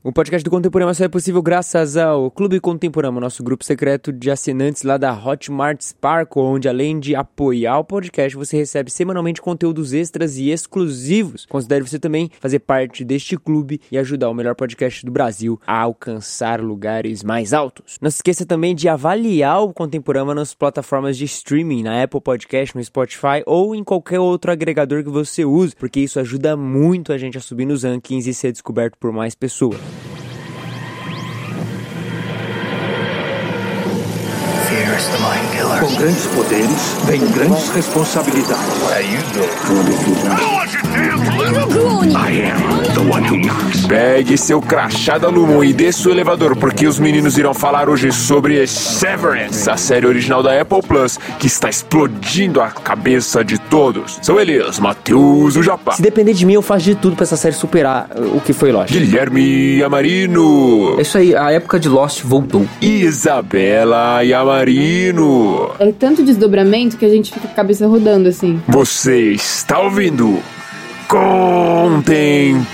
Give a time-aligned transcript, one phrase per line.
[0.00, 4.30] O podcast do Contemporâneo só é possível graças ao Clube Contemporâneo, nosso grupo secreto de
[4.30, 9.92] assinantes lá da Hotmart Sparkle, onde além de apoiar o podcast, você recebe semanalmente conteúdos
[9.92, 11.46] extras e exclusivos.
[11.46, 15.80] Considere você também fazer parte deste clube e ajudar o melhor podcast do Brasil a
[15.80, 17.98] alcançar lugares mais altos.
[18.00, 22.76] Não se esqueça também de avaliar o Contemporâneo nas plataformas de streaming, na Apple Podcast,
[22.76, 27.18] no Spotify ou em qualquer outro agregador que você use, porque isso ajuda muito a
[27.18, 29.87] gente a subir nos rankings e ser descoberto por mais pessoas.
[34.68, 35.67] Fear is the mind killer.
[35.80, 38.64] Com grandes poderes, vem grandes responsabilidades.
[38.82, 39.48] How you doing?
[42.16, 43.86] I am the one who knocks.
[43.86, 48.10] Pegue seu crachá da Lumon e desça o elevador, porque os meninos irão falar hoje
[48.12, 54.18] sobre Severance, a série original da Apple Plus, que está explodindo a cabeça de todos.
[54.20, 57.36] São eles, Matheus, o Japá, Se depender de mim, eu faço de tudo pra essa
[57.36, 58.98] série superar uh, o que foi lógico.
[58.98, 62.66] Guilherme Amarino, É isso aí, a época de Lost voltou.
[62.82, 65.67] Isabela Yamarino.
[65.78, 68.60] É tanto desdobramento que a gente fica com a cabeça rodando assim.
[68.68, 70.42] Você está ouvindo
[71.08, 72.68] Contemporama.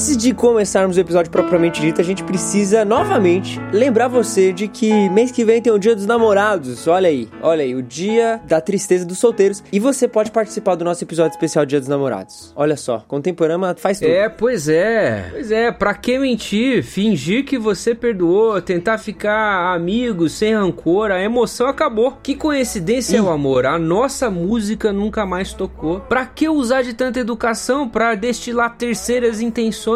[0.00, 5.10] Antes de começarmos o episódio propriamente dito, a gente precisa novamente lembrar você de que
[5.10, 6.88] mês que vem tem o Dia dos Namorados.
[6.88, 9.62] Olha aí, olha aí, o Dia da Tristeza dos Solteiros.
[9.70, 12.50] E você pode participar do nosso episódio especial Dia dos Namorados.
[12.56, 14.08] Olha só, Contemporânea faz tudo.
[14.08, 15.28] É, pois é.
[15.32, 16.82] Pois é, pra que mentir?
[16.82, 22.16] Fingir que você perdoou, tentar ficar amigo, sem rancor, a emoção acabou.
[22.22, 26.00] Que coincidência é o amor, a nossa música nunca mais tocou.
[26.00, 29.89] Pra que usar de tanta educação pra destilar terceiras intenções,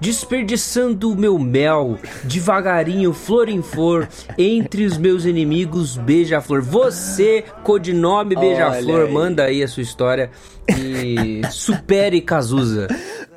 [0.00, 4.08] desperdiçando o meu mel, devagarinho, flor em flor,
[4.38, 6.62] entre os meus inimigos, beija-flor.
[6.62, 10.30] Você, codinome beija-flor, manda aí a sua história
[10.68, 12.88] e supere Cazuza.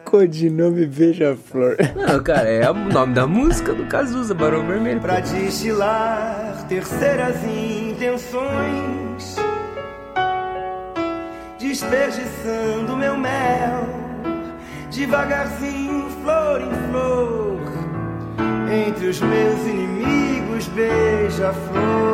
[0.09, 1.77] Codinome Beija-Flor.
[1.95, 4.99] Não, cara, é o nome da música do Cazuza, Barão Vermelho.
[4.99, 9.35] Pra destilar terceiras intenções,
[11.59, 13.87] desperdiçando meu mel,
[14.89, 17.59] devagarzinho, flor em flor,
[18.87, 22.09] entre os meus inimigos, beija-flor.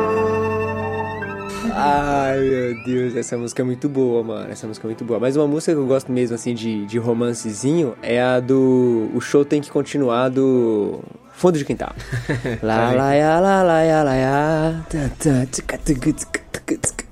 [1.78, 4.50] Ai, meu Deus, essa música é muito boa, mano.
[4.50, 5.20] Essa música é muito boa.
[5.20, 9.10] Mas uma música que eu gosto mesmo, assim, de, de romancezinho é a do.
[9.14, 11.00] O show tem que continuar do.
[11.32, 11.94] Fundo de quintal.
[12.62, 14.84] lá, lá, ya, lá, lá, ya, lá, ya.
[14.88, 17.06] Tá, tá, tchica, tchica, tchica, tchica, tchica.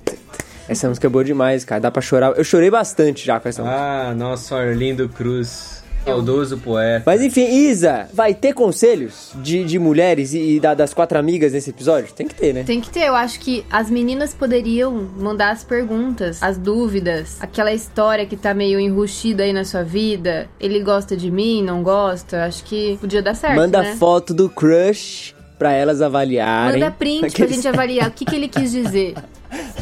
[0.67, 1.79] Essa música é boa demais, cara.
[1.81, 2.33] Dá pra chorar.
[2.37, 3.79] Eu chorei bastante já com essa música.
[3.79, 7.03] Ah, nosso Arlindo Cruz, saudoso poeta.
[7.05, 11.53] Mas enfim, Isa, vai ter conselhos de, de mulheres e, e da- das quatro amigas
[11.53, 12.11] nesse episódio?
[12.13, 12.63] Tem que ter, né?
[12.63, 17.71] Tem que ter, eu acho que as meninas poderiam mandar as perguntas, as dúvidas, aquela
[17.71, 20.49] história que tá meio enrustida aí na sua vida.
[20.59, 22.43] Ele gosta de mim, não gosta?
[22.45, 23.95] Acho que podia dar certo, Manda né?
[23.97, 26.79] foto do crush pra elas avaliarem.
[26.79, 29.13] Manda print pra gente avaliar o que, que ele quis dizer.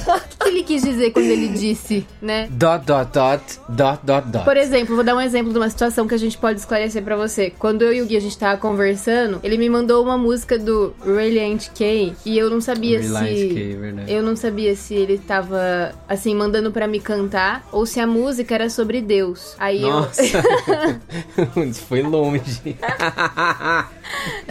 [0.44, 2.48] O que, ele quis dizer quando ele disse, né?
[2.52, 4.44] Dot, dot, dot, dot, dot, dot.
[4.44, 7.16] Por exemplo, vou dar um exemplo de uma situação que a gente pode esclarecer pra
[7.16, 7.50] você.
[7.58, 10.94] Quando eu e o Gui a gente tava conversando, ele me mandou uma música do
[11.06, 14.12] Reliant K e eu não sabia Reliant se K, verdade.
[14.12, 18.54] eu não sabia se ele tava assim mandando pra me cantar ou se a música
[18.54, 19.56] era sobre Deus.
[19.58, 22.76] Aí Nossa, isso foi longe.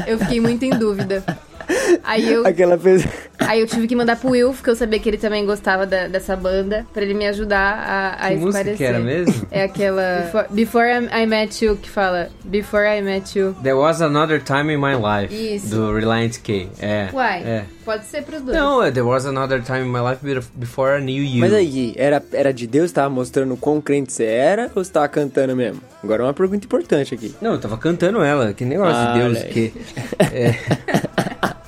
[0.06, 1.24] eu eu fiquei muito em dúvida.
[2.04, 2.78] Aí eu Aquela.
[3.40, 6.06] Aí eu tive que mandar pro Will, porque eu sabia que ele também gostava da-
[6.06, 7.58] dessa banda, pra ele me ajudar
[8.18, 8.76] a, a Que música esclarecer.
[8.76, 9.46] que era mesmo?
[9.50, 13.54] É aquela Before, Before I I Met You, que fala Before I Met You.
[13.62, 15.34] There was another time in my life.
[15.34, 15.74] Isso.
[15.74, 16.68] Do Reliant K.
[16.80, 17.08] É.
[17.12, 17.64] Uai, É.
[17.84, 18.56] pode ser pros dois.
[18.56, 20.20] Não, é There was another time in my life
[20.54, 21.40] before I knew you.
[21.40, 22.92] Mas aí, Gui, era, era de Deus?
[22.92, 25.80] Tava mostrando quão crente você era ou você tava cantando mesmo?
[26.02, 27.34] Agora é uma pergunta importante aqui.
[27.40, 28.52] Não, eu tava cantando ela.
[28.52, 29.72] Que negócio Ah, de Deus que.
[30.32, 30.54] É,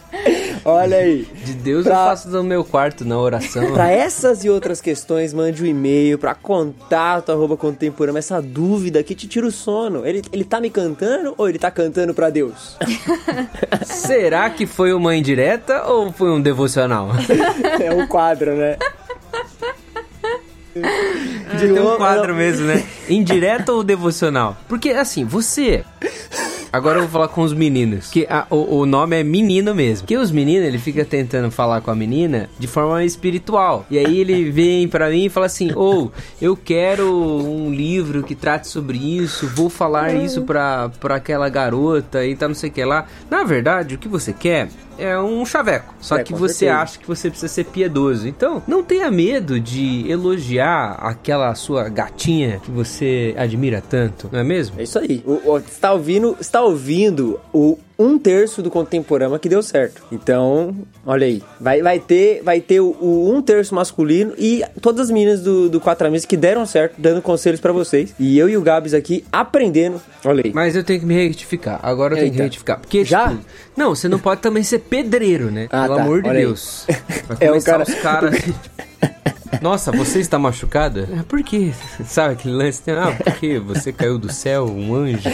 [0.65, 1.27] Olha aí.
[1.45, 3.73] de Deus Pra- eu faço no meu quarto, na oração.
[3.73, 8.19] Pra essas e outras questões, mande um e-mail pra contato arroba contemporâneo.
[8.19, 10.07] Essa dúvida que te tira o sono.
[10.07, 12.77] Ele, ele tá me cantando ou ele tá cantando pra Deus?
[13.85, 17.11] Será que foi uma indireta ou foi um devocional?
[17.81, 18.77] é um quadro, né?
[21.51, 22.85] Podia ter um quadro mesmo, né?
[23.09, 24.57] Indireta ou devocional?
[24.69, 25.85] Porque assim, você.
[26.73, 28.09] Agora eu vou falar com os meninos.
[28.11, 30.05] Que a- o, o nome é menino mesmo.
[30.09, 33.87] Que os meninos, ele fica tentando falar com a menina de forma espiritual.
[33.89, 36.11] E aí ele vem pra mim e fala assim: Ô,
[36.43, 42.27] eu quero um livro que trate sobre isso, vou falar isso pra, pra aquela garota
[42.27, 43.07] e tá não sei o que lá.
[43.31, 44.69] Na verdade, o que você quer
[44.99, 45.95] é um chaveco.
[46.01, 46.81] Só É, que você certeza.
[46.81, 48.27] acha que você precisa ser piedoso.
[48.29, 54.45] Então, não tenha medo de elogiar aquela sua gatinha que você admira tanto, não é
[54.45, 54.79] mesmo?
[54.81, 55.23] É isso aí.
[55.27, 59.63] O, o- você tá ouvindo, você tá ouvindo o um terço do Contemporama que deu
[59.63, 60.03] certo.
[60.11, 60.75] Então,
[61.07, 61.43] olha aí.
[61.61, 65.69] Vai, vai ter, vai ter o, o um terço masculino e todas as meninas do,
[65.69, 68.13] do Quatro Amigos que deram certo, dando conselhos pra vocês.
[68.19, 70.01] E eu e o Gabs aqui aprendendo.
[70.25, 70.53] Olha aí.
[70.53, 71.79] Mas eu tenho que me retificar.
[71.83, 72.45] Agora eu tenho que Eita.
[72.45, 72.81] retificar.
[72.81, 73.29] Porque, Já?
[73.29, 73.45] tipo,
[73.77, 75.69] não, você não pode também ser pedreiro, né?
[75.71, 76.03] Ah, Pelo tá.
[76.03, 76.39] amor de Olha.
[76.41, 76.87] Deus.
[77.29, 78.35] Vai É, o cara- os caras.
[79.61, 81.09] Nossa, você está machucada?
[81.19, 81.73] É, Por quê?
[82.05, 82.83] Sabe aquele lance?
[82.91, 85.29] Ah, porque você caiu do céu, um anjo.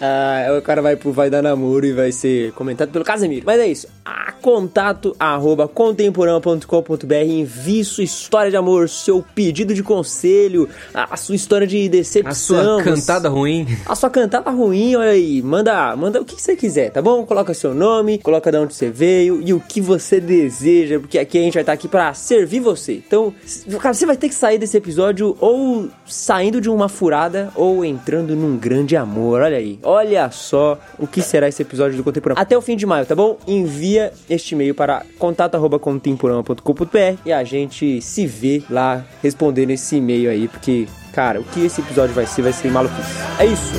[0.00, 3.44] Ah, o cara vai pro Vai Dar Namoro e vai ser comentado pelo Casemiro.
[3.46, 3.86] Mas é isso.
[4.04, 11.34] A contato arroba contemporâneo.com.br Envie sua história de amor, seu pedido de conselho, a sua
[11.34, 12.34] história de A decepção.
[12.34, 13.66] sua cantada ruim.
[13.86, 15.40] A sua cantada ruim, olha aí.
[15.42, 17.24] Manda, manda o que você quiser, tá bom?
[17.24, 21.38] Coloca seu nome, coloca de onde você veio e o que você deseja, porque aqui
[21.38, 22.94] a gente vai estar aqui pra servir você.
[23.06, 23.32] Então,
[23.80, 28.36] cara, você vai ter que sair desse episódio ou saindo de uma furada ou entrando
[28.36, 29.40] num grande amor.
[29.40, 29.78] Olha aí.
[29.82, 32.40] Olha só o que será esse episódio do Contemporâneo.
[32.40, 33.38] Até o fim de maio, tá bom?
[33.46, 40.48] Envia este e-mail para contato@contemporâneo.com.br e a gente se vê lá respondendo esse e-mail aí,
[40.48, 43.12] porque Cara, o que esse episódio vai ser, vai ser maluquice.
[43.38, 43.74] É isso.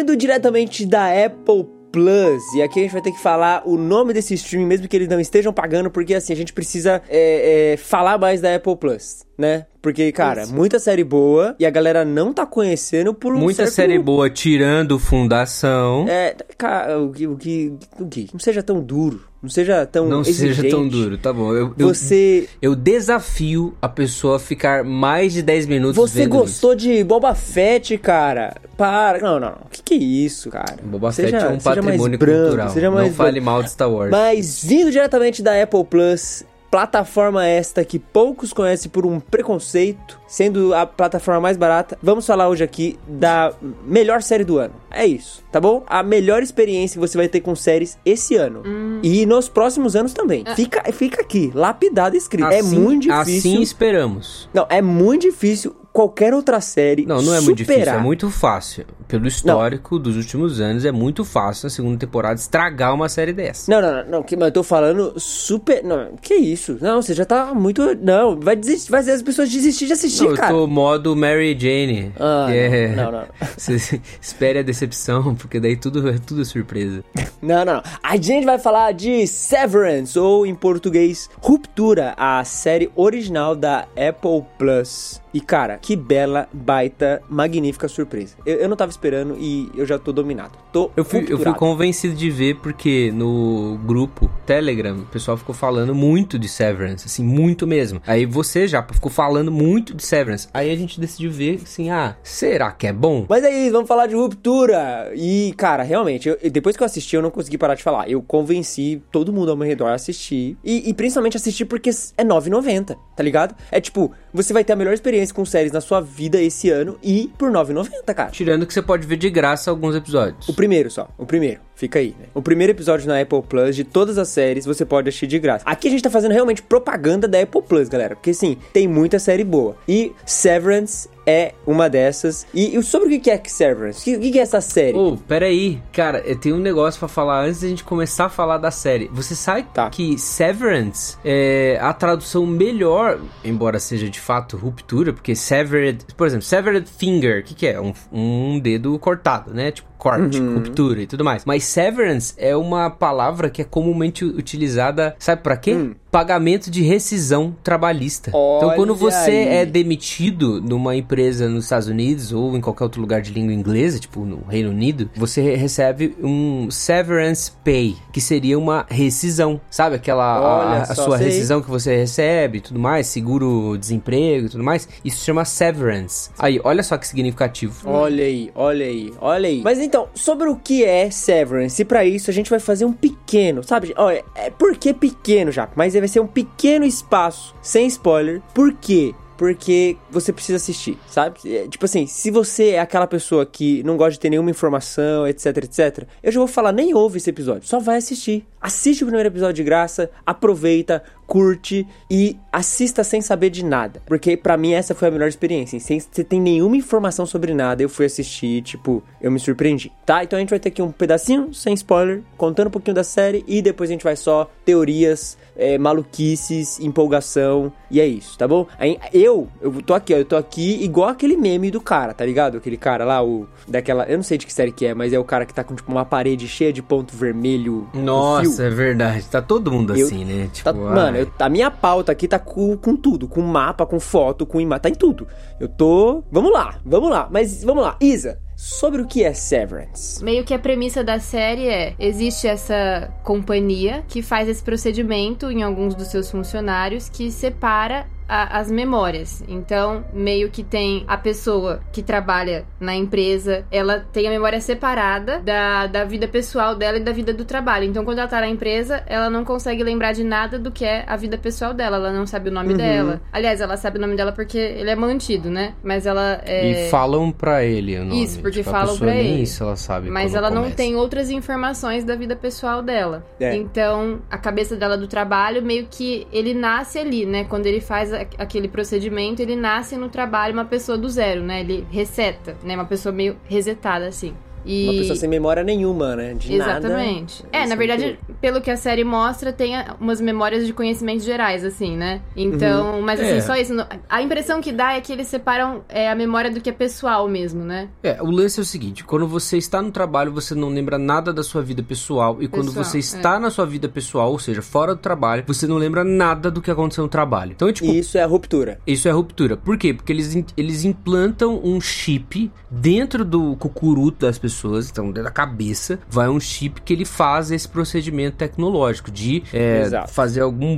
[0.00, 2.42] Vindo diretamente da Apple Plus.
[2.54, 5.08] E aqui a gente vai ter que falar o nome desse streaming, mesmo que eles
[5.08, 9.26] não estejam pagando, porque assim, a gente precisa é, é, falar mais da Apple Plus,
[9.36, 9.66] né?
[9.82, 13.74] Porque, cara, muita série boa e a galera não tá conhecendo por um Muita certo-
[13.74, 16.06] série boa tirando Fundação.
[16.08, 18.28] É, cara, o que, o que, o que?
[18.32, 20.56] Não seja tão duro, não seja tão não exigente.
[20.62, 21.52] seja tão duro, tá bom.
[21.54, 26.74] Eu, eu- Você, eu desafio a pessoa a ficar mais de 10 minutos você gostou
[26.74, 28.54] de Boba Fett, cara?
[28.76, 29.56] Para, não, não, não.
[29.66, 30.76] O que, que é isso, cara?
[30.78, 30.86] isso.
[30.88, 32.68] Boba Seja- Fett é um patrimônio cultural.
[32.70, 33.44] Seja mais não fale brando.
[33.44, 34.10] mal de Star Wars.
[34.10, 40.72] Mas vindo diretamente da Apple Plus, plataforma esta que poucos conhecem por um preconceito, sendo
[40.74, 43.52] a plataforma mais barata, vamos falar hoje aqui da
[43.84, 44.74] melhor série do ano.
[44.90, 45.82] É isso, tá bom?
[45.86, 48.62] A melhor experiência que você vai ter com séries esse ano.
[49.02, 50.44] E nos próximos anos também.
[50.54, 52.48] Fica, fica aqui, lapidado escrito.
[52.50, 53.50] é Assim- muito difícil.
[53.52, 54.48] Assim esperamos.
[54.54, 58.00] Não, é muito difícil qualquer outra série Não, não é muito difícil, superar.
[58.00, 58.84] é muito fácil.
[59.08, 63.70] Pelo histórico dos últimos anos, é muito fácil na segunda temporada estragar uma série dessa.
[63.70, 65.82] Não, não, não, não, que, mas eu tô falando super.
[65.82, 66.78] Não, que isso?
[66.80, 67.82] Não, você já tá muito.
[67.96, 70.52] Não, vai desistir, vai fazer as pessoas desistir de assistir, Não, eu cara.
[70.54, 72.12] tô modo Mary Jane.
[72.20, 72.88] Ah, é...
[72.94, 73.26] não, não, não.
[73.58, 77.02] Você espere a decepção, porque daí tudo é tudo surpresa.
[77.42, 77.82] Não, não, não.
[78.02, 84.44] A gente vai falar de Severance, ou em português, Ruptura, a série original da Apple
[84.58, 85.22] Plus.
[85.32, 88.34] E cara, que bela, baita, magnífica surpresa.
[88.44, 90.52] Eu, eu não tava esperando e eu já tô dominado.
[90.72, 95.54] Tô Eu fui, eu fui convencido de ver porque no grupo Telegram o pessoal ficou
[95.54, 98.00] falando muito de Severance, assim, muito mesmo.
[98.06, 100.48] Aí você já ficou falando muito de Severance.
[100.52, 103.26] Aí a gente decidiu ver assim, ah, será que é bom?
[103.28, 105.10] Mas é isso, vamos falar de ruptura.
[105.14, 108.08] E, cara, realmente, eu- depois que eu assisti, eu não consegui parar de falar.
[108.08, 110.56] Eu convenci todo mundo ao meu redor a assistir.
[110.64, 113.54] E, e principalmente assistir porque é 9,90, tá ligado?
[113.70, 116.98] É tipo, você vai ter a melhor experiência com séries na sua vida esse ano
[117.02, 118.30] e por 9,90, cara.
[118.30, 120.48] Tirando que você pode ver de graça alguns episódios.
[120.48, 121.60] O primeiro só, o primeiro.
[121.74, 122.26] Fica aí, né?
[122.34, 125.64] O primeiro episódio na Apple Plus de todas as séries você pode assistir de graça.
[125.64, 128.14] Aqui a gente tá fazendo realmente propaganda da Apple Plus, galera.
[128.14, 129.76] Porque sim, tem muita série boa.
[129.88, 132.46] E Severance é uma dessas.
[132.52, 134.16] E, e sobre o que é que Severance?
[134.16, 134.96] O que, é essa série?
[134.96, 135.80] Ô, peraí.
[135.92, 139.08] Cara, eu tenho um negócio pra falar antes da gente começar a falar da série.
[139.12, 139.88] Você sabe Tá.
[139.90, 146.44] que Severance é a tradução melhor, embora seja de fato ruptura, porque severed, por exemplo,
[146.44, 147.80] severed finger, o que, que é?
[147.80, 149.70] Um, um dedo cortado, né?
[149.70, 150.54] Tipo, corte, Uhum.
[150.54, 151.44] ruptura e tudo mais.
[151.44, 155.90] Mas severance é uma palavra que é comumente utilizada, sabe pra quê?
[156.10, 158.30] pagamento de rescisão trabalhista.
[158.30, 159.48] então, quando você aí.
[159.58, 164.00] é demitido numa empresa nos Estados Unidos ou em qualquer outro lugar de língua inglesa,
[164.00, 169.60] tipo no Reino Unido, você recebe um severance pay, que seria uma rescisão.
[169.70, 170.40] Sabe aquela a,
[170.70, 171.28] Olha a só, sua sei.
[171.28, 174.88] rescisão que você recebe e tudo mais, seguro desemprego e tudo mais?
[175.04, 176.30] Isso se chama severance.
[176.40, 177.88] Aí, olha só que significativo.
[177.88, 179.60] Olha aí, olha aí, olha aí.
[179.62, 182.92] Mas então, sobre o que é Severance, e pra isso a gente vai fazer um
[182.92, 183.92] pequeno, sabe?
[183.96, 185.68] Olha, é por que pequeno já?
[185.74, 188.40] Mas vai ser um pequeno espaço, sem spoiler.
[188.54, 189.12] Por quê?
[189.36, 191.40] Porque você precisa assistir, sabe?
[191.44, 195.26] É, tipo assim, se você é aquela pessoa que não gosta de ter nenhuma informação,
[195.26, 198.46] etc, etc, eu já vou falar, nem ouve esse episódio, só vai assistir.
[198.60, 204.02] Assiste o primeiro episódio de graça, aproveita, curte e assista sem saber de nada.
[204.04, 205.78] Porque pra mim essa foi a melhor experiência.
[205.78, 209.92] Sem você ter nenhuma informação sobre nada, eu fui assistir, tipo, eu me surpreendi.
[210.04, 210.24] Tá?
[210.24, 213.44] Então a gente vai ter aqui um pedacinho, sem spoiler, contando um pouquinho da série
[213.46, 218.66] e depois a gente vai só teorias, é, maluquices, empolgação e é isso, tá bom?
[218.78, 222.24] Aí, eu, eu tô aqui, ó, eu tô aqui igual aquele meme do cara, tá
[222.26, 222.56] ligado?
[222.56, 225.18] Aquele cara lá, o daquela, eu não sei de que série que é, mas é
[225.18, 227.88] o cara que tá com tipo uma parede cheia de ponto vermelho.
[227.94, 229.24] Nossa, é verdade.
[229.26, 230.48] Tá todo mundo Eu- assim, né?
[230.52, 233.98] Tipo, Tá- mano, eu- a minha pauta aqui tá com, com tudo, com mapa, com
[234.00, 235.26] foto, com imagem, tá em tudo.
[235.58, 236.22] Eu tô.
[236.30, 237.96] Vamos lá, vamos lá, mas vamos lá.
[238.00, 240.22] Isa, sobre o que é Severance?
[240.24, 245.62] Meio que a premissa da série é: existe essa companhia que faz esse procedimento em
[245.62, 249.42] alguns dos seus funcionários que separa a- as memórias.
[249.48, 255.40] Então, meio que tem a pessoa que trabalha na empresa, ela tem a memória separada
[255.40, 257.84] da, da vida pessoal dela e da vida do trabalho.
[257.84, 261.04] Então, quando ela tá na empresa, ela não consegue lembrar de nada do que é
[261.06, 261.96] a vida pessoal dela.
[261.96, 263.20] Ela não sabe o nome dela.
[263.32, 265.74] Aliás, ela sabe o nome dela porque ele é mantido, né?
[265.82, 266.86] Mas ela é.
[266.86, 268.22] E falam pra ele o nome.
[268.22, 269.42] Isso, porque Tipo, a falam pessoa pra nem ele.
[269.42, 270.10] isso ela sabe.
[270.10, 270.76] Mas ela não começa.
[270.76, 273.24] tem outras informações da vida pessoal dela.
[273.40, 273.54] É.
[273.56, 277.44] Então, a cabeça dela do trabalho, meio que ele nasce ali, né?
[277.44, 281.60] Quando ele faz aquele procedimento, ele nasce no trabalho uma pessoa do zero, né?
[281.60, 282.74] Ele reseta, né?
[282.74, 284.34] Uma pessoa meio resetada, assim.
[284.64, 284.84] E...
[284.84, 286.34] Uma pessoa sem memória nenhuma, né?
[286.34, 287.42] De Exatamente.
[287.44, 287.64] nada.
[287.64, 291.24] É, na verdade, muito- pelo que a série mostra, tem a- umas memórias de conhecimentos
[291.24, 292.20] gerais, assim, né?
[292.36, 293.40] Então, mas assim, É.
[293.40, 293.74] só isso.
[294.08, 297.28] A impressão que dá é que eles separam é, a memória do que é pessoal
[297.28, 297.88] mesmo, né?
[298.02, 301.32] É, o lance é o seguinte: quando você está no trabalho, você não lembra nada
[301.32, 302.38] da sua vida pessoal.
[302.42, 305.66] E quando Pessoal, você está na sua vida pessoal, ou seja, fora do trabalho, você
[305.66, 307.52] não lembra nada do que aconteceu no trabalho.
[307.52, 308.78] Então, tipo, E isso é a ruptura.
[308.86, 309.56] Isso é ruptura.
[309.56, 309.92] Por quê?
[309.94, 314.49] Porque eles, eles implantam um chip dentro do cucuruto das pessoas,
[314.90, 319.82] então dentro da cabeça, vai um chip que ele faz esse procedimento tecnológico de é,
[320.08, 320.70] fazer algum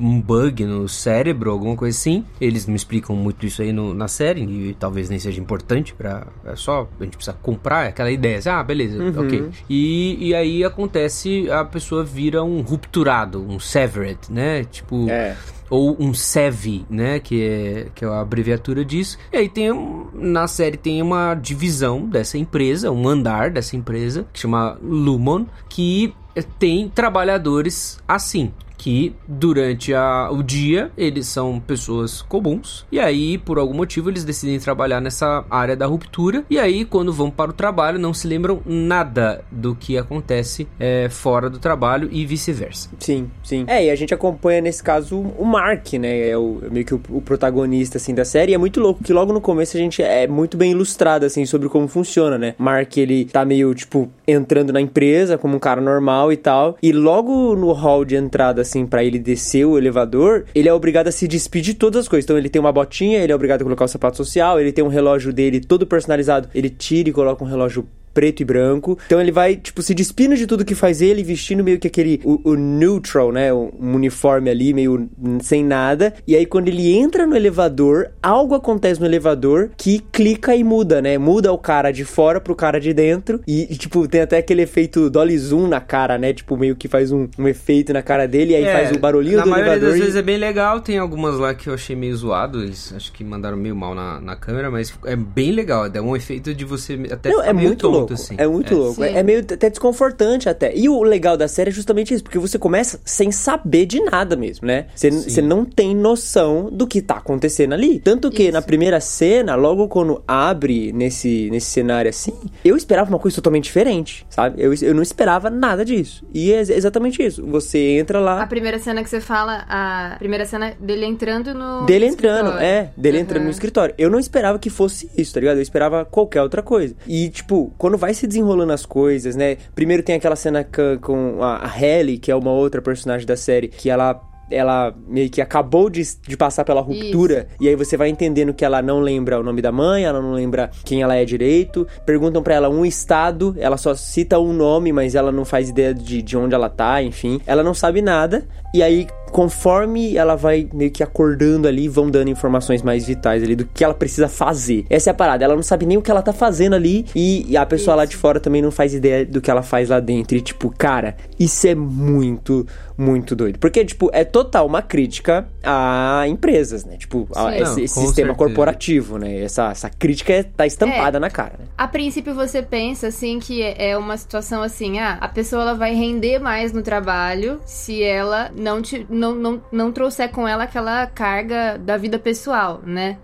[0.00, 2.24] um bug no cérebro, alguma coisa assim.
[2.40, 6.26] Eles não explicam muito isso aí no- na série e talvez nem seja importante para
[6.44, 8.38] é só a gente precisa comprar aquela ideia.
[8.38, 9.50] assim, Ah, beleza, ok.
[9.68, 14.64] E, e aí acontece, a pessoa vira um rupturado, um severed, né?
[14.64, 15.36] Tipo, É.
[15.74, 19.18] ou um SEV, né, que é, que é a abreviatura disso.
[19.32, 19.70] E aí tem,
[20.14, 26.14] na série tem uma divisão dessa empresa, um andar dessa empresa, que chama Lumon, que
[26.60, 28.52] tem trabalhadores assim.
[28.84, 34.24] Que durante a- o dia eles são pessoas comuns, e aí por algum motivo eles
[34.24, 38.28] decidem trabalhar nessa área da ruptura, e aí quando vão para o trabalho não se
[38.28, 42.90] lembram nada do que acontece é, fora do trabalho e vice-versa.
[42.98, 43.64] Sim, sim.
[43.66, 46.28] É, e a gente acompanha nesse caso o Mark, né?
[46.28, 48.52] É o, meio que o, o protagonista, assim, da série.
[48.52, 51.46] E é muito louco que logo no começo a gente é muito bem ilustrado, assim,
[51.46, 52.54] sobre como funciona, né?
[52.58, 56.76] Mark, ele tá meio, tipo, entrando na empresa como um cara normal e tal.
[56.82, 61.08] E logo no hall de entrada, assim, pra ele descer o elevador, ele é obrigado
[61.08, 62.24] a se despedir de todas as coisas.
[62.24, 64.82] Então ele tem uma botinha, ele é obrigado a colocar o sapato social, ele tem
[64.82, 68.96] um relógio dele todo personalizado, ele tira e coloca um relógio preto e branco.
[69.06, 72.20] Então ele vai, tipo, se despindo de tudo que faz ele, vestindo meio que aquele,
[72.24, 73.52] o, o neutral, né?
[73.52, 75.08] Um uniforme ali, meio
[75.42, 76.14] sem nada.
[76.26, 81.02] E aí quando ele entra no elevador, algo acontece no elevador que clica e muda,
[81.02, 81.18] né?
[81.18, 83.40] Muda o cara de fora pro cara de dentro.
[83.46, 86.32] E, e, tipo, tem até aquele efeito dolly zoom na cara, né?
[86.32, 89.34] Tipo, meio que faz um, um efeito na cara dele e aí faz o barulhinho
[89.34, 89.90] É, na do maioria elevador.
[89.90, 92.92] das e- vezes é bem legal, tem algumas lá que eu achei meio zoado, eles
[92.94, 96.54] acho que mandaram meio mal na, na câmera, mas é bem legal, dá um efeito
[96.54, 98.14] de você até Não, é muito tonto, louco.
[98.14, 98.34] assim.
[98.38, 98.94] É muito louco.
[98.96, 99.02] Sim.
[99.04, 100.74] É, é meio até desconfortante até.
[100.76, 104.36] E o legal da série é justamente isso, porque você começa sem saber de nada
[104.36, 104.86] mesmo, né?
[104.94, 107.98] Você, você não tem noção do que tá acontecendo ali.
[108.00, 108.52] Tanto que Isso.
[108.52, 112.32] na primeira cena, logo quando abre nesse, nesse cenário assim,
[112.64, 114.62] eu esperava uma coisa totalmente diferente, sabe?
[114.62, 116.24] Eu, eu não esperava nada disso.
[116.32, 117.44] E é ex- exatamente isso.
[117.46, 118.42] Você entra lá.
[118.42, 121.84] A primeira cena que você fala, a primeira cena dele entrando no.
[121.86, 122.66] Dele entrando, escritório.
[122.66, 123.22] é, dele Uhum.
[123.22, 123.94] entrando no escritório.
[123.98, 125.56] Eu não esperava que fosse isso, tá ligado?
[125.56, 126.94] Eu esperava qualquer outra coisa.
[127.06, 129.56] E, tipo, quando vai se desenrolando as coisas, né?
[129.74, 130.66] Primeiro tem aquela cena
[131.00, 134.20] com, a, Halle, que é uma outra personagem da série, que ela
[134.50, 138.62] ela meio que acabou de, de passar pela ruptura, e aí você vai entendendo que
[138.62, 141.86] ela não lembra o nome da mãe, ela não lembra quem ela é direito.
[142.04, 145.94] Perguntam pra ela um estado, ela só cita um nome, mas ela não faz ideia
[145.94, 147.40] de, de onde ela tá, enfim.
[147.46, 152.30] Ela não sabe nada, e aí conforme ela vai meio que acordando ali, vão dando
[152.30, 154.86] informações mais vitais ali do que ela precisa fazer.
[154.88, 157.44] Essa é a parada, ela não sabe nem o que ela tá fazendo ali e,
[157.50, 157.96] e a pessoa Isso.
[157.96, 160.36] lá de fora também não faz ideia do que ela faz lá dentro.
[160.36, 162.64] E tipo, cara, isso é muito,
[162.96, 163.58] muito doido.
[163.58, 166.96] Porque, tipo, é total uma crítica a empresas, né?
[166.96, 168.34] Tipo, a- esse, Não, esse sistema certeza.
[168.34, 169.40] corporativo, né?
[169.40, 171.64] Essa, essa crítica é, tá estampada na cara, né?
[171.76, 175.74] A princípio você pensa assim que é é uma situação assim, ah, a pessoa ela
[175.74, 180.64] vai render mais no trabalho se ela não te, não, não, não trouxer com ela
[180.64, 183.18] aquela carga da vida pessoal, né?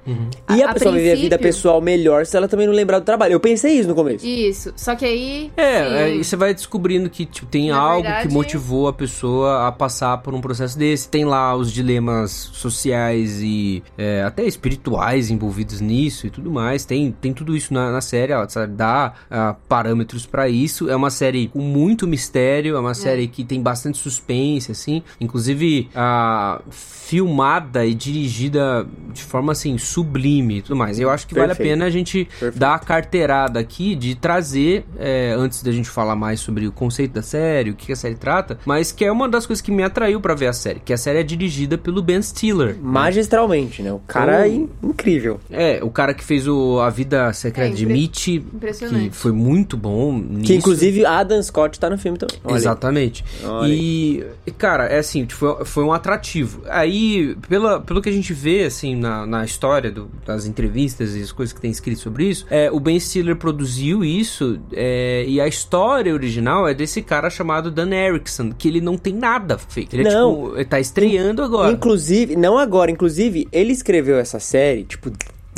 [0.54, 3.32] E a, pessoa viver a vida pessoal melhor se ela também não lembrar do trabalho.
[3.32, 4.26] Eu pensei isso no começo.
[4.26, 4.72] Isso.
[4.76, 8.02] Só que aí É, sim, é, e você vai descobrindo que tipo, tem Na algo
[8.02, 11.08] verdade- que motivou a pessoa a passar por um processo desse.
[11.08, 16.84] Tem lá os dilemas sociais e é, até espirituais envolvidos nisso e tudo mais.
[16.84, 20.90] Tem, tem tudo isso na, na série, ela sabe, dá ah, parâmetros pra isso.
[20.90, 25.02] É uma série com muito mistério, é uma série que tem bastante suspense, assim.
[25.30, 30.98] Inclusive, a filmada e dirigida de forma assim sublime e tudo mais.
[30.98, 31.68] Eu acho que vale a Perfeito.
[31.70, 32.58] pena a gente Perfeito.
[32.58, 37.12] dar a carteirada aqui de trazer, é, antes da gente falar mais sobre o conceito
[37.12, 39.82] da série, o que a série trata, mas que é uma das coisas que me
[39.84, 42.76] atraiu pra ver a série, que a série é dirigida pelo Ben Stiller.
[42.80, 43.92] Magistralmente, né?
[43.92, 44.52] O cara é Oh.
[44.52, 45.40] in- incrível.
[45.50, 49.10] É, o cara que fez o A Vida Secreta É, de Mitch, impressionante.
[49.10, 50.44] que foi muito bom nisso.
[50.44, 52.36] Que inclusive Adam Scott tá no filme também.
[52.44, 52.56] Olha.
[52.56, 53.24] Exatamente.
[53.44, 53.68] Olha.
[53.72, 56.62] E, e, cara, é assim, foi, foi um atrativo.
[56.68, 61.22] Aí, pela, pelo que a gente vê, assim, na, na história do- das entrevistas e
[61.22, 65.40] as coisas que tem escrito sobre isso, é, o Ben Stiller produziu isso é, e
[65.40, 69.94] a história original é desse cara chamado Dan Erickson, que ele não tem nada feito.
[69.94, 70.34] Ele, é, Não.
[70.44, 71.72] tipo, ele tá estreando agora.
[71.72, 75.10] Inclusive, não agora, inclusive, ele escreveu essa série, tipo,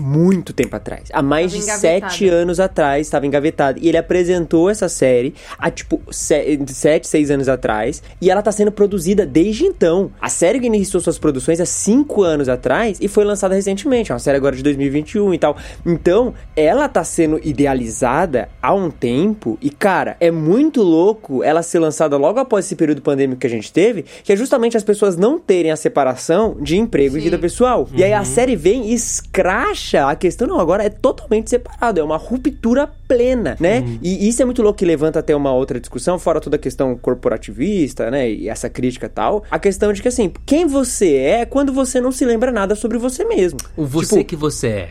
[0.02, 1.04] muito tempo atrás.
[1.12, 3.78] Há mais Tava de sete anos atrás, estava engavetada.
[3.80, 8.02] E ele apresentou essa série há, tipo, se- sete, seis anos atrás.
[8.21, 10.11] E ela tá sendo produzida desde então.
[10.21, 14.11] A série que iniciou suas produções há cinco anos atrás e foi lançada recentemente.
[14.11, 15.56] É uma série agora de 2021 e tal.
[15.87, 19.56] Então, ela tá sendo idealizada há um tempo.
[19.61, 23.50] E, cara, é muito louco ela ser lançada logo após esse período pandêmico que a
[23.50, 27.24] gente teve, que é justamente as pessoas não terem a separação de emprego e Sim.
[27.24, 27.88] vida pessoal.
[27.94, 32.02] E aí a série vem e escracha a questão, não, agora é totalmente separado, é
[32.02, 33.85] uma ruptura plena, né?
[34.02, 36.96] E isso é muito louco que levanta até uma outra discussão, fora toda a questão
[36.96, 38.31] corporativista, né?
[38.31, 39.44] E essa crítica e tal.
[39.50, 42.98] A questão de que, assim, quem você é quando você não se lembra nada sobre
[42.98, 43.59] você mesmo.
[43.76, 44.88] O você Tipo, que você é.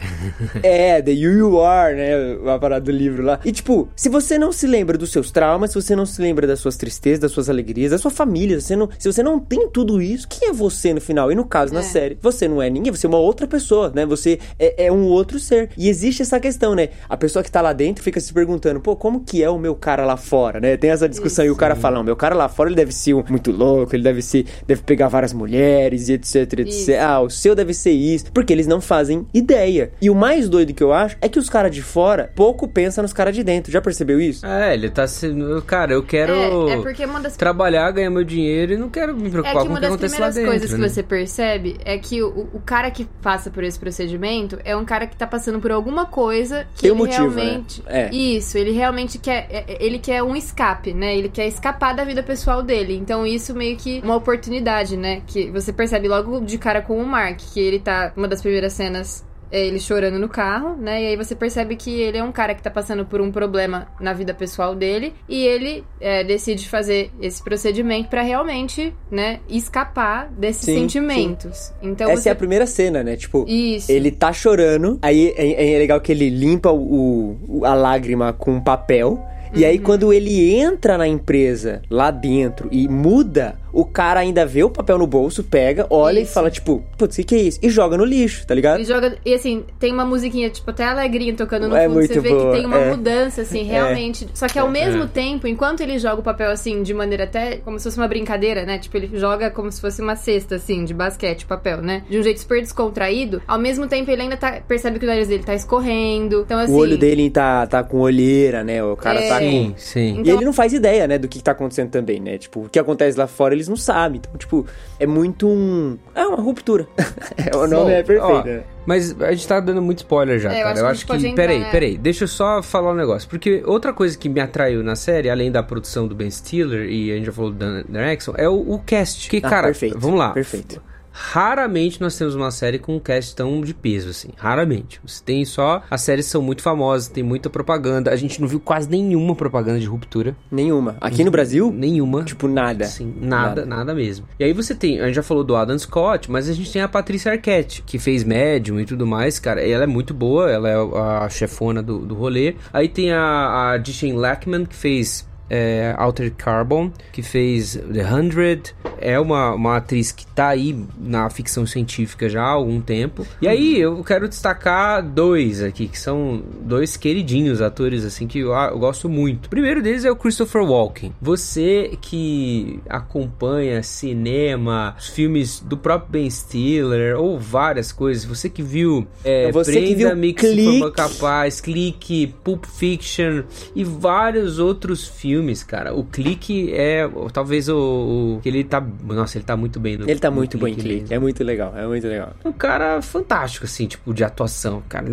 [0.98, 2.54] é, The You You Are, né?
[2.54, 3.40] A parada do livro lá.
[3.46, 6.46] E, tipo, se você não se lembra dos seus traumas, se você não se lembra
[6.48, 9.40] das suas tristezas, das suas alegrias, da sua família, se você não, se você não
[9.40, 11.32] tem tudo isso, quem é você no final?
[11.32, 11.84] E no caso, na É.
[11.84, 14.06] série, você não é ninguém, você é uma outra pessoa, né?
[14.06, 15.70] Você é, é um outro ser.
[15.78, 16.90] E existe essa questão, né?
[17.10, 19.76] A pessoa que tá lá dentro fica se perguntando, pô, como que é o meu
[19.76, 20.78] cara lá fora, né?
[20.78, 23.14] Tem essa discussão e o cara fala, não, meu cara lá fora ele deve ser
[23.14, 26.68] um muito louco, ele deve ser, deve pegar várias mulheres e etc, etc.
[26.68, 26.92] Isso.
[27.00, 28.32] Ah, o seu deve ser isso.
[28.34, 29.92] Porque eles não fazem ideia.
[30.02, 33.02] E o mais doido que eu acho é que os caras de fora pouco pensam
[33.02, 33.72] nos caras de dentro.
[33.72, 34.46] Já percebeu isso?
[34.46, 35.62] É, ele tá sendo.
[35.64, 36.34] Cara, eu quero
[36.70, 39.54] É, é porque uma das trabalhar, ganhar meu dinheiro e não quero me É preocupar
[39.54, 40.50] que com o uma que das acontece lá primeiras dentro.
[40.52, 40.90] coisas que né?
[40.90, 45.08] você percebe é que o, o cara que passa por esse procedimento é um cara
[45.08, 47.82] que tá passando por alguma coisa que Tem um ele motivo, realmente.
[47.84, 48.10] né?
[48.12, 48.16] É.
[48.16, 49.48] Isso, ele realmente quer.
[49.50, 51.16] é- é- Ele quer um escape, né?
[51.16, 52.96] Ele quer escapar da vida pessoal dele.
[52.96, 55.22] Então, isso meio que uma oportunidade, né?
[55.28, 58.12] Que você percebe logo de cara com o Mark, que ele tá.
[58.16, 59.24] Uma das primeiras cenas.
[59.52, 61.04] É ele chorando no carro, né?
[61.04, 63.88] E aí você percebe que ele é um cara que tá passando por um problema
[64.00, 65.14] na vida pessoal dele.
[65.28, 71.74] E ele é, decide fazer esse procedimento pra realmente, né, escapar desses Sim, sentimentos.
[71.82, 72.30] Então Essa você...
[72.30, 73.16] é a primeira cena, né?
[73.16, 73.92] Tipo, Isso.
[73.92, 78.62] ele tá chorando, aí é, é legal que ele limpa o, a lágrima com um
[78.62, 79.22] papel.
[79.54, 79.68] E Uhum.
[79.68, 84.70] aí, quando ele entra na empresa lá dentro e muda, o cara ainda vê o
[84.70, 86.34] papel no bolso, pega, olha e Isso.
[86.34, 87.60] fala, tipo, putz, o que, que é isso?
[87.62, 88.76] E joga no lixo, tá ligado?
[88.78, 89.18] Ele joga.
[89.26, 91.94] E assim, tem uma musiquinha, tipo, até alegrinha tocando no É fundo.
[91.96, 92.90] muito Você vê boa, que tem uma é.
[92.92, 94.28] mudança, assim, realmente.
[94.34, 95.08] Só que ao mesmo É.
[95.08, 98.66] tempo, enquanto ele joga o papel assim, de maneira até como se fosse uma brincadeira,
[98.66, 98.78] né?
[98.78, 102.04] Tipo, ele joga como se fosse uma cesta, assim, de basquete, o papel, né?
[102.10, 103.42] De um jeito super descontraído.
[103.48, 104.60] Ao mesmo tempo, ele ainda tá.
[104.68, 106.42] Percebe que o nariz dele tá escorrendo.
[106.46, 106.74] Então, assim.
[106.74, 108.84] o olho dele tá, tá com olheira, né?
[108.84, 109.28] O cara É.
[109.30, 109.46] tá com.
[109.46, 110.00] Sim, sim.
[110.18, 112.38] E Então- ele não faz ideia, né, do que tá acontecendo também, né?
[112.38, 114.20] Tipo, o que acontece lá fora, ele eles não sabem.
[114.24, 114.66] Então, tipo,
[115.00, 115.98] é muito um.
[116.14, 116.88] É uma ruptura.
[117.38, 118.24] é, o nome Bom, é perfeito.
[118.24, 118.64] ó, né?
[118.86, 120.72] Mas a gente tá dando muito spoiler já, É, eu cara.
[120.72, 121.14] acho Eu que acho gente que.
[121.14, 121.72] pode entrar, peraí, né?
[121.72, 121.98] peraí.
[121.98, 123.30] Deixa eu só falar um negócio.
[123.30, 127.12] Porque outra coisa que me atraiu na série, além da produção do Ben Stiller e
[127.12, 129.30] a gente já falou do Dan, Axel, é o, o cast.
[129.30, 130.32] Que, Ah, cara, perfeito, vamos lá.
[130.32, 130.82] perfeito.
[131.12, 134.30] Raramente nós temos uma série com um cast tão de peso, assim.
[134.38, 135.00] Raramente.
[135.06, 135.84] Você tem só.
[135.90, 138.12] As séries são muito famosas, tem muita propaganda.
[138.12, 140.36] A gente não viu quase nenhuma propaganda de ruptura.
[140.52, 140.96] Nenhuma.
[141.02, 142.24] Aqui no Brasil, Nenhuma.
[142.24, 142.86] tipo, nada.
[142.86, 144.26] Sim, nada, nada, mesmo.
[144.40, 146.82] E aí você tem, a gente já falou do Adam Scott, mas a gente tem
[146.82, 149.62] a Patrícia Arquette, que fez Medium e tudo mais, cara.
[149.62, 150.76] Ela é muito boa, ela é
[151.24, 152.56] a chefona do, do rolê.
[152.72, 158.74] Aí tem a, a Dishin Lackman, que fez é, Altered Carbon, que fez The Hundred.
[159.02, 163.28] É uma, uma atriz que tá aí na ficção científica já há algum tempo.
[163.42, 168.54] E aí eu quero destacar dois aqui, que são dois queridinhos atores, assim, que eu,
[168.54, 169.48] eu gosto muito.
[169.48, 171.12] O primeiro deles é o Christopher Walken.
[171.20, 178.62] Você que acompanha cinema, os filmes do próprio Ben Stiller, ou várias coisas, você que
[178.62, 180.80] viu é, Você que viu se Clique.
[180.80, 183.44] for capaz, Clique, Pulp Fiction
[183.76, 185.94] e vários outros filmes, cara.
[185.94, 190.10] O Clique é talvez o, o que ele tá, nossa, ele tá muito bem no
[190.10, 191.14] Ele tá muito bom em clique.
[191.14, 192.34] É muito legal, é muito legal.
[192.44, 195.06] Um cara fantástico, assim, tipo, de atuação, cara.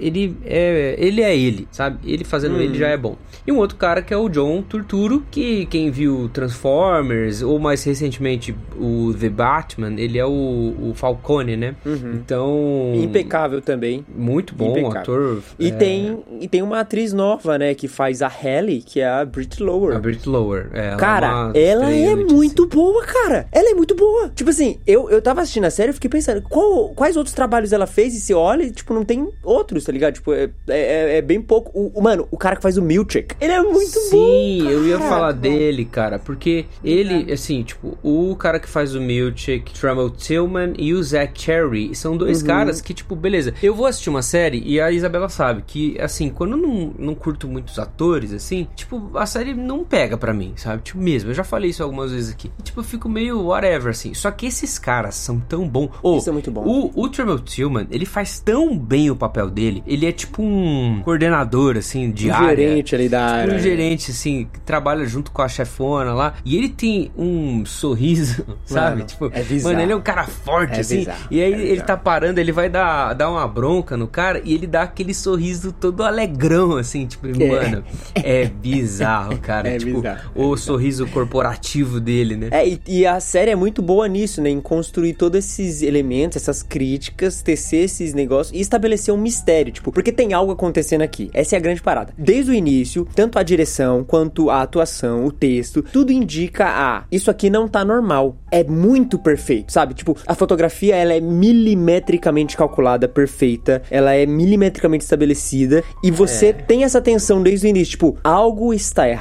[0.00, 1.98] Ele é, ele é ele, sabe?
[2.04, 3.16] Ele fazendo ele já é bom.
[3.46, 7.82] E um outro cara que é o John Turturro, que quem viu Transformers, ou mais
[7.84, 11.74] recentemente o The Batman, ele é o, o Falcone, né?
[12.14, 12.92] Então...
[12.96, 14.04] Impecável também.
[14.14, 15.00] Muito bom, Impecável.
[15.00, 15.42] ator.
[15.58, 19.08] E, é, tem, e tem uma atriz nova, né, que faz a Halle, que é
[19.08, 19.96] a Brit Lower.
[19.96, 20.68] A Brit Lower.
[20.72, 23.46] É, ela é Cara, uma ela é muito boa, cara.
[23.52, 24.30] Ela é muito boa.
[24.34, 27.72] Tipo assim, eu, eu tava assistindo a série e fiquei pensando, qual- quais outros trabalhos
[27.72, 28.14] ela fez?
[28.14, 30.14] E você olha e, tipo, não tem outros, tá ligado?
[30.14, 31.70] Tipo, é, é, é bem pouco.
[31.74, 34.10] O, mano, o cara que faz o Milchek, ele é muito bom.
[34.10, 39.00] Sim, eu ia falar dele, cara, porque ele, assim, tipo, o cara que faz o
[39.00, 42.46] Milchek, Trammell Tillman e o Zach Cherry são dois Uhum.
[42.46, 46.28] caras que, tipo, beleza, eu vou assistir uma série e a Isabela sabe que, assim,
[46.30, 50.52] quando eu não, não curto muitos atores, assim, tipo, a série não pega pra mim,
[50.56, 50.82] sabe?
[50.82, 52.50] Tipo, mesmo, eu já falei isso algumas vezes aqui.
[52.58, 54.14] E, tipo, eu fico meio whatever, assim.
[54.14, 55.90] Só que esses caras são tão bons.
[56.02, 56.62] Ô, Isso é muito bom.
[56.64, 61.00] O, o Trammell Tillman, ele faz tão bem o papel dele, ele é tipo um
[61.04, 62.48] coordenador, assim, de Um área.
[62.68, 63.54] gerente ali da Tipo, área.
[63.54, 66.34] um gerente, assim, que trabalha junto com a chefona lá.
[66.44, 69.04] E ele tem um sorriso, sabe?
[69.04, 69.74] tipo, é bizarro.
[69.74, 70.98] mano, ele é um cara forte, É assim.
[70.98, 74.40] bizarro, e aí é ele tá parando, ele vai dar, dar uma bronca no cara
[74.44, 79.68] e ele dá aquele sorriso todo alegrão, assim, tipo, mano, é bizarro, cara.
[79.68, 82.48] É tipo, bizarro, é o sorriso corporativo dele, né?
[82.50, 84.50] É, e, e a série é muito boa nisso, né?
[84.50, 89.92] Em construir todos esses elementos, essas críticas, tecer esses negócios e estabelecer um mistério, tipo,
[89.92, 91.30] porque tem algo acontecendo aqui.
[91.32, 92.12] Essa é a grande parada.
[92.16, 97.30] Desde o início, tanto a direção quanto a atuação, o texto, tudo indica a isso
[97.30, 98.36] aqui não tá normal.
[98.50, 99.94] É muito perfeito, sabe?
[99.94, 106.84] Tipo, a fotografia ela é milimetricamente calculada, perfeita, ela é milimetricamente estabelecida e você tem
[106.84, 109.15] essa tensão desde o início, tipo, algo está errado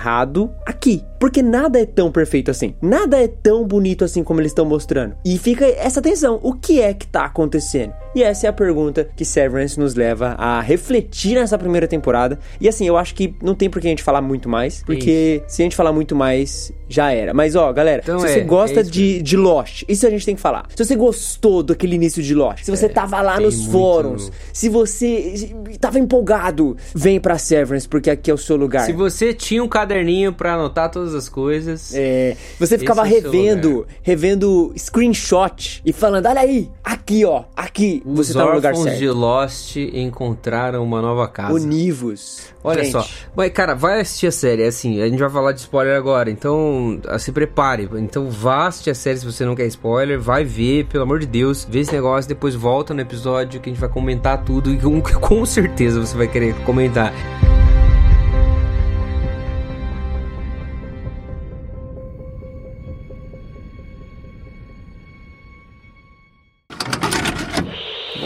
[0.66, 1.04] aqui.
[1.20, 2.76] Porque nada é tão perfeito assim.
[2.82, 5.16] Nada é tão bonito assim como eles estão mostrando.
[5.26, 6.40] E fica essa tensão.
[6.44, 7.94] O que é que tá acontecendo?
[8.14, 12.38] E essa é a pergunta que Severance nos leva a refletir nessa primeira temporada.
[12.62, 14.84] E assim, eu acho que não tem por que a gente falar muito mais.
[14.86, 17.34] Porque se a gente falar muito mais, já era.
[17.34, 20.10] Mas ó, galera, Então se é, você gosta é isso de, de Lost, isso a
[20.10, 20.68] gente tem que falar.
[20.76, 24.70] Se você gostou daquele início de Lost, se você tava lá É, nos fóruns, se
[24.70, 28.86] você tava empolgado, vem pra Severance, porque aqui é o seu lugar.
[28.86, 31.94] Se você tinha um caderninho pra anotar todas as coisas.
[31.94, 37.24] É, você ficava Esse é o seu revendo, revendo screenshot e falando, olha aí, aqui
[37.24, 38.98] ó, aqui, Os você tá no lugar certo.
[38.98, 41.54] de Lost encontraram uma nova casa.
[41.54, 42.56] Univos.
[42.64, 45.52] Olha Gente, só, mas cara, vai assistir a série, é assim, a gente vai falar
[45.52, 49.56] de spoiler agora, então ah, se prepare, então vá assistir a série se você não
[49.56, 53.62] quer spoiler, vai ver, pelo amor de Deus, vê esse negócio, depois volta no episódio
[53.62, 57.14] que a gente vai comentar tudo e com, com certeza você vai querer comentar.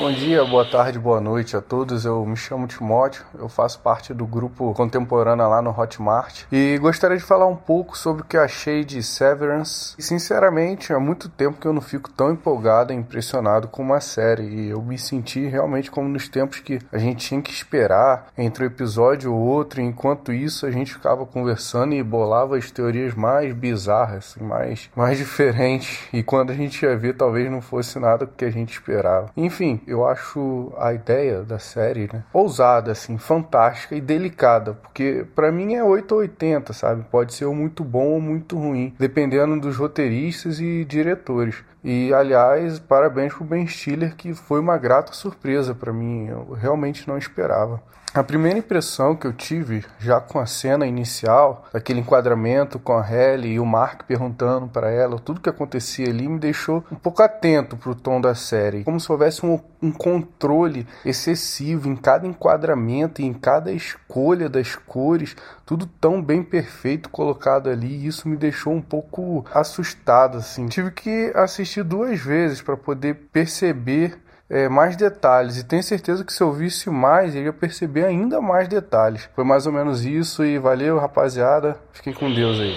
[0.10, 2.04] Bom dia, boa tarde, boa noite a todos.
[2.04, 7.16] Eu me chamo Timóteo, eu faço parte do grupo Contemporânea lá no Hotmart e gostaria
[7.16, 9.94] de falar um pouco sobre o que achei de Severance.
[10.00, 14.02] E, sinceramente, há muito tempo que eu não fico tão empolgado e impressionado com uma
[14.02, 18.30] série e eu me senti realmente como nos tempos que a gente tinha que esperar
[18.36, 22.72] entre um episódio ou outro, e enquanto isso a gente ficava conversando e bolava as
[22.72, 27.62] teorias mais bizarras, assim, mais, mais diferentes, e quando a gente ia ver talvez não
[27.62, 29.30] fosse nada que a gente esperava.
[29.38, 35.26] Enfim, eu eu acho a ideia da série, né, ousada, assim, fantástica e delicada, porque
[35.36, 37.06] para mim é 8 ou 80, sabe?
[37.12, 41.64] Pode ser muito bom ou muito ruim, dependendo dos roteiristas e diretores.
[41.84, 47.08] E aliás, parabéns pro Ben Stiller que foi uma grata surpresa para mim, eu realmente
[47.08, 47.82] não esperava.
[48.12, 53.08] A primeira impressão que eu tive, já com a cena inicial, aquele enquadramento com a
[53.08, 57.22] Ellie e o Mark perguntando para ela tudo que acontecia ali, me deixou um pouco
[57.22, 63.22] atento pro tom da série, como se houvesse um, um controle excessivo em cada enquadramento
[63.22, 68.36] e em cada escolha das cores, tudo tão bem perfeito colocado ali, e isso me
[68.36, 70.68] deixou um pouco assustado assim.
[70.68, 74.20] Tive que assistir duas vezes para poder perceber
[74.50, 75.58] é, mais detalhes.
[75.58, 79.30] E tenho certeza que se eu visse mais, eu ia perceber ainda mais detalhes.
[79.36, 81.78] Foi mais ou menos isso e valeu, rapaziada.
[81.94, 82.76] Fiquem com Deus aí.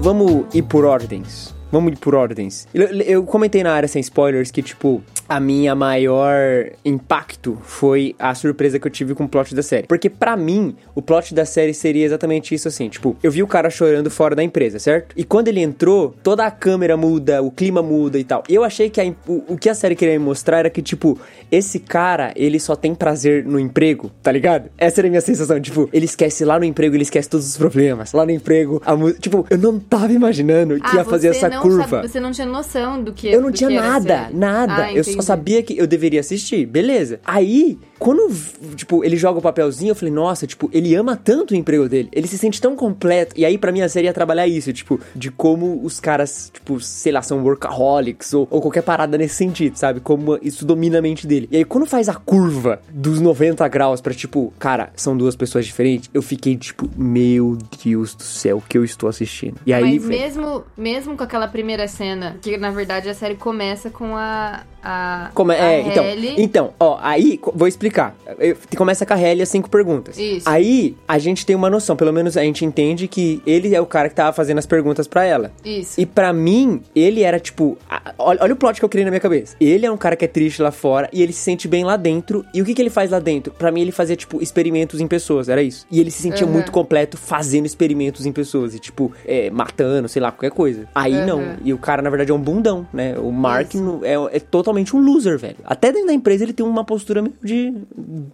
[0.00, 1.53] Vamos ir por ordens.
[1.74, 2.68] Vamos por ordens.
[2.72, 8.32] Eu, eu comentei na área sem spoilers que, tipo, a minha maior impacto foi a
[8.32, 9.88] surpresa que eu tive com o plot da série.
[9.88, 13.46] Porque para mim, o plot da série seria exatamente isso assim, tipo, eu vi o
[13.48, 15.14] cara chorando fora da empresa, certo?
[15.16, 18.44] E quando ele entrou, toda a câmera muda, o clima muda e tal.
[18.48, 21.18] Eu achei que a, o, o que a série queria me mostrar era que, tipo,
[21.50, 24.70] esse cara, ele só tem prazer no emprego, tá ligado?
[24.78, 27.56] Essa era a minha sensação, tipo, ele esquece lá no emprego, ele esquece todos os
[27.56, 28.12] problemas.
[28.12, 31.88] Lá no emprego, a tipo, eu não tava imaginando que ah, ia fazer essa curva.
[31.88, 34.84] Sabe, você não tinha noção do que Eu não tinha nada, nada.
[34.84, 37.20] Ah, eu só sabia que eu deveria assistir, beleza.
[37.24, 38.30] Aí, quando,
[38.76, 42.10] tipo, ele joga o papelzinho, eu falei, nossa, tipo, ele ama tanto o emprego dele,
[42.12, 43.32] ele se sente tão completo.
[43.34, 46.78] E aí, pra mim, a série ia trabalhar isso, tipo, de como os caras, tipo,
[46.82, 50.00] sei lá, são workaholics ou, ou qualquer parada nesse sentido, sabe?
[50.00, 51.48] Como isso domina a mente dele.
[51.50, 55.64] E aí, quando faz a curva dos 90 graus pra, tipo, cara, são duas pessoas
[55.64, 59.56] diferentes, eu fiquei, tipo, meu Deus do céu, o que eu estou assistindo.
[59.64, 59.98] E aí.
[59.98, 64.62] Mas mesmo, mesmo com aquela primeira cena, que na verdade a série começa com a.
[64.84, 66.04] a Como é, a é, então,
[66.36, 68.14] então, ó, aí, vou explicar.
[68.38, 70.18] Eu- Começa com a Helly as cinco perguntas.
[70.18, 70.48] Isso.
[70.48, 73.86] Aí, a gente tem uma noção, pelo menos a gente entende que ele é o
[73.86, 75.50] cara que tava fazendo as perguntas pra ela.
[75.64, 76.00] Isso.
[76.00, 77.78] E pra mim, ele era tipo.
[77.88, 79.56] a- Olha, olha o plot que eu criei na minha cabeça.
[79.60, 81.96] Ele é um cara que é triste lá fora e ele se sente bem lá
[81.96, 82.44] dentro.
[82.52, 83.52] E o que, que ele faz lá dentro?
[83.52, 85.86] Pra mim, ele fazia, tipo, experimentos em pessoas, era isso.
[85.90, 86.52] E ele se sentia Uhum.
[86.52, 88.74] muito completo fazendo experimentos em pessoas.
[88.74, 90.86] E, tipo, é, matando, sei lá, qualquer coisa.
[90.94, 91.26] Aí Uhum.
[91.26, 91.42] não.
[91.64, 93.14] E o cara, na verdade, é um bundão, né?
[93.18, 95.56] O Mark é, é totalmente um loser, velho.
[95.64, 97.72] Até dentro da empresa ele tem uma postura meio de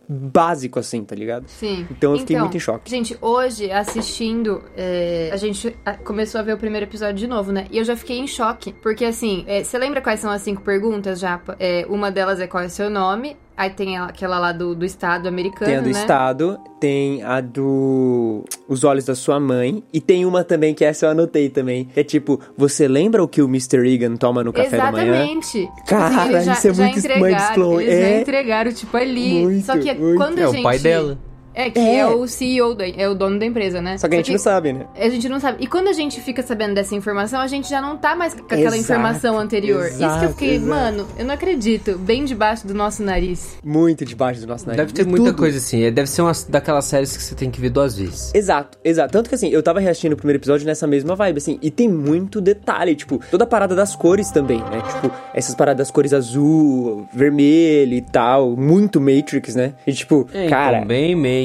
[0.09, 1.47] básico, assim, tá ligado?
[1.49, 1.87] Sim.
[1.91, 2.91] Então eu fiquei muito em choque.
[2.91, 7.67] Gente, hoje, assistindo, é, a gente começou a ver o primeiro episódio de novo, né?
[7.71, 8.73] E eu já fiquei em choque.
[8.83, 11.57] Porque, assim, é, você lembra quais são as cinco perguntas, Japa?
[11.59, 13.37] É, uma delas é qual é o seu nome.
[13.57, 15.91] Aí tem a- aquela lá do, do Estado americano, Tem a do né?
[15.91, 21.05] Estado, tem a do Os Olhos da Sua Mãe, e tem uma também que essa
[21.07, 23.87] eu anotei também, que é tipo, você lembra o que o Mr.
[23.87, 25.13] Egan toma no café da manhã?
[25.15, 25.71] Exatamente.
[25.87, 27.85] Cara, Assim, já, isso é já muito entregaram, mind-blowing.
[27.85, 28.21] Eles já É.
[28.23, 29.43] entregaram, tipo, ali.
[29.45, 30.17] Muito, Só que muito.
[30.17, 30.61] quando a É gente...
[30.61, 31.19] o pai dela.
[31.55, 31.99] É, que É.
[31.99, 33.99] é, o CEO, da, é o dono da empresa, né?
[33.99, 34.87] Só que a gente não sabe, né?
[34.97, 35.59] A gente não sabe.
[35.63, 38.43] E quando a gente fica sabendo dessa informação, a gente já não tá mais com
[38.45, 39.87] aquela Exato, informação anterior.
[39.87, 40.69] Isso que exato, eu fiquei, exato.
[40.71, 41.99] mano, eu não acredito.
[41.99, 43.57] Bem debaixo do nosso nariz.
[43.65, 44.79] Muito debaixo do nosso nariz.
[44.81, 45.39] Deve ter E muita tudo.
[45.39, 45.83] coisa assim.
[45.85, 48.33] é- Deve ser uma daquelas séries que você tem que ver duas vezes.
[48.35, 49.13] Exato, exato.
[49.13, 51.89] Tanto que assim, eu tava reassistindo o primeiro episódio nessa mesma vibe, assim, e tem
[51.89, 54.83] muito detalhe, tipo, toda a parada das cores também, né?
[54.95, 59.75] Tipo, essas paradas das cores azul, vermelho e tal, muito Matrix, né?
[59.87, 60.77] E tipo, É, cara.
[60.79, 61.40] então, bem Matrix.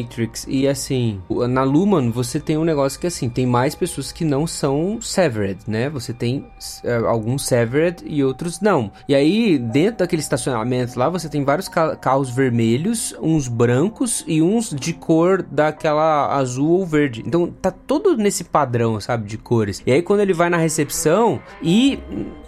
[0.47, 4.45] E assim, na Luman você tem um negócio que assim, tem mais pessoas que não
[4.47, 5.89] são Severed, né?
[5.89, 6.45] Você tem
[6.83, 8.91] é, alguns Severed e outros não.
[9.07, 14.41] E aí, dentro daquele estacionamento lá, você tem vários ca- carros vermelhos, uns brancos e
[14.41, 17.23] uns de cor daquela azul ou verde.
[17.25, 19.81] Então, tá todo nesse padrão, sabe, de cores.
[19.85, 21.99] E aí, quando ele vai na recepção e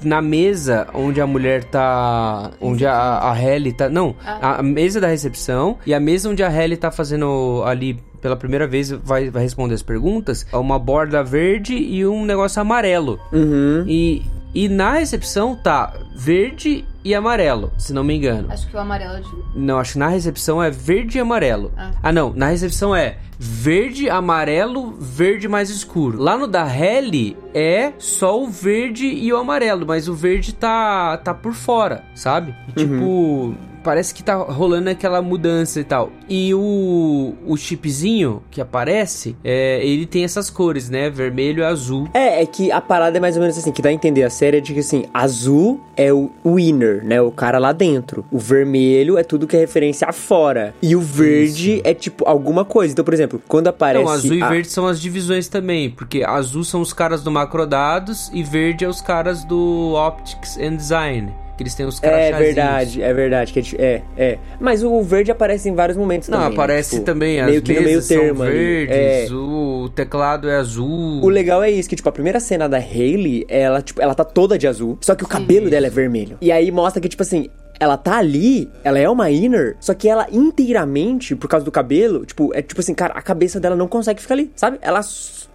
[0.03, 2.51] na mesa onde a mulher tá.
[2.61, 3.89] Onde a, a Helly tá.
[3.89, 7.27] Não, a, a mesa da recepção e a mesa onde a Helly tá fazendo
[7.65, 7.99] ali.
[8.21, 10.45] Pela primeira vez vai, vai responder as perguntas.
[10.51, 13.19] é Uma borda verde e um negócio amarelo.
[13.31, 13.85] Uhum.
[13.87, 14.23] E,
[14.55, 18.47] e na recepção tá verde e amarelo, se não me engano.
[18.51, 19.29] Acho que o amarelo é de...
[19.55, 21.71] Não, acho que na recepção é verde e amarelo.
[21.77, 21.91] Ah.
[22.01, 22.33] Ah, não.
[22.33, 26.21] Na recepção é verde, amarelo, verde mais escuro.
[26.21, 31.17] Lá no da Helly é só o verde e o amarelo, mas o verde tá,
[31.17, 32.53] tá por fora, sabe?
[32.69, 33.53] E, Tipo,
[33.87, 36.11] parece que tá rolando aquela mudança e tal.
[36.27, 41.09] E o, o chipzinho que aparece, é, ele tem essas cores, né?
[41.09, 42.09] Vermelho e azul.
[42.13, 44.29] É, é que a parada é mais ou menos assim, que dá a entender a
[44.29, 47.21] série é de que assim, azul é o winner, né?
[47.21, 48.25] O cara lá dentro.
[48.29, 50.75] O vermelho é tudo que é referência a fora.
[50.81, 51.81] E o verde Isso.
[51.85, 52.91] é tipo alguma coisa.
[52.91, 54.03] Então, por exemplo, quando aparece.
[54.03, 57.31] Então, azul e a- verde são as divisões também, porque azul são os caras do
[57.31, 61.46] macrodados e verde é os caras do Optics and Design.
[61.57, 63.51] Que eles têm os É verdade, é verdade.
[63.51, 64.37] Que é, é, é.
[64.59, 66.49] Mas o verde aparece em vários momentos Não, também.
[66.57, 66.63] né?
[66.63, 69.27] aparece Tipo, também, as meio que no meio termo são verdes, É.
[69.33, 71.21] o teclado é azul.
[71.23, 74.23] O legal é isso, que, tipo, a primeira cena da Hayley, ela, tipo, ela tá
[74.23, 76.37] toda de azul, só que o cabelo dela é vermelho.
[76.39, 80.09] E aí mostra que, tipo assim, ela tá ali, ela é uma inner, só que
[80.09, 83.87] ela inteiramente, por causa do cabelo, tipo, é tipo assim, cara, a cabeça dela não
[83.87, 84.77] consegue ficar ali, sabe?
[84.81, 85.01] Ela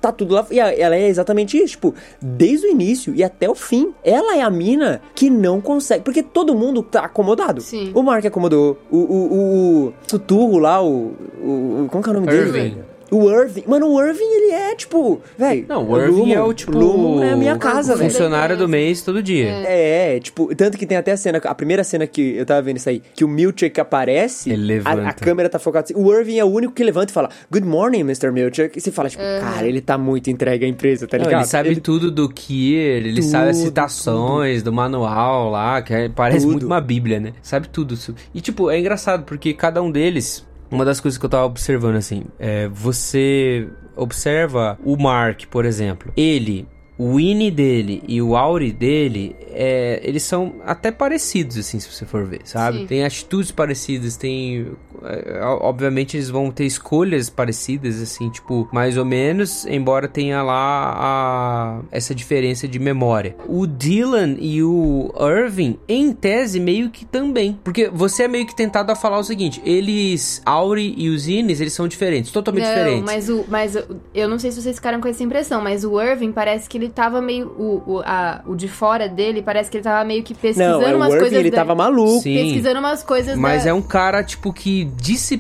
[0.01, 3.55] tá tudo lá, e ela é exatamente isso, tipo, desde o início e até o
[3.55, 3.95] fim.
[4.03, 7.61] Ela é a mina que não consegue, porque todo mundo tá acomodado.
[7.61, 7.93] Sim.
[7.95, 12.15] O Mark acomodou, o, o, o, o Suturro lá, o, o, como que é o
[12.15, 12.53] nome dele, Irving.
[12.53, 12.92] velho?
[13.13, 13.65] O Irving.
[13.67, 15.21] Mano, o Irving, ele é, tipo...
[15.37, 15.67] Velho.
[15.69, 16.73] Não, o Irving é o tipo.
[16.77, 18.11] Lumo é a minha casa, velho.
[18.11, 19.49] Funcionário do mês todo dia.
[19.67, 22.79] É, tipo, tanto que tem até a cena, a primeira cena que eu tava vendo
[22.79, 25.09] isso aí, que o Milchek aparece, Ele a, levanta.
[25.09, 27.67] a câmera tá focada assim, o Irving é o único que levanta e fala, Good
[27.67, 28.31] morning, Mr.
[28.33, 31.41] Milchek, e você fala, tipo, cara, ele tá muito entregue à empresa, tá Não, ligado?
[31.43, 36.09] ele sabe tudo do Kier, ele sabe as Tudo, citações do manual lá, que é-
[36.09, 36.53] parece Tudo.
[36.53, 37.33] muito uma bíblia, né?
[37.43, 37.95] Sabe tudo.
[37.95, 38.15] isso.
[38.35, 40.47] E, tipo, é engraçado, porque cada um deles...
[40.73, 42.67] Uma das coisas que eu tava observando, assim, é...
[42.69, 46.13] Você observa o Mark, por exemplo.
[46.17, 46.67] Ele...
[47.03, 52.07] O Winnie dele e o Auri dele, é, eles são até parecidos, assim, se você
[52.07, 52.79] for ver, sabe?
[52.79, 52.87] Sim.
[52.87, 54.69] Tem atitudes parecidas, tem...
[55.03, 60.95] é, obviamente eles vão ter escolhas parecidas, assim, tipo, mais ou menos, embora tenha lá
[60.97, 63.35] a, essa diferença de memória.
[63.49, 67.59] O Dylan e o Irving, em tese, meio que também.
[67.65, 71.61] Porque você é meio que tentado a falar o seguinte, eles, Auri e os Ines,
[71.61, 73.03] eles são diferentes, totalmente não, diferentes.
[73.03, 73.45] mas o.
[73.49, 73.77] Mas
[74.15, 76.92] eu não sei se vocês ficaram com essa impressão, mas o Irving parece que ele
[76.93, 77.49] tava meio.
[77.59, 80.89] O, o, a- o de fora dele parece que ele tava meio que pesquisando Não,
[80.89, 81.39] é, o umas Irving, coisas.
[81.39, 82.21] ele da- tava maluco.
[82.23, 82.35] Sim.
[82.35, 84.85] Pesquisando umas coisas Mas da- é um cara, tipo, que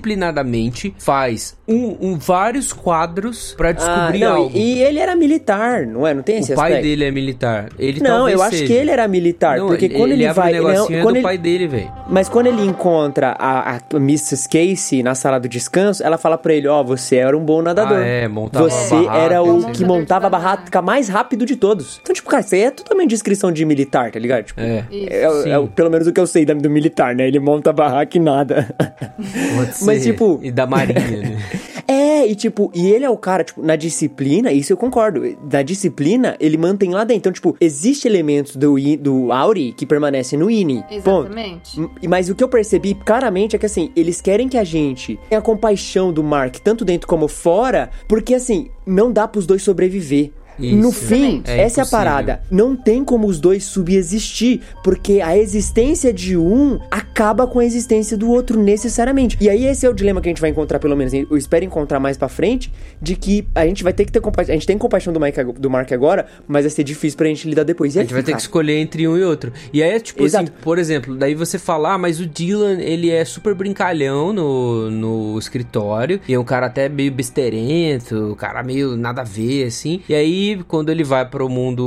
[0.06, 4.56] disciplinadamente faz um, um- vários quadros pra Ah, descobrir não, algo.
[4.56, 6.12] e ele era militar, não é?
[6.12, 6.86] Não tem esse O pai aspecto?
[6.88, 7.68] dele é militar.
[7.78, 8.66] Ele Não, eu acho seja.
[8.66, 10.52] que ele era militar, Não, porque quando ele, abre vai...
[10.52, 11.92] negocinho não, é quando do ele- pai dele, velho.
[12.08, 14.48] Mas quando ele encontra a, a Mrs.
[14.48, 17.98] Casey na sala do descanso, ela fala pra ele, ó, você era um bom nadador.
[17.98, 21.56] Ah, é, montava Você barraca, era o o que montava a barraca mais rápido de
[21.56, 21.98] todos.
[22.02, 24.44] Então, tipo, cara, isso aí é totalmente descrição de militar, tá ligado?
[24.44, 24.84] Tipo, É.
[24.90, 25.08] Isso.
[25.12, 25.66] é, é, Sim.
[25.74, 27.26] pelo menos o que eu sei da- do militar, né?
[27.26, 28.74] Ele monta a barraca e nada.
[28.78, 30.12] Pode Mas, ser.
[30.12, 31.38] tipo- E da marinha, né?
[31.88, 35.20] É, e tipo, e ele é o cara, tipo, na disciplina, isso eu concordo.
[35.52, 37.18] Na disciplina, ele mantém lá dentro.
[37.18, 40.84] Então, tipo, existe elementos do, I- do Auri que permanecem no INI.
[40.90, 41.78] Exatamente.
[41.78, 45.18] M- Mas o que eu percebi claramente é que assim, eles querem que a gente
[45.28, 50.30] tenha compaixão do Mark, tanto dentro como fora, porque assim, não dá pros dois sobreviver.
[50.62, 50.76] Isso.
[50.76, 51.42] No fim.
[51.46, 51.86] É essa é a impossível.
[51.90, 52.40] parada.
[52.50, 58.16] Não tem como os dois subexistir, porque a existência de um acaba com a existência
[58.16, 59.36] do outro necessariamente.
[59.40, 61.64] E aí esse é o dilema que a gente vai encontrar, pelo menos, eu espero
[61.64, 64.52] encontrar mais pra frente, de que a gente vai ter que ter compaixão.
[64.52, 67.48] A gente tem compaixão do, Mike, do Mark agora, mas vai ser difícil pra gente
[67.48, 67.94] lidar depois.
[67.94, 68.42] E A aí, gente vai ter que cara?
[68.42, 69.52] escolher entre um e outro.
[69.72, 70.44] E aí é tipo Exato.
[70.44, 74.90] assim, por exemplo, daí você fala, ah, mas o Dylan, ele é super brincalhão no,
[74.90, 79.64] no escritório, e é um cara até meio besterento, um cara meio nada a ver,
[79.66, 80.00] assim.
[80.08, 81.82] E aí, quando ele vai pro mundo,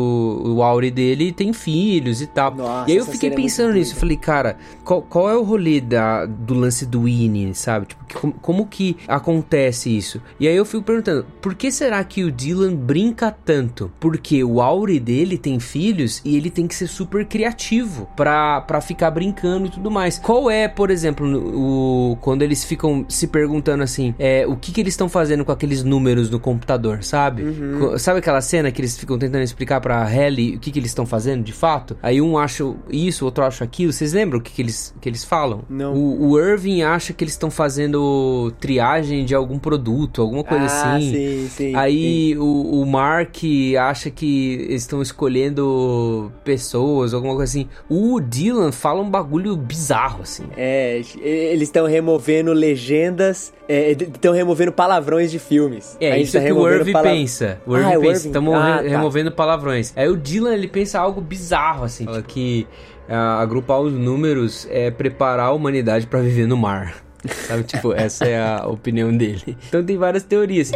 [0.46, 2.54] o Auri dele tem filhos e tal.
[2.56, 3.98] Nossa, e aí eu fiquei é pensando nisso, doida.
[3.98, 7.88] eu falei, cara, qual, qual é o rolê da, do lance do Winnie, sabe?
[7.88, 10.22] Tipo, que- como, que acontece isso?
[10.40, 13.92] E aí eu fico perguntando, por que será que o Dylan brinca tanto?
[14.00, 18.80] Porque o Auri dele tem filhos e ele tem que ser super criativo pra, pra
[18.82, 20.18] ficar brincando e tudo mais.
[20.20, 24.82] Qual é, por exemplo, o, quando eles ficam se perguntando assim, é, o que que
[24.82, 27.44] eles estão fazendo com aqueles números no computador, sabe?
[27.80, 30.92] Co- Sabe aquela cena que eles ficam tentando explicar pra Ellie o que que eles
[30.92, 31.98] estão fazendo de fato?
[32.02, 33.92] Aí um acha isso, outro acha aquilo.
[33.92, 35.64] Vocês lembram o que que eles, que eles falam?
[35.70, 35.94] Não.
[35.94, 40.96] O, o Irving acha que eles estão fazendo triagem de algum produto, alguma coisa ah,
[40.96, 41.12] assim.
[41.12, 41.76] sim, sim.
[41.76, 43.36] Aí o, o Mark
[43.80, 47.68] acha que eles estão escolhendo pessoas, alguma coisa assim.
[47.90, 50.44] O Dylan fala um bagulho bizarro, assim.
[50.56, 55.98] É, eles estão removendo legendas, estão removendo palavrões de filmes.
[56.00, 57.60] É, isso tá que o Irving pala- pensa.
[57.66, 58.28] O Ah, Irving é o pensa.
[58.36, 58.82] Estamos Ah, tá.
[58.90, 59.94] removendo palavrões.
[59.96, 62.06] Aí o Dylan, ele pensa algo bizarro, assim.
[62.06, 62.68] Fala que
[63.10, 66.96] ah, agrupar os números é preparar a humanidade pra viver no mar.
[67.26, 69.58] Sabe, tipo, essa é a opinião dele.
[69.70, 70.72] Então tem várias teorias.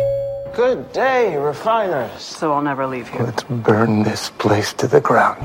[0.55, 2.21] Good day, refiners.
[2.21, 3.23] So I'll never leave here.
[3.23, 5.43] Let's burn this place to the ground.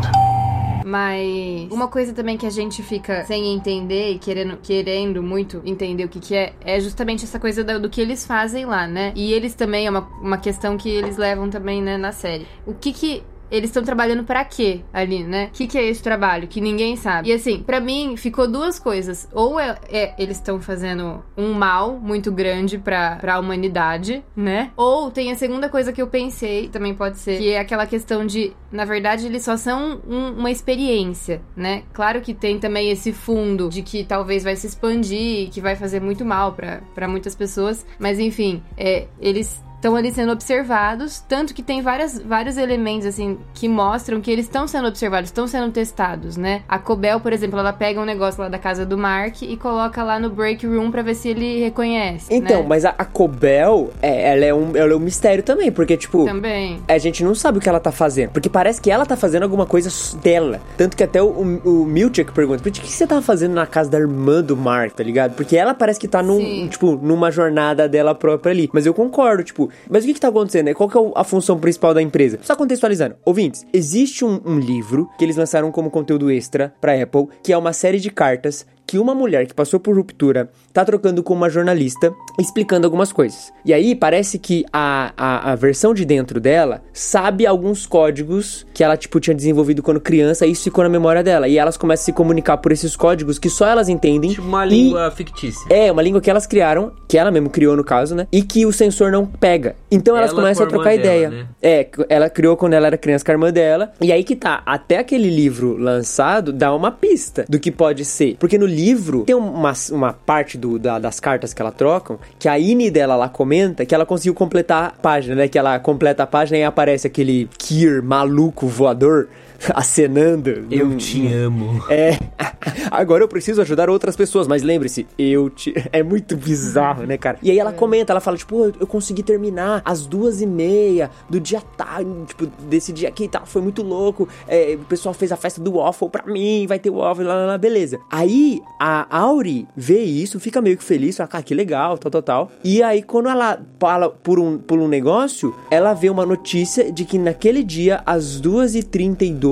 [0.85, 6.05] Mas uma coisa também que a gente fica sem entender e querendo, querendo muito entender
[6.05, 9.11] o que, que é, é justamente essa coisa do, do que eles fazem lá, né?
[9.17, 12.47] E eles também, é uma, uma questão que eles levam também, né, na série.
[12.67, 15.47] O que que eles estão trabalhando para quê ali, né?
[15.47, 16.49] O que, que é esse trabalho?
[16.49, 17.29] Que ninguém sabe.
[17.29, 19.29] E assim, para mim, ficou duas coisas.
[19.33, 24.71] Ou é, é eles estão fazendo um mal muito grande pra, pra humanidade, né?
[24.77, 28.27] Ou tem a segunda coisa que eu pensei, também pode ser, que é aquela questão
[28.27, 31.83] de, na verdade, eles só são um, uma experiência, né?
[31.93, 36.01] Claro que tem também esse fundo de que talvez vai se expandir, que vai fazer
[36.01, 36.53] muito mal
[36.95, 42.19] para muitas pessoas, mas enfim, é, eles estão ali sendo observados, tanto que tem várias,
[42.19, 46.63] vários elementos assim que mostram que eles estão sendo observados, estão sendo testados, né?
[46.67, 50.03] A Cobel, por exemplo, ela pega um negócio lá da casa do Mark e coloca
[50.03, 52.33] lá no break room para ver se ele reconhece.
[52.33, 52.67] Então, né?
[52.67, 56.25] mas a, a Cobel, é, ela, é um, ela é um mistério também, porque, tipo.
[56.25, 56.81] Também.
[56.89, 58.31] A gente não sabe o que ela tá fazendo.
[58.31, 59.91] Porque parece que ela tá fazendo alguma coisa
[60.23, 60.63] dela.
[60.79, 63.91] Tanto que até o, o, o Milchek pergunta: por que você tava fazendo na casa
[63.91, 65.35] da irmã do Mark, tá ligado?
[65.35, 66.69] Porque ela parece que tá num, Sim.
[66.69, 68.71] tipo, numa jornada dela própria ali.
[68.73, 70.65] Mas eu concordo, tipo, mas o que que tá acontecendo?
[70.65, 70.75] né?
[70.75, 72.39] Qual que é a função principal da empresa?
[72.43, 73.17] Só contextualizando.
[73.25, 77.59] Ouvintes, existe um, um livro que eles lançaram como conteúdo extra pra Apple, que é
[77.59, 81.49] uma série de cartas que uma mulher que passou por ruptura tá trocando com uma
[81.49, 83.53] jornalista explicando algumas coisas.
[83.65, 88.85] E aí parece que a, a, a, versão de dentro dela sabe alguns códigos que
[88.85, 91.49] ela, tipo, tinha desenvolvido quando criança e isso ficou na memória dela.
[91.49, 94.31] E elas começam a se comunicar por esses códigos que só elas entendem.
[94.31, 95.67] Tipo uma língua fictícia.
[95.71, 98.27] É, uma língua que elas criaram, que ela mesmo criou no caso, né?
[98.33, 99.77] E que o sensor não pega.
[99.89, 101.31] Então elas Ela começam a trocar dela, ideia.
[101.31, 101.47] né?
[101.63, 103.93] É, ela criou quando ela era criança com a irmã dela.
[104.01, 108.37] E aí que tá, até aquele livro lançado dá uma pista do que pode ser.
[108.41, 112.49] Porque no livro tem uma, uma parte do, da- das cartas que ela trocam, que
[112.49, 115.47] a Ine dela lá comenta que ela conseguiu completar a página, né?
[115.47, 119.29] Que ela completa a página e aparece aquele Kier maluco voador
[119.75, 120.67] acenando.
[120.71, 121.83] Eu num- te amo.
[121.89, 122.19] é.
[122.91, 125.73] Agora eu preciso ajudar outras pessoas, mas lembre-se, eu te.
[125.93, 127.39] É muito bizarro, né, cara?
[127.43, 131.11] E aí ela comenta, ela fala, tipo, "Pô, eu consegui terminar às duas e meia
[131.31, 134.29] do dia tal, tipo, desse dia aqui e tal, foi muito louco.
[134.49, 137.47] É, o pessoal fez a festa do waffle pra mim, vai ter waffle, lá, lá,
[137.47, 138.01] lá, beleza.
[138.11, 142.23] Aí a Auri vê isso, fica meio que feliz, fala, cara, que legal, tal, tal,
[142.23, 142.51] tal.
[142.65, 147.05] E aí quando ela fala por um, por um negócio, ela vê uma notícia de
[147.05, 148.41] que naquele dia, às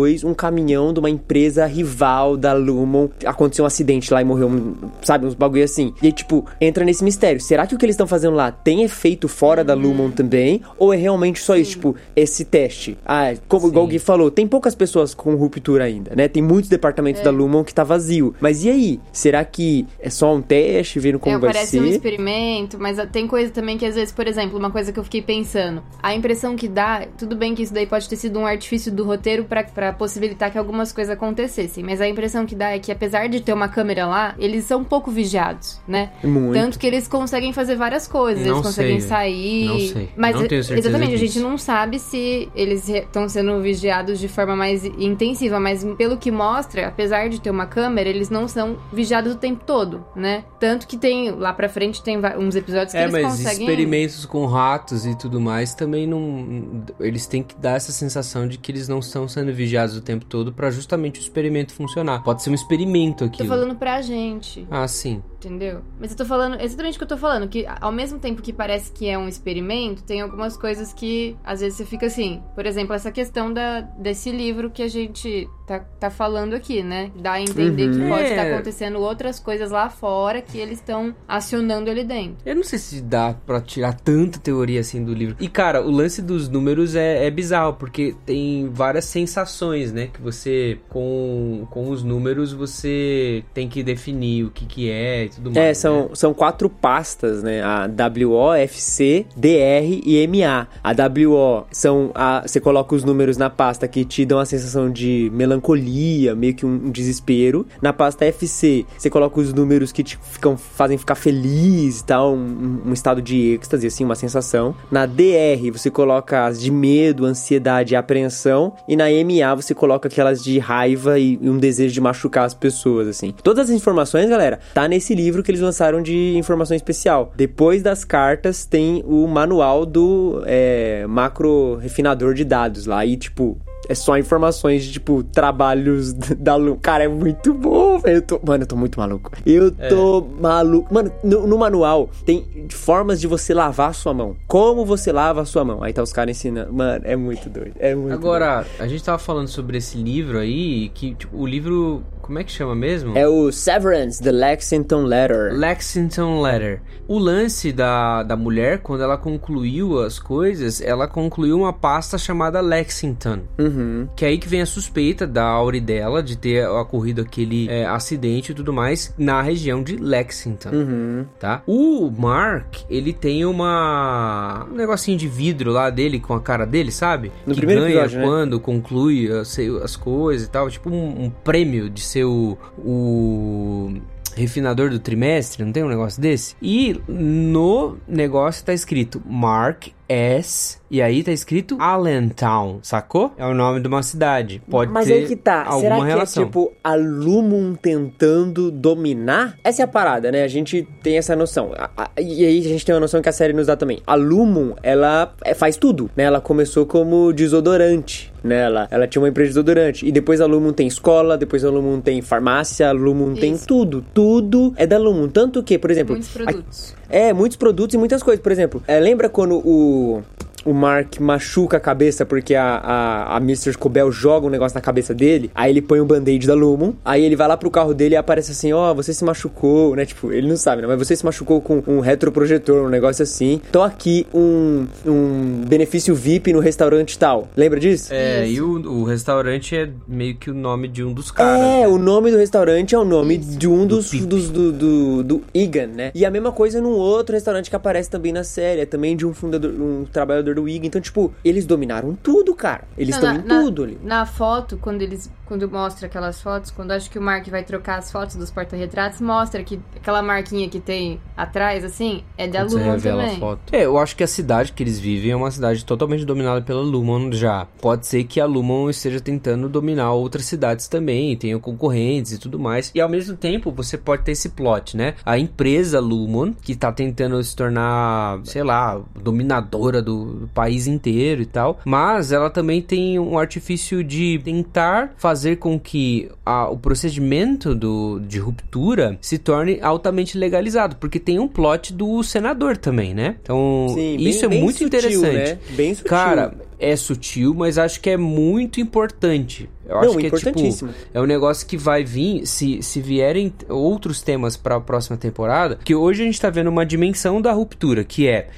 [0.02, 4.48] 2h32, um caminhão de uma empresa rival da Lumon aconteceu um acidente lá e morreu,
[4.48, 5.92] um- sabe, uns bagulho assim.
[6.02, 7.40] E aí, tipo, entra nesse mistério.
[7.40, 10.62] Será que o que eles estão fazendo lá tem efeito fora da Lumon também?
[10.78, 12.98] Ou é realmente só isso, tipo, esse teste?
[13.04, 16.28] Ah, como igual o Gui falou, tem poucas pessoas com ruptura ainda, né?
[16.28, 18.34] Tem muitos departamentos da Lumon que tá vazio.
[18.40, 19.00] Mas e aí?
[19.12, 21.80] Será que é só um teste, vendo como é, vai parece ser?
[21.80, 25.04] um experimento, mas tem coisa também que às vezes, por exemplo, uma coisa que eu
[25.04, 28.46] fiquei pensando, a impressão que dá, tudo bem que isso daí pode ter sido um
[28.46, 32.70] artifício do roteiro pra- pra possibilitar que algumas coisas acontecessem, mas a impressão que dá
[32.70, 36.10] é que apesar de ter uma câmera lá, eles são um pouco vigiados, né?
[36.22, 36.52] Muito.
[36.54, 39.64] Tanto que eles conseguem fazer várias coisas, Não eles conseguem sei, sair.
[39.66, 40.08] não sei.
[40.16, 41.34] Mas Não tenho certeza exatamente, a disso.
[41.34, 46.30] gente não sabe se eles estão sendo vigiados de forma mais intensiva, mas pelo que
[46.30, 50.44] mostra, apesar de ter uma câmera, eles não são vigiados o tempo todo, né?
[50.60, 54.24] Tanto que tem lá pra frente tem uns episódios que É, eles mas conseguem experimentos
[54.26, 56.84] com ratos e tudo mais também não.
[57.00, 60.24] Eles têm que dar essa sensação de que eles não estão sendo vigiados o tempo
[60.24, 62.22] todo pra justamente o experimento funcionar.
[62.22, 63.46] Pode ser um experimento Tô aqui.
[63.46, 65.22] falando pra gente, Ah, sim.
[65.46, 65.80] Entendeu?
[65.98, 68.52] Mas eu tô falando exatamente o que eu tô falando, que ao mesmo tempo que
[68.52, 72.42] parece que é um experimento, tem algumas coisas que às vezes você fica assim.
[72.54, 77.10] Por exemplo, essa questão da, desse livro que a gente tá, tá falando aqui, né?
[77.16, 77.92] Dá a entender Uhum.
[78.02, 78.30] que pode É.
[78.30, 82.36] estar acontecendo outras coisas lá fora que eles estão acionando ali dentro.
[82.44, 85.36] Eu não sei se dá pra tirar tanta teoria assim do livro.
[85.40, 90.08] E cara, o lance dos números é, é bizarro, porque tem várias sensações, né?
[90.12, 95.50] Que você, com, com os números, você tem que definir o que que é tudo
[95.50, 95.56] mais.
[95.56, 95.74] É, né?
[95.74, 97.62] são, são quatro pastas, né?
[97.62, 100.66] A WO, FC, DR e MA.
[100.82, 102.10] A WO são.
[102.14, 106.54] A, você coloca os números na pasta que te dão a sensação de melancolia, meio
[106.54, 107.66] que um, um desespero.
[107.80, 112.34] Na pasta FC, você coloca os números que te ficam, fazem ficar feliz e tal,
[112.34, 114.74] um, um estado de êxtase, assim, uma sensação.
[114.90, 118.74] Na DR, você coloca as de medo, ansiedade e apreensão.
[118.88, 122.54] E na MA, você coloca aquelas de raiva e, e um desejo de machucar as
[122.54, 123.34] pessoas, assim.
[123.42, 127.32] Todas as informações, galera, tá nesse livro que eles lançaram de informação especial.
[127.36, 133.04] Depois das cartas, tem o manual do é, macro refinador de dados lá.
[133.04, 133.58] E, tipo,
[133.88, 136.76] é só informações de, tipo, trabalhos da Lu.
[136.76, 138.16] Cara, é muito bom, velho.
[138.16, 138.40] Eu tô...
[138.44, 139.30] Mano, eu tô muito maluco.
[139.44, 140.92] Eu tô maluco.
[140.92, 144.36] Mano, no, no manual tem formas de você lavar a sua mão.
[144.46, 145.82] Como você lava a sua mão.
[145.82, 146.72] Aí tá os caras ensinando.
[146.72, 147.74] Mano, é muito doido.
[147.78, 152.02] É muito Agora, a gente tava falando sobre esse livro aí, que tipo, o livro.
[152.22, 153.18] Como é que chama mesmo?
[153.18, 155.52] É o Severance, The Lexington Letter.
[155.52, 156.80] Lexington Letter.
[157.08, 162.60] O lance da, da mulher, quando ela concluiu as coisas, ela concluiu uma pasta chamada
[162.60, 163.40] Lexington.
[163.58, 164.08] Uhum.
[164.16, 167.84] Que é aí que vem a suspeita da Auri dela de ter ocorrido aquele é,
[167.84, 171.26] acidente e tudo mais na região de Lexington, Uhum.
[171.40, 171.62] tá?
[171.66, 174.66] O Mark, ele tem uma...
[174.70, 177.32] um negocinho de vidro lá dele com a cara dele, sabe?
[177.44, 178.24] No que primeiro ganha episódio, né?
[178.24, 180.70] quando conclui as, as coisas e tal.
[180.70, 182.56] Tipo um, um prêmio de ser o...
[182.78, 183.92] o
[184.34, 186.56] refinador do trimestre, não tem um negócio desse?
[186.62, 190.80] E no negócio tá escrito Mark S.
[190.90, 193.32] E aí tá escrito Allentown, sacou?
[193.38, 194.60] É o nome de uma cidade.
[194.68, 195.62] Pode Mas ter aí que tá.
[195.64, 196.42] alguma Será que relação.
[196.42, 199.56] é tipo a Lumon tentando dominar?
[199.64, 200.42] Essa é a parada, né?
[200.44, 201.72] A gente tem essa noção.
[201.74, 204.00] A- a- e aí a gente tem uma noção que a série nos dá também.
[204.06, 206.24] A Lumon, ela é, faz tudo, né?
[206.24, 208.30] Ela começou como desodorante.
[208.44, 208.60] Né?
[208.90, 210.04] Ela, tinha uma empresa de desodorante.
[210.06, 214.04] E depois a Lumon tem escola, depois a Lumon tem farmácia, a Lumon tem tudo.
[214.12, 215.28] Tudo é da Lumon.
[215.28, 216.14] Tanto que, por exemplo.
[216.16, 216.94] Muitos produtos.
[217.08, 218.42] É, muitos produtos e muitas coisas.
[218.42, 220.41] Por exemplo, é, lembra quando o, o
[220.72, 223.76] Mark machuca a cabeça porque a, a, a Mr.
[223.78, 225.50] Cobel joga um negócio na cabeça dele?
[225.54, 226.92] Aí ele põe um band-aid da Lumon.
[227.04, 230.04] Aí ele vai lá pro carro dele e aparece assim: Ó, você se machucou, né?
[230.04, 230.88] Tipo, ele não sabe, né?
[230.88, 233.60] Mas você se machucou com um retroprojetor, um negócio assim.
[233.68, 237.48] Então aqui um, um benefício VIP no restaurante tal.
[237.56, 238.12] Lembra disso?
[238.12, 241.60] É, e o, o restaurante é meio que o nome de um dos caras.
[241.60, 241.88] É, né?
[241.88, 243.58] o nome do restaurante é o nome Isso.
[243.58, 246.10] de um Do dos, dos do, do, do Egan, né?
[246.14, 249.26] E a mesma coisa num outro restaurante que aparece também na série, é também de
[249.26, 250.86] um fundador, um trabalhador do Egan.
[250.86, 252.84] Então, tipo, eles dominaram tudo, cara.
[252.96, 253.98] Eles estão na- em tudo ali.
[254.02, 255.30] Na foto, quando eles.
[255.52, 259.20] Quando mostra aquelas fotos, quando acho que o Mark vai trocar as fotos dos porta-retratos,
[259.20, 263.36] mostra que aquela marquinha que tem atrás, assim, é da Quando você Lumon revela também.
[263.36, 263.60] a foto.
[263.70, 266.80] É, eu acho que a cidade que eles vivem é uma cidade totalmente dominada pela
[266.80, 267.66] Lumon já.
[267.82, 272.58] Pode ser que a Lumon esteja tentando dominar outras cidades também, tenha concorrentes e tudo
[272.58, 272.90] mais.
[272.94, 275.16] E ao mesmo tempo, você pode ter esse plot, né?
[275.22, 281.42] A empresa Lumon, que tá tentando se tornar, sei lá, dominadora do, do país inteiro
[281.42, 281.78] e tal.
[281.84, 288.20] Mas ela também tem um artifício de tentar fazer com que a- o procedimento do,
[288.20, 290.96] de ruptura se torne altamente legalizado.
[290.96, 293.36] Porque tem um plot do senador também, né?
[293.42, 295.34] Então, Sim, bem- isso é bem muito sutil, interessante.
[295.34, 295.58] né?
[295.70, 296.08] Bem sutil.
[296.10, 299.68] Cara, é sutil, mas acho que é muito importante.
[299.92, 300.88] Eu acho Não, que é tipo.
[301.12, 305.94] É um negócio que vai vir, se, se vierem outros temas pra próxima temporada, que
[305.94, 308.48] hoje a gente tá vendo uma dimensão da ruptura, que é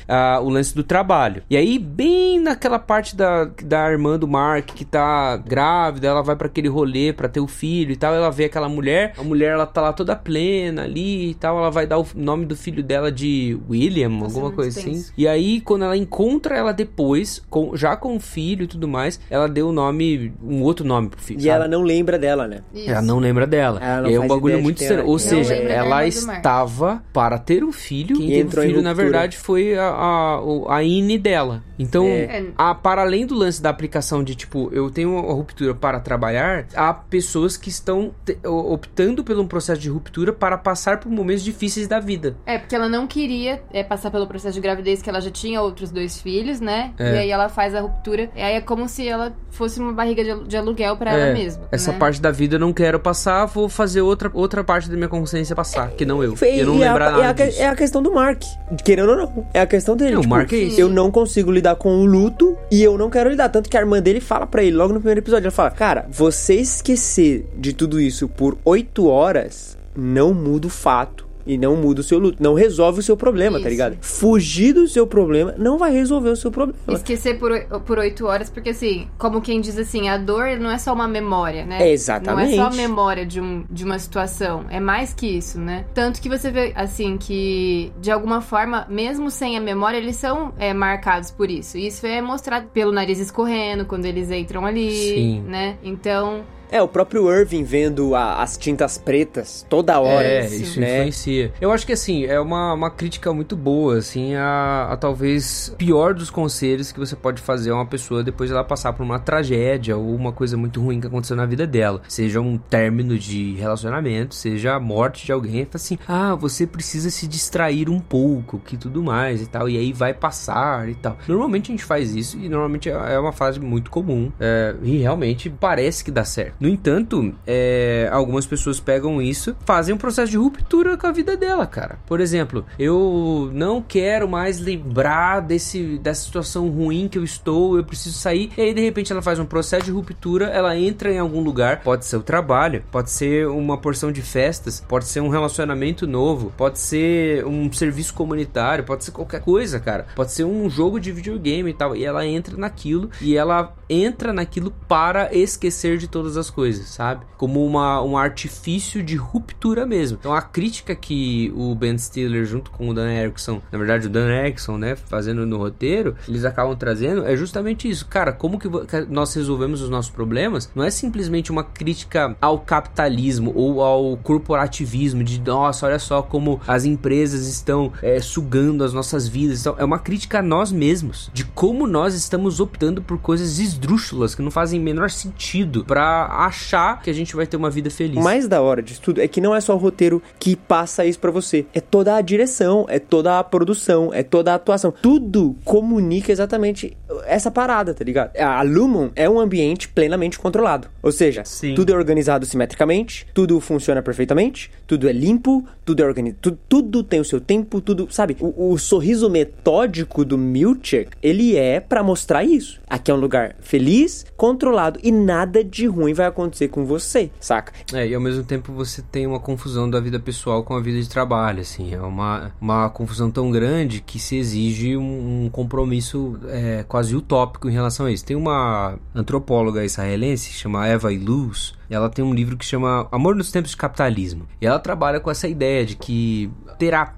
[0.43, 1.43] o lance do trabalho.
[1.51, 6.37] E aí, bem naquela parte da, da irmã do Mark que tá grávida, ela vai
[6.37, 9.53] pra aquele rolê pra ter o filho e tal, ela vê aquela mulher, a mulher
[9.53, 12.83] ela tá lá toda plena ali e tal, ela vai dar o nome do filho
[12.83, 15.05] dela de William, Nossa, é alguma coisa assim.
[15.17, 19.21] E aí, quando ela encontra ela depois, com, já com o filho e tudo mais,
[19.31, 21.49] ela deu o nome, um outro nome pro E sabe?
[21.49, 22.61] ela não lembra dela, né?
[22.75, 22.91] Isso.
[22.91, 23.81] Ela não lembra dela.
[23.83, 25.03] Ela não e é um bagulho muito ela.
[25.05, 28.17] Ou Não seja, ela estava para ter um filho.
[28.19, 31.63] Quem E o entrou em filho, na verdade, foi a, a, o- a Ine dela.
[31.79, 32.45] Então, É.
[32.57, 36.67] a, para além do lance da aplicação de, tipo, eu tenho uma ruptura para trabalhar,
[36.75, 41.43] há pessoas que estão te- optando por um processo de ruptura para passar por momentos
[41.43, 42.37] difíceis da vida.
[42.47, 45.61] É, porque ela não queria é, passar pelo processo de gravidez, que ela já tinha
[45.61, 46.93] outros dois filhos, né?
[46.99, 47.15] É.
[47.15, 48.31] E aí ela faz a ruptura.
[48.37, 51.33] E aí é como se ela fosse uma barriga de, de aluguel pra É, ela
[51.39, 51.63] mesma.
[51.71, 51.99] Essa né?
[51.99, 55.55] parte da vida eu não quero passar, vou fazer outra, outra parte da minha consciência
[55.55, 56.35] passar, que não eu.
[56.37, 57.63] Foi- eu não e é a- lembrar é, nada a, que- disso.
[57.63, 58.43] é a questão do Mark.
[58.85, 59.47] Querendo ou não.
[59.53, 60.13] É a questão dele.
[60.13, 60.81] Não, o tipo, Mark é isso.
[60.81, 63.49] Eu não consigo lidar com o luto e eu não quero lidar.
[63.49, 65.47] Tanto que a irmã dele fala pra ele logo no primeiro episódio.
[65.47, 71.24] Ela fala: Cara, você esquecer de tudo isso por oito horas não muda o fato.
[71.47, 72.43] E não muda o seu luto.
[72.43, 73.69] Não resolve o seu problema, tá Isso.
[73.69, 73.97] ligado?
[74.01, 76.79] Fugir do seu problema não vai resolver o seu problema.
[76.89, 80.79] Esquecer por, por oito horas, porque assim, como quem diz assim, a dor não é
[80.79, 81.89] só uma memória, né?
[81.89, 82.57] É, exatamente.
[82.57, 85.85] Não é só a memória de, um, de uma situação, é mais que isso, né?
[85.95, 90.53] Tanto que você vê, assim, que de alguma forma, mesmo sem a memória, eles são
[90.59, 91.77] é, marcados por isso.
[91.77, 95.43] E isso é mostrado pelo nariz escorrendo quando eles entram ali, Sim.
[95.43, 95.77] né?
[95.83, 96.45] Então,
[96.75, 100.27] É, o próprio Irving vendo a- as tintas pretas toda hora.
[100.27, 100.99] É, isso, isso né?
[100.99, 101.53] influencia.
[101.61, 106.15] Eu acho que assim, é uma, uma crítica muito boa, assim, a, a talvez pior
[106.15, 109.97] dos conselhos que você pode fazer a uma pessoa depois ela passar por uma tragédia
[109.97, 112.03] ou uma coisa muito ruim que aconteceu na vida dela.
[112.09, 115.65] Seja um término de relacionamento, seja a morte de alguém.
[115.65, 119.69] Fala assim, ah, você precisa se distrair um pouco, que tudo mais e tal.
[119.69, 121.17] E aí vai passar e tal.
[121.29, 124.33] Normalmente a gente faz isso e normalmente é é uma fase muito comum.
[124.41, 126.55] é, e realmente parece que dá certo.
[126.65, 131.37] No entanto, é, algumas pessoas pegam isso, fazem um processo de ruptura com a vida
[131.37, 131.99] dela, cara.
[132.07, 137.85] Por exemplo, eu não quero mais lembrar desse, dessa situação ruim que eu estou, eu
[137.85, 138.51] preciso sair.
[138.57, 141.83] E aí, de repente, ela faz um processo de ruptura, ela entra em algum lugar,
[141.83, 146.51] pode ser o trabalho, pode ser uma porção de festas, pode ser um relacionamento novo,
[146.57, 150.07] pode ser um serviço comunitário, pode ser qualquer coisa, cara.
[150.17, 151.95] Pode ser um jogo de videogame e tal.
[151.95, 157.25] E ela entra naquilo e ela entra naquilo para esquecer de todas as coisas, sabe?
[157.37, 160.19] Como uma, um artifício de ruptura mesmo.
[160.21, 164.11] Então a crítica que o Ben Stiller junto com o Dan Erickson, na verdade o
[164.11, 168.07] Dan Erickson, né, fazendo no roteiro, eles acabam trazendo é justamente isso.
[168.07, 168.69] Cara, como que
[169.09, 170.71] nós resolvemos os nossos problemas?
[170.75, 176.61] Não é simplesmente uma crítica ao capitalismo ou ao corporativismo de nossa, olha só como
[176.67, 179.61] as empresas estão é, sugando as nossas vidas.
[179.61, 184.35] Então, é uma crítica a nós mesmos, de como nós estamos optando por coisas esdrúxulas
[184.35, 188.17] que não fazem menor sentido pra achar que a gente vai ter uma vida feliz.
[188.17, 191.05] O mais da hora disso tudo é que não é só o roteiro que passa
[191.05, 191.67] isso pra você.
[191.75, 194.93] É toda a direção, é toda a produção, é toda a atuação.
[195.03, 196.97] Tudo comunica exatamente
[197.27, 198.37] essa parada, tá ligado?
[198.37, 200.89] A Lumon é um ambiente plenamente controlado.
[201.03, 201.75] Ou seja, Sim.
[201.75, 207.03] tudo é organizado simetricamente, tudo funciona perfeitamente, tudo é limpo, tudo é organizado, tudo, tudo
[207.03, 208.37] tem o seu tempo, tudo, sabe?
[208.39, 212.81] O, o sorriso metódico do Milchek, ele é pra mostrar isso.
[212.89, 217.73] Aqui é um lugar feliz, controlado e nada de ruim vai acontecer com você, saca?
[217.93, 221.01] É, e ao mesmo tempo você tem uma confusão da vida pessoal com a vida
[221.01, 226.39] de trabalho, assim, é uma, uma confusão tão grande que se exige um, um compromisso
[226.49, 228.25] é, quase utópico em relação a isso.
[228.25, 233.51] Tem uma antropóloga israelense, chama Eva Iluz, ela tem um livro que chama Amor nos
[233.51, 234.47] Tempos de Capitalismo.
[234.61, 236.51] E ela trabalha com essa ideia de que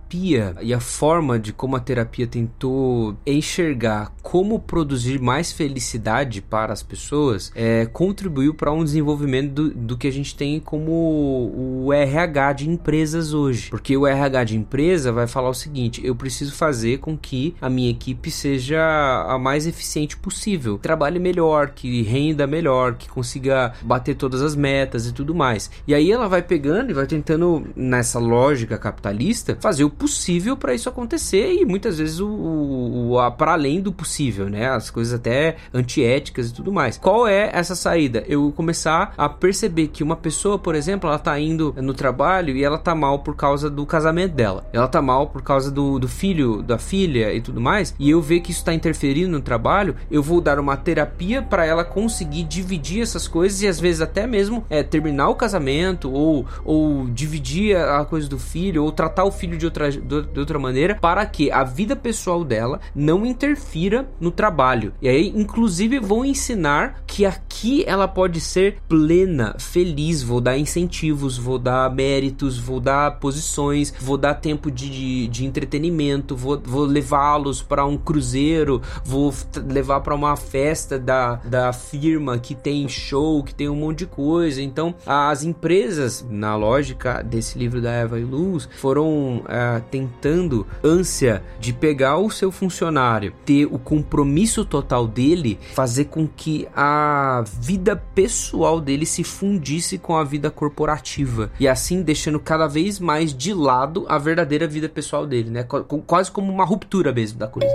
[0.06, 6.72] terapia e a forma de como a terapia tentou enxergar como produzir mais felicidade para
[6.72, 11.92] as pessoas é, contribuiu para um desenvolvimento do, do que a gente tem como o
[11.92, 13.70] RH de empresas hoje.
[13.70, 17.68] Porque o RH de empresa vai falar o seguinte: eu preciso fazer com que a
[17.68, 18.80] minha equipe seja
[19.28, 25.06] a mais eficiente possível, trabalhe melhor, que renda melhor, que consiga bater todas as metas
[25.06, 25.70] e tudo mais.
[25.86, 30.74] E aí ela vai pegando e vai tentando, nessa lógica capitalista, fazer o possível para
[30.74, 34.68] isso acontecer e muitas vezes o, o, o para além do possível, né?
[34.68, 36.96] As coisas até antiéticas e tudo mais.
[36.98, 38.24] Qual é essa saída?
[38.26, 42.64] Eu começar a perceber que uma pessoa, por exemplo, ela tá indo no trabalho e
[42.64, 44.66] ela tá mal por causa do casamento dela.
[44.72, 47.94] Ela tá mal por causa do, do filho, da filha e tudo mais.
[47.98, 51.64] E eu ver que isso tá interferindo no trabalho, eu vou dar uma terapia para
[51.64, 56.46] ela conseguir dividir essas coisas e às vezes até mesmo é, terminar o casamento ou,
[56.64, 60.94] ou dividir a coisa do filho ou tratar o filho de outra, de outra maneira
[60.94, 64.92] para que a vida pessoal dela não interfira no trabalho.
[65.00, 70.22] E aí, inclusive, vou ensinar que aqui ela pode ser plena, feliz.
[70.22, 75.44] Vou dar incentivos, vou dar méritos, vou dar posições, vou dar tempo de, de, de
[75.44, 79.32] entretenimento, vou, vou levá-los para um cruzeiro, vou
[79.66, 84.06] levar para uma festa da, da firma que tem show, que tem um monte de
[84.06, 84.62] coisa.
[84.62, 89.42] Então, as empresas, na lógica desse livro da Eva e Luz, foram
[89.80, 96.66] tentando ânsia de pegar o seu funcionário, ter o compromisso total dele, fazer com que
[96.74, 102.98] a vida pessoal dele se fundisse com a vida corporativa e assim deixando cada vez
[103.00, 105.62] mais de lado a verdadeira vida pessoal dele, né?
[105.62, 107.68] Qu- qu- Quase como uma ruptura mesmo da coisa.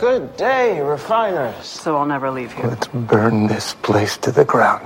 [0.00, 1.64] Good day, refiners.
[1.66, 2.68] So I'll never leave here.
[2.68, 4.82] Let's burn this place to the ground.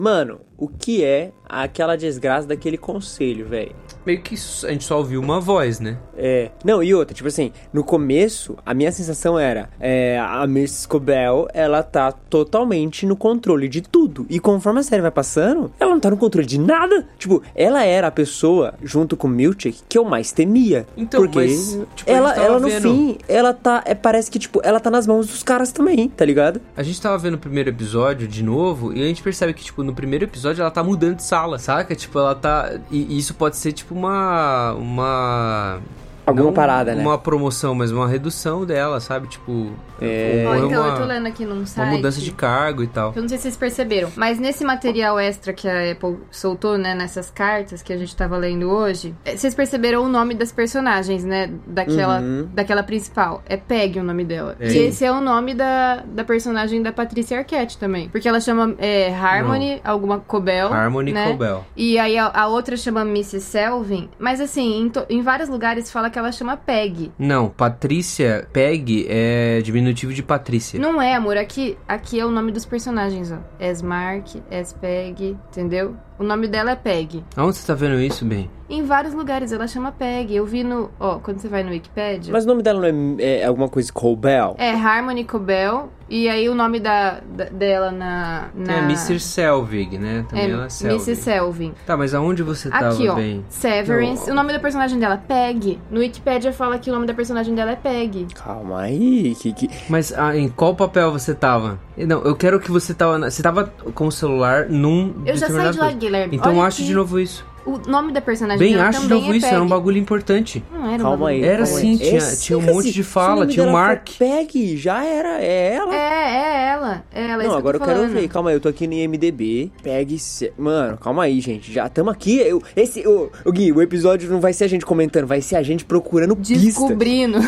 [0.00, 3.74] Mano, o que é aquela desgraça daquele conselho, velho?
[4.06, 4.34] Meio que
[4.64, 5.96] a gente só ouviu uma voz, né?
[6.16, 6.50] É.
[6.64, 11.48] Não, e outra, tipo assim, no começo, a minha sensação era: é, a Miss Cobell,
[11.54, 14.26] ela tá totalmente no controle de tudo.
[14.28, 17.06] E conforme a série vai passando, ela não tá no controle de nada.
[17.18, 20.86] Tipo, ela era a pessoa, junto com Milchek, que eu mais temia.
[20.96, 23.82] Então, porque mas, tipo, ela, ela no vendo- fim, ela tá.
[23.86, 26.60] É, parece que, tipo, ela tá nas mãos dos caras também, tá ligado?
[26.76, 29.82] A gente tava vendo o primeiro episódio de novo e a gente percebe que, tipo,
[29.82, 31.94] no primeiro episódio ela tá mudando de sala, saca?
[31.94, 32.72] Tipo, ela tá.
[32.90, 34.74] E isso pode ser, tipo, uma.
[34.74, 35.80] Uma.
[36.26, 37.02] Alguma Não parada, né?
[37.02, 39.28] Uma promoção, mas uma redução dela, sabe?
[39.28, 39.70] Tipo,
[40.00, 40.44] É.
[40.48, 41.86] Ou então, uma, eu tô lendo aqui num site.
[41.88, 43.12] uma mudança de cargo e tal.
[43.14, 46.94] Eu não sei se vocês perceberam, mas nesse material extra que a Apple soltou, né,
[46.94, 51.24] nessas cartas que a gente tava lendo hoje, eh, vocês perceberam o nome das personagens,
[51.24, 52.48] né, daquela, Uhum.
[52.54, 53.42] daquela principal.
[53.46, 54.56] É Peg o nome dela.
[54.58, 54.68] É.
[54.72, 58.08] E esse é o nome da, da personagem da Patricia Arquette também.
[58.08, 60.72] Porque ela chama é, Harmony, alguma Cobel.
[60.72, 61.30] Harmony né?
[61.30, 61.64] Cobel.
[61.76, 63.40] E aí a, a outra chama Mrs.
[63.40, 67.10] Selvin, mas assim, em, to- em vários lugares fala que ela chama Peg.
[67.18, 70.78] Não, Patrícia Peg é diminutivo de Patrícia.
[70.78, 71.36] Não é, amor.
[71.36, 73.38] Aqui, aqui é o nome dos personagens, ó.
[73.58, 75.96] Esmark, Espeg, entendeu?
[76.18, 77.24] O nome dela é Peg.
[77.36, 78.48] Aonde você tá vendo isso, bem?
[78.68, 80.34] Em vários lugares ela chama Peg.
[80.34, 80.90] Eu vi no.
[80.98, 82.32] Ó, quando você vai no Wikipedia.
[82.32, 84.54] Mas o nome dela não é, é alguma coisa Colbell?
[84.58, 85.90] É Harmony Cobel.
[86.08, 88.48] E aí o nome da, da- dela na.
[88.54, 89.18] na É Mr.
[89.18, 90.24] Selvig, né?
[90.28, 90.96] Também é ela é Selvig.
[91.02, 91.22] Mrs.
[91.22, 91.74] Selvin.
[91.86, 93.14] Tá, mas aonde você tava Aqui, ó.
[93.14, 93.44] bem?
[93.48, 94.30] Severance.
[94.30, 95.78] O nome da personagem dela é Peg.
[95.90, 98.28] No Wikipedia fala que o nome da personagem dela é Peg.
[98.34, 99.70] Calma aí, que, que...
[99.88, 101.78] Mas ah, em qual papel você tava?
[101.96, 103.18] Não, eu quero que você tava.
[103.18, 105.22] na- Você tava com o celular num.
[105.26, 105.86] Eu já saí de lá.
[106.04, 106.36] Guilherme.
[106.36, 106.88] Então Olha aqui.
[106.88, 107.44] de novo isso.
[107.66, 109.54] O nome da personagem Bem, dela ache de também novo é isso, Peg.
[109.54, 110.62] era um bagulho importante.
[110.72, 111.44] Não era um Calma bagulho aí.
[111.44, 114.08] Era sim, tinha- tinha um monte de fala, o tinha um for Mark.
[114.18, 115.94] Peg, já era, é ela.
[115.94, 117.04] É, é ela.
[117.12, 118.28] É ela, é Não, isso agora eu que eu tô quero ver.
[118.28, 119.72] Calma aí, eu tô aqui no IMDB.
[119.82, 120.18] Pegue.
[120.18, 120.52] Se...
[120.58, 121.72] Mano, calma aí, gente.
[121.72, 122.36] Já estamos aqui.
[122.38, 125.56] Eu, esse, o, o Gui, o episódio não vai ser a gente comentando, vai ser
[125.56, 126.54] a gente procurando pista.
[126.58, 127.38] Descobrindo.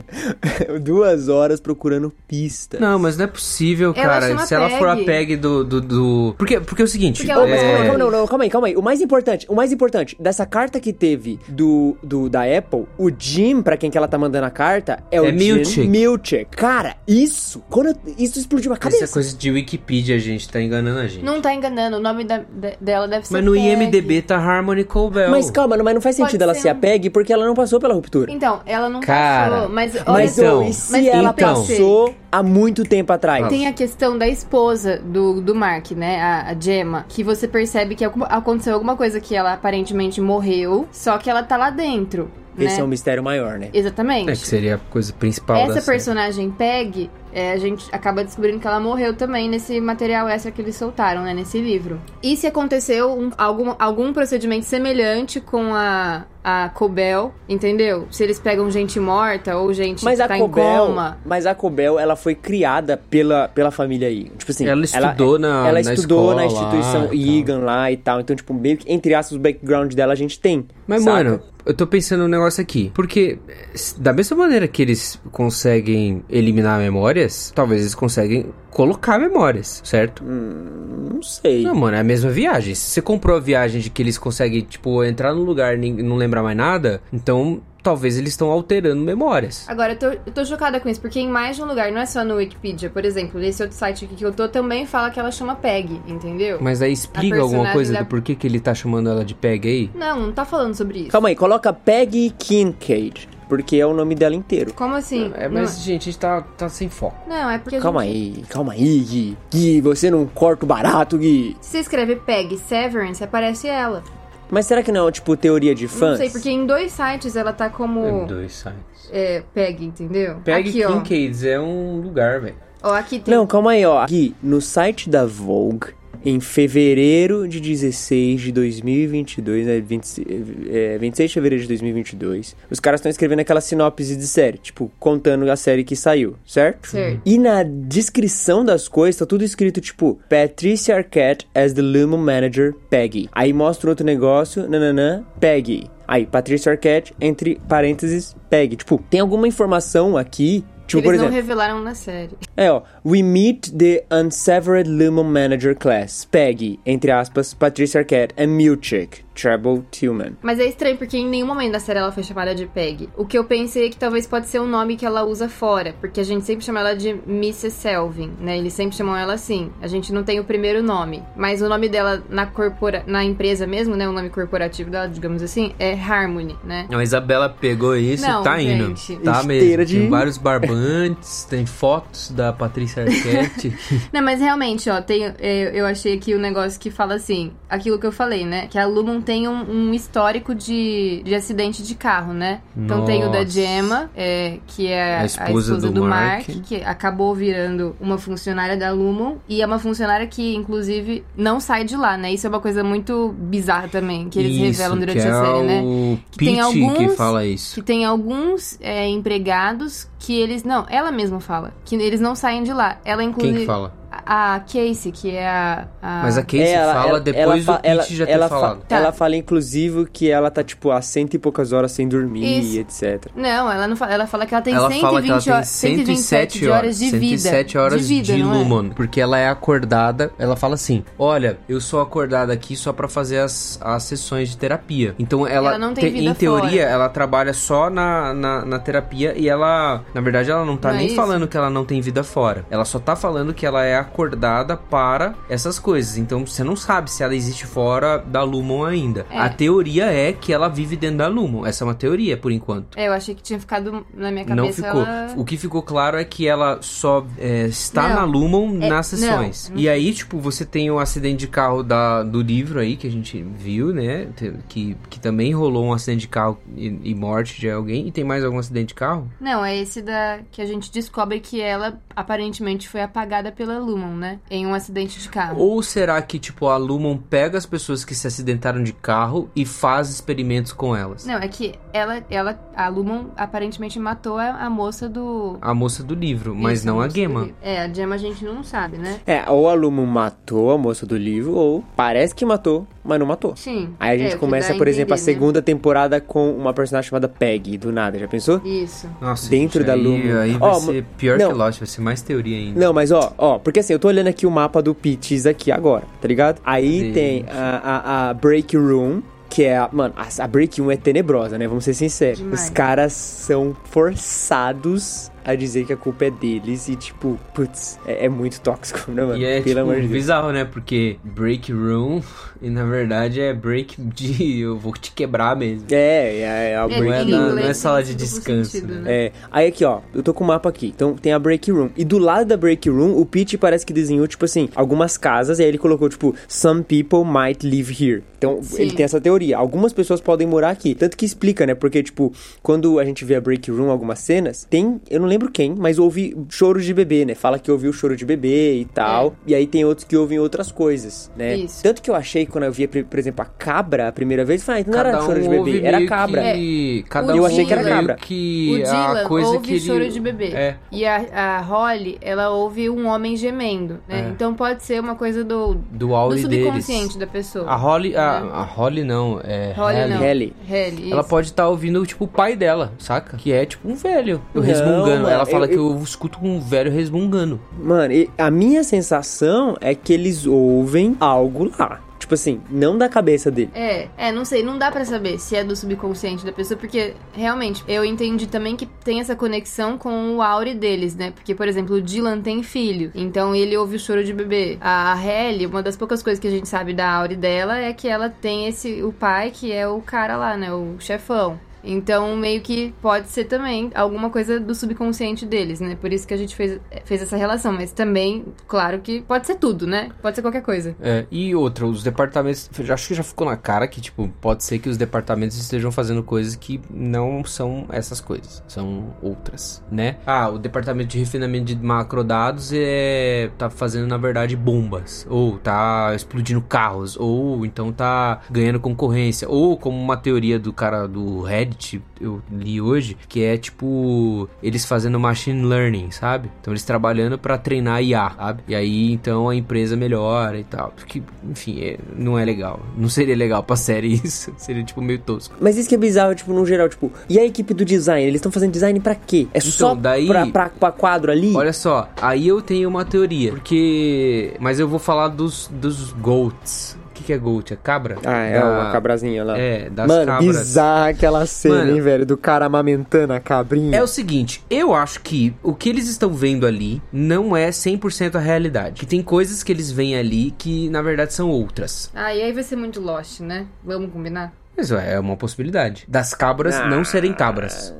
[0.82, 2.78] Duas horas procurando pista.
[2.78, 4.28] Não, mas não é possível, Ela cara.
[4.28, 5.36] chama Se ela for a Peg.
[5.36, 5.64] Do.
[5.64, 6.34] do, do...
[6.38, 7.18] Porque, porque é o seguinte.
[7.18, 8.76] Porque ela Ô, mas é- calma aí, calma, não, não, calma aí, calma aí.
[8.76, 13.10] O mais importante, o mais importante, dessa carta que teve do, do da Apple, o
[13.16, 15.88] Jim, pra quem que ela tá mandando a carta, é o É Jim Milchick.
[15.88, 16.56] Milchick.
[16.56, 19.04] Cara, isso, quando eu- isso explodiu a cabeça.
[19.04, 21.24] Essa coisa de Wikipedia, gente, tá enganando a gente.
[21.24, 23.64] Não tá enganando, o nome da- de- dela deve ser mas no Peg.
[23.66, 25.30] IMDB tá Harmony Cobel.
[25.30, 27.44] Mas calma, não- mas não faz Pode sentido ela ser ser a PEG porque ela
[27.46, 28.30] não passou pela ruptura.
[28.32, 31.54] Então, ela não Cara, passou, mas olha Mas, só, ô, e se mas ela então-
[31.54, 33.46] passou há muito tempo atrás?
[33.48, 36.20] Tem a questão da esposa do, do Mark, né?
[36.20, 37.04] A, a Gemma.
[37.08, 41.56] Que você percebe que aconteceu alguma coisa que ela aparentemente morreu, só que ela tá
[41.56, 42.30] lá dentro.
[42.58, 42.80] Esse né?
[42.80, 43.68] é um mistério maior, né?
[43.72, 44.30] Exatamente.
[44.30, 45.96] É que seria a coisa principal da Essa série.
[45.96, 50.62] personagem Peg, é, a gente acaba descobrindo que ela morreu também nesse material extra que
[50.62, 51.34] eles soltaram, né?
[51.34, 52.00] Nesse livro.
[52.22, 58.06] E se aconteceu um- algum, algum procedimento semelhante com a, a Cobel, entendeu?
[58.10, 61.18] Se eles pegam gente morta ou gente Mas que a tá Cobel, em coma.
[61.26, 64.30] mas a Cobel, ela foi criada pela, pela família aí.
[64.38, 67.90] Tipo assim, Ela estudou na- ela na estudou na escola instituição lá e Egan lá
[67.92, 68.20] e tal.
[68.20, 70.66] Então, tipo, meio que entre aspas o background dela a gente tem.
[70.86, 71.16] Mas, saca?
[71.24, 72.90] mano, eu tô pensando um negócio aqui.
[72.94, 73.38] Porque,
[73.74, 80.22] s- da mesma maneira que eles conseguem eliminar memórias, talvez eles conseguem colocar memórias, certo?
[80.24, 81.62] não sei.
[81.62, 82.74] Não, mano, é a mesma viagem.
[82.74, 86.16] Se você comprou a viagem de que eles conseguem, tipo, entrar no lugar e não
[86.16, 89.64] lembrar mais nada, então talvez eles estão alterando memórias.
[89.68, 92.00] Agora, eu tô, eu tô chocada com isso, porque em mais de um lugar, não
[92.00, 95.08] é só no Wikipedia, por exemplo, nesse outro site aqui que eu tô, também fala
[95.10, 96.58] que ela chama Peg, entendeu?
[96.60, 99.68] Mas aí explica alguma coisa da- do porquê que ele tá chamando ela de Peg
[99.68, 99.90] aí?
[99.94, 101.10] Não, não tá falando sobre isso.
[101.12, 104.72] Calma aí, coloca Peggy Kincaid, porque é o nome dela inteiro.
[104.74, 105.30] Como assim?
[105.36, 107.16] É, Não- mas, gente, a gente tá, tá sem foco.
[107.28, 108.38] Não, é porque a Calma gente...
[108.38, 109.36] aí, calma aí, Gui.
[109.52, 111.56] Gui, você não corta o barato, Gui.
[111.60, 114.02] Se você escreve Peg Severance, aparece ela.
[114.50, 116.10] Mas será que não é tipo teoria de fãs?
[116.10, 119.10] Não sei, porque em dois sites ela tá como Tem dois sites.
[119.12, 120.36] é, Peg, entendeu?
[120.44, 121.00] Peg aqui, ó.
[121.00, 122.54] Kincaid é um lugar, velho.
[122.82, 123.34] Ó, aqui tem...
[123.34, 124.04] Não, calma aí, ó.
[124.06, 125.88] Gui, no site da Vogue,
[126.26, 130.26] em fevereiro de 16 de 2022, né, 20,
[130.68, 134.90] é, 26 de fevereiro de 2022, os caras estão escrevendo aquela sinopse de série, tipo,
[134.98, 136.88] contando a série que saiu, certo?
[136.88, 137.20] Certo.
[137.24, 142.74] E na descrição das coisas, tá tudo escrito, tipo, Patricia Arquette as the Lumo Manager,
[142.90, 143.28] Peggy.
[143.30, 145.88] Aí mostra outro negócio, nananã, Peggy.
[146.08, 148.76] Aí, Patricia Arquette, entre parênteses, Peggy.
[148.76, 151.34] Tipo, tem alguma informação aqui, tipo, Eles por não exemplo...
[151.34, 152.30] revelaram na série.
[152.56, 152.82] É, ó.
[153.04, 156.24] We meet the unsevered Lumo Manager class.
[156.24, 160.36] Peggy, entre aspas, Patricia Arquette and Milchick, Treble Tillman.
[160.42, 163.08] Mas é estranho, porque em nenhum momento da série ela foi chamada de Peg.
[163.16, 165.94] O que eu pensei é que talvez pode ser o nome que ela usa fora,
[166.00, 167.70] porque a gente sempre chama ela de Mrs.
[167.72, 168.56] Selvin, né?
[168.58, 169.70] Eles sempre chamam ela assim.
[169.82, 171.22] A gente não tem o primeiro nome.
[171.36, 173.04] Mas o nome dela na, corpora...
[173.06, 174.08] na empresa mesmo, né?
[174.08, 176.86] O nome corporativo dela, digamos assim, é Harmony, né?
[176.90, 178.96] A Isabela pegou isso Não, e tá indo.
[178.96, 179.16] gente.
[179.22, 179.84] Tá Esteira mesmo.
[179.84, 183.76] de- Tem vários barbantes, tem fotos da da Patrícia Arquette.
[184.12, 187.52] Não, mas realmente, ó, tem, é, eu achei aqui o um negócio que fala assim,
[187.68, 188.66] aquilo que eu falei, né?
[188.68, 192.60] Que a Lumon tem um, um histórico de, de acidente de carro, né?
[192.76, 193.50] Então tem o da Nossa.
[193.50, 196.48] Gemma, é, que é A a esposa esposa, do do, Mark.
[196.48, 199.36] Mark, que acabou virando uma funcionária da Lumon.
[199.48, 202.32] E é uma funcionária que, inclusive, não sai de lá, né?
[202.32, 205.62] Isso é uma coisa muito bizarra também, que eles Isso, revelam durante a é série,
[205.62, 205.82] né?
[205.82, 207.74] o Que tem alguns que fala isso.
[207.74, 210.62] Que tem alguns é, empregados que eles.
[210.62, 211.72] Não, ela mesma fala.
[211.84, 212.98] Que eles não saem de lá.
[213.04, 213.52] Ela, inclusive.
[213.54, 213.92] Quem que fala?
[214.24, 215.86] A Casey, que é a.
[216.02, 218.80] a- Mas a Casey É, fala depois fa- do Pete já ter ela fa- falado.
[218.88, 218.96] Tá.
[218.96, 222.76] Ela fala, inclusive, que ela tá, tipo, há cento e poucas horas sem dormir Isso.
[222.76, 223.26] e etc.
[223.34, 224.12] Não, ela não fala.
[224.14, 226.98] Ela fala que ela tem ela 120 fala que ela tem horas, 107 de horas
[226.98, 227.38] de vida.
[227.38, 228.58] 107 horas de, vida, de não é?
[228.58, 228.90] Lumon.
[228.90, 233.38] Porque ela é acordada, ela fala assim: Olha, eu sou acordada aqui só pra fazer
[233.38, 235.14] as, as sessões de terapia.
[235.18, 236.92] Então ela, Ela não tem te- vida em teoria, fora.
[236.92, 240.96] ela trabalha só na, na, na terapia e ela, na verdade, ela não tá Não
[240.96, 241.16] é nem isso?
[241.16, 242.64] falando que ela não tem vida fora.
[242.70, 246.16] Ela só tá falando que ela é acordada para essas coisas.
[246.16, 249.26] Então você não sabe se ela existe fora da Lumon ainda.
[249.30, 249.38] É.
[249.38, 251.66] A teoria é que ela vive dentro da Lumon.
[251.66, 252.96] Essa é uma teoria, por enquanto.
[252.96, 254.66] É, eu achei que tinha ficado na minha cabeça.
[254.66, 255.02] Não ficou.
[255.02, 255.34] Ela...
[255.36, 258.16] O que ficou claro é que ela só é, está Não.
[258.16, 259.70] na Lumon É, nas sessões.
[259.70, 259.78] não.
[259.78, 263.10] E aí, tipo, você tem o acidente de carro da, do livro aí, que a
[263.10, 264.28] gente viu, né?
[264.68, 268.06] Que, que também rolou um acidente de carro e, e morte de alguém.
[268.08, 269.30] E tem mais algum acidente de carro?
[269.40, 273.95] Não, é esse da que a gente descobre que ela aparentemente foi apagada pela Lumon,
[273.96, 274.38] né?
[274.50, 275.58] Em um acidente de carro.
[275.60, 279.64] Ou será que, tipo, a Lumon pega as pessoas que se acidentaram de carro e
[279.64, 281.24] faz experimentos com elas?
[281.24, 285.56] Não, é que ela, ela, a Lumon aparentemente matou a, a moça do.
[285.60, 287.40] A moça do livro, mas Isso, não a Gemma.
[287.40, 287.54] livro.
[287.62, 289.20] É, a Gemma a gente não sabe, né?
[289.26, 293.26] É, ou a Lumo matou a moça do livro, ou parece que matou, mas não
[293.26, 293.54] matou.
[293.56, 293.94] Sim.
[293.98, 295.22] Aí a É, gente que começa, por exemplo, a né?
[295.22, 298.60] segunda temporada com uma personagem chamada Peggy, do nada, já pensou?
[298.64, 299.08] Isso.
[299.20, 300.40] Nossa, Dentro gente, da aí, Lumon.
[300.40, 301.48] Aí vai Ó, ser pior não.
[301.50, 302.80] que Lost, vai ser mais teoria ainda.
[302.80, 305.70] Não, mas ó, ó, porque assim, eu tô olhando aqui o mapa do Peaches aqui
[305.70, 306.60] agora, tá ligado?
[306.64, 307.14] Aí Gente.
[307.14, 309.88] tem a, a, a Break Room, que é a.
[309.92, 311.66] Mano, a, a Break Room é tenebrosa, né?
[311.66, 312.38] Vamos ser sinceros.
[312.38, 312.64] Demais.
[312.64, 318.26] Os caras são forçados a dizer que a culpa é deles e, tipo, putz, é,
[318.26, 319.36] é muito tóxico, né, mano?
[319.38, 320.12] E é Pelo tipo amor de Deus.
[320.12, 320.64] bizarro, né?
[320.64, 322.20] Porque break room
[322.60, 325.86] e na verdade é break de eu vou te quebrar mesmo.
[325.90, 327.54] É, é, é a Break Não é, Room.
[327.54, 328.70] não é sala de duplo descanso.
[328.70, 329.00] sentido, né?
[329.02, 329.14] né?
[329.26, 330.92] É, aí aqui, ó, eu tô com o mapa aqui.
[330.94, 331.90] Então tem a break room.
[331.96, 335.58] E do lado da break room, o Pete parece que desenhou, tipo assim, algumas casas.
[335.58, 338.22] E aí ele colocou, tipo, some people might live here.
[338.38, 338.82] Então Sim.
[338.82, 339.56] ele tem essa teoria.
[339.58, 340.94] Algumas pessoas podem morar aqui.
[340.94, 341.74] Tanto que explica, né?
[341.74, 342.32] Porque, tipo,
[342.62, 345.98] quando a gente vê a break room, algumas cenas, tem, eu não lembro quem, mas
[345.98, 347.34] ouve choros de bebê, né?
[347.34, 349.34] Fala que ouviu choro de bebê e tal.
[349.46, 351.52] E aí tem outros que ouvem outras coisas, né?
[351.54, 351.56] É.
[351.56, 351.82] Isso.
[351.82, 354.66] Tanto que eu achei quando eu via, por exemplo, a cabra a primeira vez, eu
[354.66, 356.42] falei, ah, não era choro de um bebê, era cabra.
[356.52, 358.14] Que, cada O um Eu achei que era cabra.
[358.14, 359.80] Que O Dylan a coisa ouve que ele...
[359.80, 360.46] choro de bebê.
[360.54, 360.76] É.
[360.90, 364.26] E a, a Holly, ela ouve um homem gemendo, né?
[364.26, 364.28] É.
[364.30, 366.64] Então pode ser uma coisa do, Do do áudio deles.
[366.66, 367.66] subconsciente da pessoa.
[367.68, 368.50] A Holly, a, né?
[368.52, 370.14] a Holly não, é Holly Halle.
[370.14, 370.20] não.
[370.20, 370.52] Halle.
[370.68, 373.36] Halle, Ela pode estar ouvindo, tipo, o pai dela, saca?
[373.36, 374.40] Que é, tipo, um velho.
[374.54, 375.25] Não, resmungando.
[375.26, 377.60] Mano, Ela fala eu- que eu escuto um velho resmungando.
[377.78, 382.00] Mano, e a minha sensação é que eles ouvem algo lá.
[382.18, 383.70] Tipo assim, não da cabeça dele.
[383.72, 387.14] É, é, não sei, não dá pra saber se é do subconsciente da pessoa, porque
[387.32, 391.30] realmente eu entendi também que tem essa conexão com o aure deles, né?
[391.30, 394.76] Porque, por exemplo, o Dylan tem filho, então ele ouve o choro de bebê.
[394.80, 398.08] A Halle, uma das poucas coisas que a gente sabe da aure dela é que
[398.08, 401.60] ela tem esse o pai que é o cara lá, né, o chefão.
[401.86, 405.96] Então, meio que pode ser também alguma coisa do subconsciente deles, né?
[406.00, 407.72] Por isso que a gente fez, fez essa relação.
[407.72, 410.10] Mas também, claro que pode ser tudo, né?
[410.20, 410.96] Pode ser qualquer coisa.
[411.00, 412.68] É, e outra, os departamentos.
[412.90, 416.22] Acho que já ficou na cara que, tipo, pode ser que os departamentos estejam fazendo
[416.22, 420.16] coisas que não são essas coisas, são outras, né?
[420.26, 423.50] Ah, o departamento de refinamento de macrodados é.
[423.56, 425.26] tá fazendo, na verdade, bombas.
[425.28, 427.16] Ou tá explodindo carros.
[427.16, 429.48] Ou então tá ganhando concorrência.
[429.48, 431.42] Ou como uma teoria do cara do
[431.76, 434.48] Reddit, eu li hoje, que é tipo.
[434.62, 436.50] Eles fazendo machine learning, sabe?
[436.60, 438.62] Então eles trabalhando pra treinar IA, sabe?
[438.66, 440.92] E aí então a empresa melhora e tal.
[440.96, 442.80] Porque, enfim, é- não é legal.
[442.96, 444.52] Não seria legal pra série isso.
[444.56, 445.54] Seria tipo meio tosco.
[445.60, 448.22] Mas isso que é bizarro, tipo, no geral, tipo, e a equipe do design?
[448.26, 449.46] Eles estão fazendo design pra quê?
[449.52, 451.54] É só Então, daí- pra, pra, pra quadro ali?
[451.54, 453.52] Olha só, aí eu tenho uma teoria.
[453.52, 454.54] Porque.
[454.58, 456.96] Mas eu vou falar dos, dos goats.
[457.16, 457.72] O que, que é goat?
[457.72, 458.16] É cabra?
[458.26, 459.56] Ah, é Da- uma cabrazinha lá.
[459.58, 460.56] É, das Mano, cabras.
[460.58, 462.26] bizarra aquela cena, Mano, hein, velho?
[462.26, 463.96] Do cara amamentando a cabrinha.
[463.96, 468.36] É o seguinte, eu acho que o que eles estão vendo ali não é 100%
[468.36, 469.00] a realidade.
[469.00, 472.10] Que tem coisas que eles veem ali que na verdade são outras.
[472.14, 473.66] Ah, e aí vai ser muito Lost, né?
[473.82, 474.52] Vamos combinar?
[474.76, 476.04] Mas é uma possibilidade.
[476.06, 476.86] Das cabras Ah.
[476.86, 477.94] não serem cabras.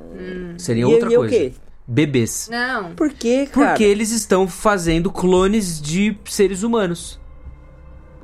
[0.58, 1.34] Seriam e, outra e é o coisa.
[1.34, 1.52] quê?
[1.88, 2.48] bebês.
[2.50, 2.94] Não.
[2.94, 3.68] Por quê, cara?
[3.68, 7.18] Porque eles estão fazendo clones de seres humanos.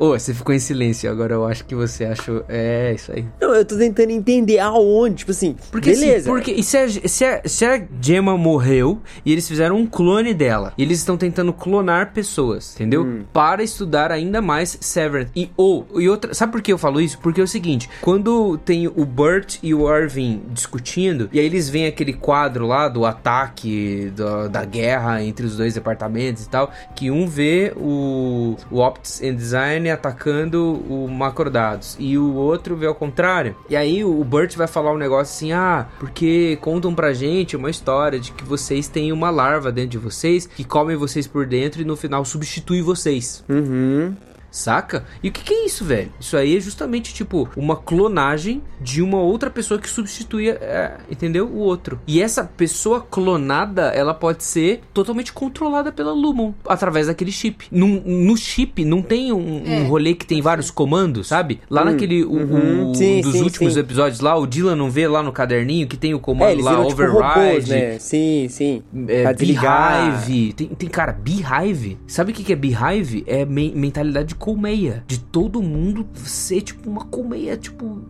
[0.03, 2.45] Ô, você ficou em silêncio, agora eu acho que você achou.
[2.49, 3.25] É, isso aí.
[3.41, 6.29] Não, eu tô tentando entender aonde, tipo assim, Porque, assim, beleza.
[6.29, 10.35] porque e se a, se, a, se a Gemma morreu e eles fizeram um clone
[10.35, 13.05] dela, e eles estão tentando clonar pessoas, entendeu?
[13.05, 13.23] Hum.
[13.33, 15.31] Para estudar ainda mais Severance.
[15.37, 17.21] E ou e outra, sabe por que eu falo isso?
[17.21, 21.69] Porque é o seguinte, quando tem o Burt e o Irving discutindo, e aí eles
[21.69, 26.73] veem aquele quadro lá do ataque da, da guerra entre os dois departamentos e tal,
[26.97, 32.87] que um vê o, o Optics and Design atacando o Macrodados e o outro vê
[32.87, 33.55] ao contrário.
[33.69, 37.71] E aí o Burt vai falar um negócio assim: "Ah, porque contam pra gente uma
[37.71, 41.83] história de que vocês têm uma larva dentro de vocês que come vocês por dentro
[41.83, 43.45] e no final substitui vocês".
[43.49, 44.15] Uhum.
[44.53, 45.05] Saca?
[45.23, 46.13] E o que, que é isso, velho?
[46.21, 51.47] Isso aí é justamente, tipo, uma clonagem de uma outra pessoa que substitui, é, entendeu?
[51.49, 51.99] O outro.
[52.07, 57.67] E essa pessoa clonada, ela pode ser totalmente controlada pela Lumon, através daquele chip.
[57.73, 61.61] No, no chip, não tem um, É, um rolê que tem vários comandos, sabe?
[61.71, 62.91] Lá naquele, o, uhum.
[62.91, 63.81] o- Sim, dos sim, últimos sim.
[63.81, 66.65] episódios lá, o Dylan não vê lá no caderninho que tem o comando É, eles
[66.65, 67.23] lá, viram tipo override.
[67.23, 67.99] robôs, né?
[67.99, 68.83] Sim, sim.
[69.09, 69.33] É.
[69.33, 70.53] Beehive.
[70.53, 71.99] Tem, tem, cara, Beehive.
[72.07, 73.25] Sabe o que, que é Beehive?
[73.27, 75.05] É me- mentalidade de colmeia.
[75.07, 78.03] De todo mundo ser, tipo, uma colmeia, tipo,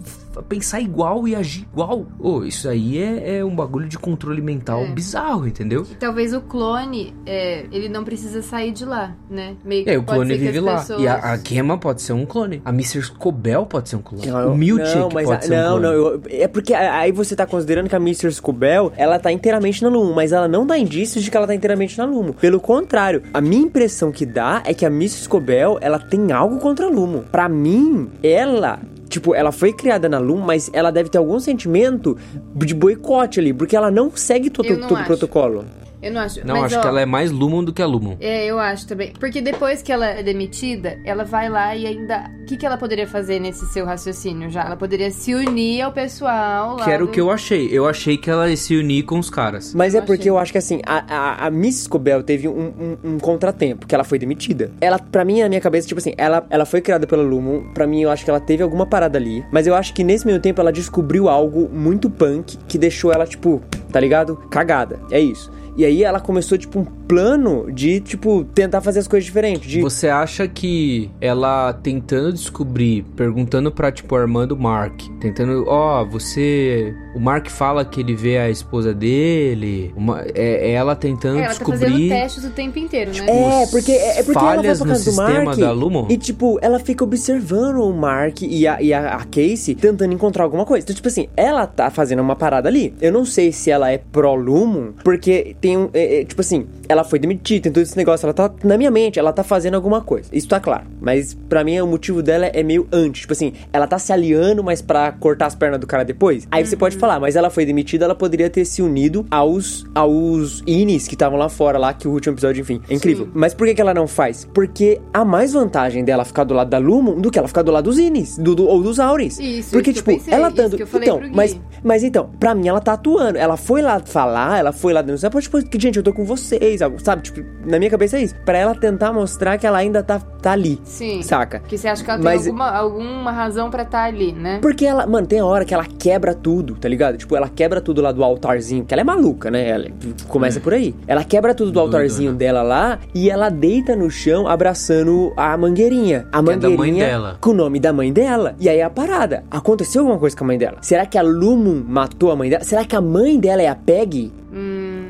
[0.49, 2.07] pensar igual e agir igual.
[2.19, 4.91] Ô, isso aí é, é um bagulho de controle mental É.
[4.93, 5.87] bizarro, entendeu?
[5.91, 9.57] E talvez o clone, é, ele não precisa sair de lá, né?
[9.65, 10.77] Meio que É, o pode clone vive lá.
[10.79, 12.63] pessoas- E a, a Gemma pode ser um clone.
[12.65, 13.03] A Mr.
[13.03, 14.27] Scobell pode ser um clone.
[14.27, 15.83] Não, o Milchek não, mas pode a- ser um não, clone.
[15.83, 18.33] não, eu- é porque aí você tá considerando que a Mr.
[18.33, 21.55] Scobell, ela tá inteiramente na Lumo, mas ela não dá indícios de que ela tá
[21.55, 22.33] inteiramente na Lumo.
[22.35, 25.25] Pelo contrário, a minha impressão que dá é que a Mrs.
[25.25, 27.25] Scobell, ela tem algo contra a Lumo.
[27.33, 28.79] Pra mim, ela
[29.13, 32.17] Tipo, ela foi criada na Lumo, mas ela deve ter algum sentimento
[32.57, 35.67] de boicote ali, porque ela não segue todo, todo o protocolo.
[36.03, 36.45] Eu não acho.
[36.47, 38.17] Não, mas, acho ó, que ela é mais Lumon do que a Lumon.
[38.21, 39.13] É, eu acho também.
[39.21, 42.31] Porque depois que ela é demitida, ela vai lá e ainda.
[42.43, 44.63] O que, que ela poderia fazer nesse seu raciocínio já?
[44.65, 46.85] Ela poderia se unir ao pessoal lá.
[46.85, 47.69] Que era o do- que eu achei.
[47.71, 49.73] Eu achei que ela ia se unir com os caras.
[49.75, 50.31] Mas é Eu porque achei.
[50.31, 52.73] eu acho que assim, a, a, a Miss Scobell teve um,
[53.05, 54.73] um, um contratempo, que ela foi demitida.
[54.81, 57.87] Ela, pra mim, na minha cabeça, tipo assim, ela, ela foi criada pela Lumon, pra
[57.87, 60.41] mim eu acho que ela teve alguma parada ali, mas eu acho que nesse meio
[60.41, 64.37] tempo ela descobriu algo muito punk que deixou ela, tipo, tá ligado?
[64.51, 64.99] Cagada.
[65.11, 65.51] É isso.
[65.77, 69.71] E aí ela começou, tipo, um plano de, tipo, tentar fazer as coisas diferentes.
[69.71, 69.81] De...
[69.81, 76.05] Você acha que ela tentando descobrir, perguntando pra, tipo, a irmã do Mark, tentando, ó,
[76.05, 76.95] você.
[77.15, 79.93] O Mark fala que ele vê a esposa dele.
[79.97, 82.09] Uma- é, é ela tentando É, ela tá fazendo descobrir.
[82.09, 83.27] testes o tempo inteiro, né?
[83.63, 85.73] É, porque, é é porque ela vai falhas pra no casa do sistema Mark da
[85.73, 86.07] Lumon?
[86.09, 90.45] e, tipo, ela fica observando o Mark e, a, e a, a Casey tentando encontrar
[90.45, 90.85] alguma coisa.
[90.85, 92.95] Então, tipo assim, ela tá fazendo uma parada ali.
[93.01, 95.91] Eu não sei se ela é pró-Lumon, porque tem um...
[95.93, 98.25] é, é, tipo assim, ela foi demitida, tem todo esse negócio.
[98.27, 100.29] Ela tá, na minha mente, ela tá fazendo alguma coisa.
[100.33, 100.85] Isso tá claro.
[101.01, 103.23] Mas, pra mim, o motivo dela é meio antes.
[103.23, 106.47] Tipo assim, ela tá se aliando, mas pra cortar as pernas do cara depois.
[106.51, 110.63] Aí você pode falar, mas ela foi demitida, ela poderia ter se unido aos, aos
[110.67, 113.29] Inis que estavam lá fora, lá, que o último episódio, enfim, é incrível.
[113.35, 114.49] Mas por que, que ela não faz?
[114.55, 117.73] Porque há mais vantagem dela ficar do lado da Lumon do que ela ficar do
[117.73, 119.39] lado dos Inis, do, do- ou dos Auris.
[119.39, 120.77] Isso, Porque, isso que tipo, pensei, ela tanto.
[120.77, 123.37] que então, mas, mas então, pra mim ela tá atuando.
[123.39, 126.81] Ela foi lá falar, ela foi lá denunciar, tipo, que, gente, eu tô com vocês,
[127.03, 127.23] sabe?
[127.23, 128.35] Tipo, na minha cabeça é isso.
[128.45, 130.81] Pra ela tentar mostrar que ela ainda tá, tá ali.
[130.85, 131.23] Sim.
[131.23, 131.59] Saca?
[131.61, 134.59] Porque você acha que ela Mas- tem alguma, alguma razão pra estar ali, né?
[134.63, 136.92] Porque ela, mano, tem a hora que ela quebra tudo, tá ligado?
[137.19, 139.69] Tipo, ela quebra tudo lá do altarzinho, que ela é maluca, né?
[139.69, 139.87] Ela
[140.29, 140.95] começa por aí.
[141.07, 141.99] Ela quebra tudo do Doidona.
[141.99, 146.27] altarzinho dela lá e ela deita no chão abraçando a mangueirinha.
[146.33, 147.39] A Que é da mangueirinha mãe dela.
[147.41, 148.55] com o nome da mãe dela.
[148.59, 149.45] E aí a parada.
[149.51, 150.79] Aconteceu alguma coisa com a mãe dela?
[150.83, 152.65] Será que a Lumon matou a mãe dela?
[152.65, 154.33] Será que a mãe dela é a Peggy?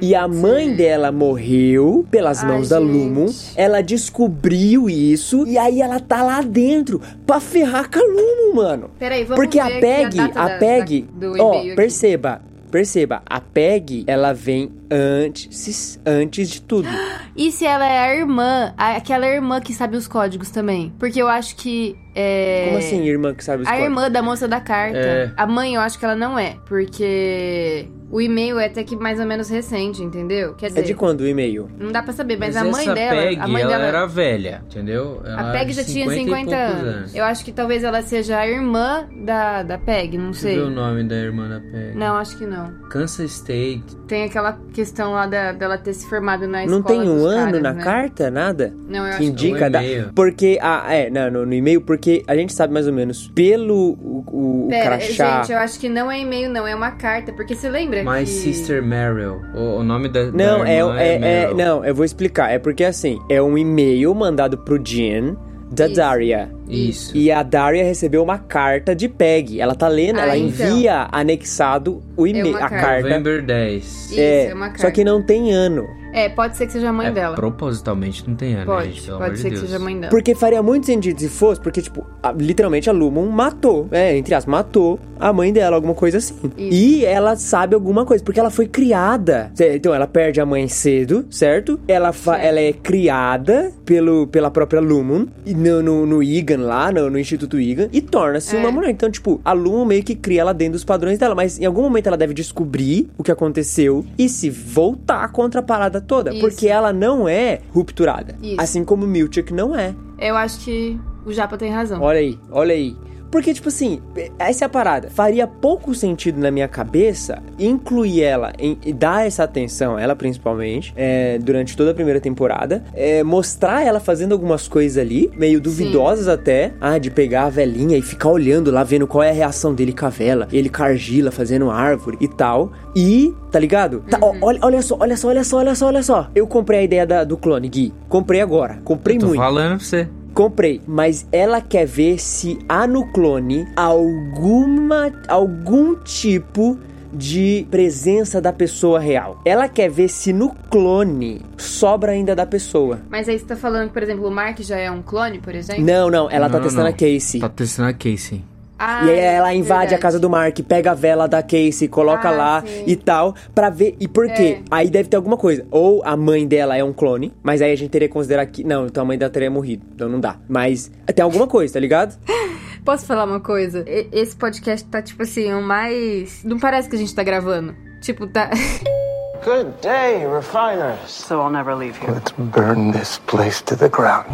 [0.03, 2.79] E a mãe dela morreu pelas Ai, mãos da.
[2.81, 3.27] Lumon.
[3.55, 5.47] Ela descobriu isso.
[5.47, 8.91] E aí ela tá lá dentro pra ferrar com a Lumon, mano.
[8.99, 11.07] Peraí, vamos Porque a PEG, a da- PEG,
[11.39, 16.89] ó, perceba, perceba, a PEG, ela vem antes, antes de tudo.
[17.35, 20.93] E se ela é a irmã, a- aquela irmã que sabe os códigos também?
[20.99, 21.97] Porque eu acho que.
[22.15, 22.65] É...
[22.67, 23.89] Como assim, irmã que sabe os A códigos?
[23.91, 24.99] irmã da moça da carta.
[24.99, 25.33] É.
[25.35, 26.57] A mãe eu acho que ela não é.
[26.67, 30.53] Porque o e-mail é até que mais ou menos recente, entendeu?
[30.57, 31.71] Quer dizer, É de quando o e-mail?
[31.79, 33.23] não dá pra saber, mas, Mas a mãe essa dela.
[33.23, 35.23] Peg, a mãe ela dela era velha, entendeu?
[35.25, 37.15] A Ela Peg era já tinha 50 e 50 poucos anos.
[37.15, 40.57] Eu acho que talvez ela seja a irmã da, da Peg, não Deixa sei.
[40.57, 41.97] ver o nome da irmã da Peg.
[41.97, 42.75] Não, acho que não.
[42.91, 43.97] Kansas State.
[44.07, 47.25] Tem aquela questão lá da, dela ter se formado na escola Não tem um dos
[47.25, 47.83] ano caras, na né?
[47.85, 48.75] carta, nada?
[48.89, 49.81] Não, eu acho que indica No da,
[50.15, 53.93] porque a é não, no, no e-mail porque a gente sabe mais ou menos pelo
[53.93, 56.91] o, o, o Pera, crachá gente, eu acho que não é e-mail, não, é uma
[56.91, 57.33] carta.
[57.33, 58.27] Porque você lembra My que...
[58.27, 59.41] Sister Meryl.
[59.55, 60.25] O, o nome da.
[60.33, 61.57] Não, da é, é, é- Meryl.
[61.57, 62.51] Não, eu vou explicar.
[62.51, 65.37] É porque assim, é um e-mail mandado pro Jean
[65.73, 65.95] da Isso.
[65.97, 66.51] Daria.
[66.69, 67.17] Isso.
[67.17, 69.61] E a Daria recebeu uma carta de Peg.
[69.61, 70.67] Ela tá lendo, Ah, ela então.
[70.69, 72.77] envia anexado o e-mail, uma a carta.
[72.87, 73.09] carta.
[73.09, 73.85] November 10.
[74.11, 74.91] Isso, é uma só carta.
[74.93, 75.87] que não tem ano.
[76.13, 77.35] É, pode ser que seja a mãe É, dela.
[77.37, 79.67] propositalmente não tem ano, Pode, gente, pelo pode amor ser de que Deus.
[79.67, 80.11] seja a mãe dela.
[80.11, 84.35] Porque faria muito sentido se fosse, porque, tipo, a- literalmente a Lumon matou, é, entre
[84.35, 86.35] aspas, matou a mãe dela, alguma coisa assim.
[86.57, 86.75] Isso.
[86.75, 89.51] E ela sabe alguma coisa, porque ela foi criada.
[89.75, 91.79] Então, ela perde a mãe cedo, certo?
[91.89, 97.09] Ela, fa- ela é criada pelo, pela própria Lumon, no, no, no Egan lá, no,
[97.09, 98.59] no Instituto Egan, e torna-se É.
[98.59, 98.91] uma mulher.
[98.91, 101.83] Então, tipo, a Lumon meio que cria ela dentro dos padrões dela, mas em algum
[101.83, 106.41] momento ela deve descobrir o que aconteceu e se voltar contra a parada toda, Isso.
[106.41, 108.37] porque ela não é rupturada.
[108.43, 108.61] Isso.
[108.61, 109.95] Assim como Milchek não é.
[110.19, 112.01] Eu acho que o Japa tem razão.
[112.01, 112.97] Olha aí, olha aí.
[113.33, 114.01] Porque, tipo assim,
[114.39, 115.09] essa é a parada.
[115.11, 120.93] Faria pouco sentido na minha cabeça incluir ela em, e dar essa atenção, ela principalmente,
[120.97, 122.85] é, durante toda a primeira temporada.
[122.95, 126.75] é, mostrar ela fazendo algumas coisas ali, meio duvidosas até.
[126.81, 129.93] Ah, de pegar a velhinha e ficar olhando lá, vendo qual é a reação dele
[129.95, 130.47] com a vela.
[130.53, 132.71] Ele com a argila fazendo árvore e tal.
[132.95, 134.05] E, tá ligado?
[134.11, 136.29] Tá, ó, olha, olha só, olha só, olha só, olha só, olha só.
[136.35, 137.95] Eu comprei a ideia da- do clone, Gui.
[138.11, 138.79] Comprei agora.
[138.85, 139.41] Comprei Tô muito.
[139.41, 140.07] falando pra você.
[140.35, 146.79] Comprei, mas ela quer ver se há no clone alguma algum tipo
[147.13, 149.41] de presença da pessoa real.
[149.45, 153.01] Ela quer ver se no clone sobra ainda da pessoa.
[153.11, 155.55] Mas aí você tá falando que, por exemplo, o Mark já é um clone, por
[155.55, 155.85] exemplo?
[155.85, 156.91] Não, não, ela tá Não, testando não.
[156.91, 157.41] a Casey.
[157.41, 158.43] Tá testando a Casey.
[158.85, 160.03] Ah, E aí ela invade a verdade.
[160.03, 162.83] casa do Mark, pega a vela da Casey, coloca Ah, lá sim.
[162.87, 163.95] e tal, pra ver.
[164.01, 164.59] E por quê?
[164.59, 164.63] É.
[164.71, 165.65] Aí deve ter alguma coisa.
[165.71, 168.65] Ou a mãe dela é um clone, mas aí a gente teria que considerar que.
[168.65, 169.85] Não, então a mãe dela teria morrido.
[169.95, 170.37] Então não dá.
[170.49, 172.19] Mas tem alguma coisa, tá ligado?
[172.85, 173.85] Posso falar uma coisa?
[173.87, 176.43] Esse podcast tá, tipo assim, o mais...
[176.43, 177.77] Não parece que a gente tá gravando.
[178.01, 178.51] Tipo, tá...
[179.45, 181.11] Good day, refiners.
[181.11, 182.13] So I'll never leave here.
[182.13, 184.29] Let's burn this place to the ground.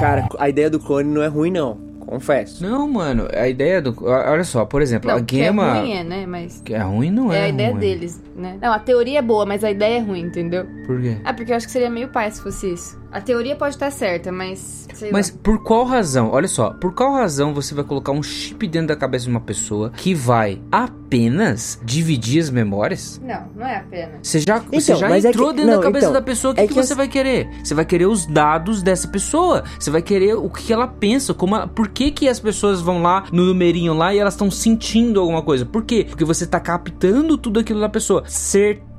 [0.00, 1.78] Cara, a ideia do clone não é ruim, não.
[2.14, 2.62] Confesso.
[2.64, 3.92] Não, mano, a ideia do.
[4.04, 5.80] Olha só, por exemplo, Não, a que é Gema.
[5.80, 6.26] ruim é, né?
[6.26, 6.62] Mas...
[6.64, 7.38] Que é ruim, não é.
[7.38, 7.80] É a ideia ruim.
[7.80, 8.56] deles, né?
[8.62, 10.64] Não, a teoria é boa, mas a ideia é ruim, entendeu?
[10.86, 11.16] Por quê?
[11.24, 12.96] Ah, porque eu acho que seria meio pai se fosse isso.
[13.14, 14.88] A teoria pode estar certa, mas...
[14.92, 15.36] Sei Mas lá.
[15.40, 16.30] por qual razão?
[16.32, 19.40] Olha só, por qual razão você vai colocar um chip dentro da cabeça de uma
[19.40, 23.20] pessoa que vai apenas dividir as memórias?
[23.24, 24.16] Não, não é apenas.
[24.22, 26.22] Você já, você Então, já mas é entrou que- dentro não, da cabeça então, da
[26.22, 27.48] pessoa, o que, é que que você as- vai querer?
[27.62, 29.62] Você vai querer os dados dessa pessoa.
[29.78, 33.00] Você vai querer o que ela pensa, como ela- por que, que as pessoas vão
[33.02, 35.64] lá no numerinho lá e elas estão sentindo alguma coisa.
[35.64, 36.04] Por quê?
[36.08, 38.24] Porque você tá captando tudo aquilo da pessoa.
[38.26, 38.93] Certeza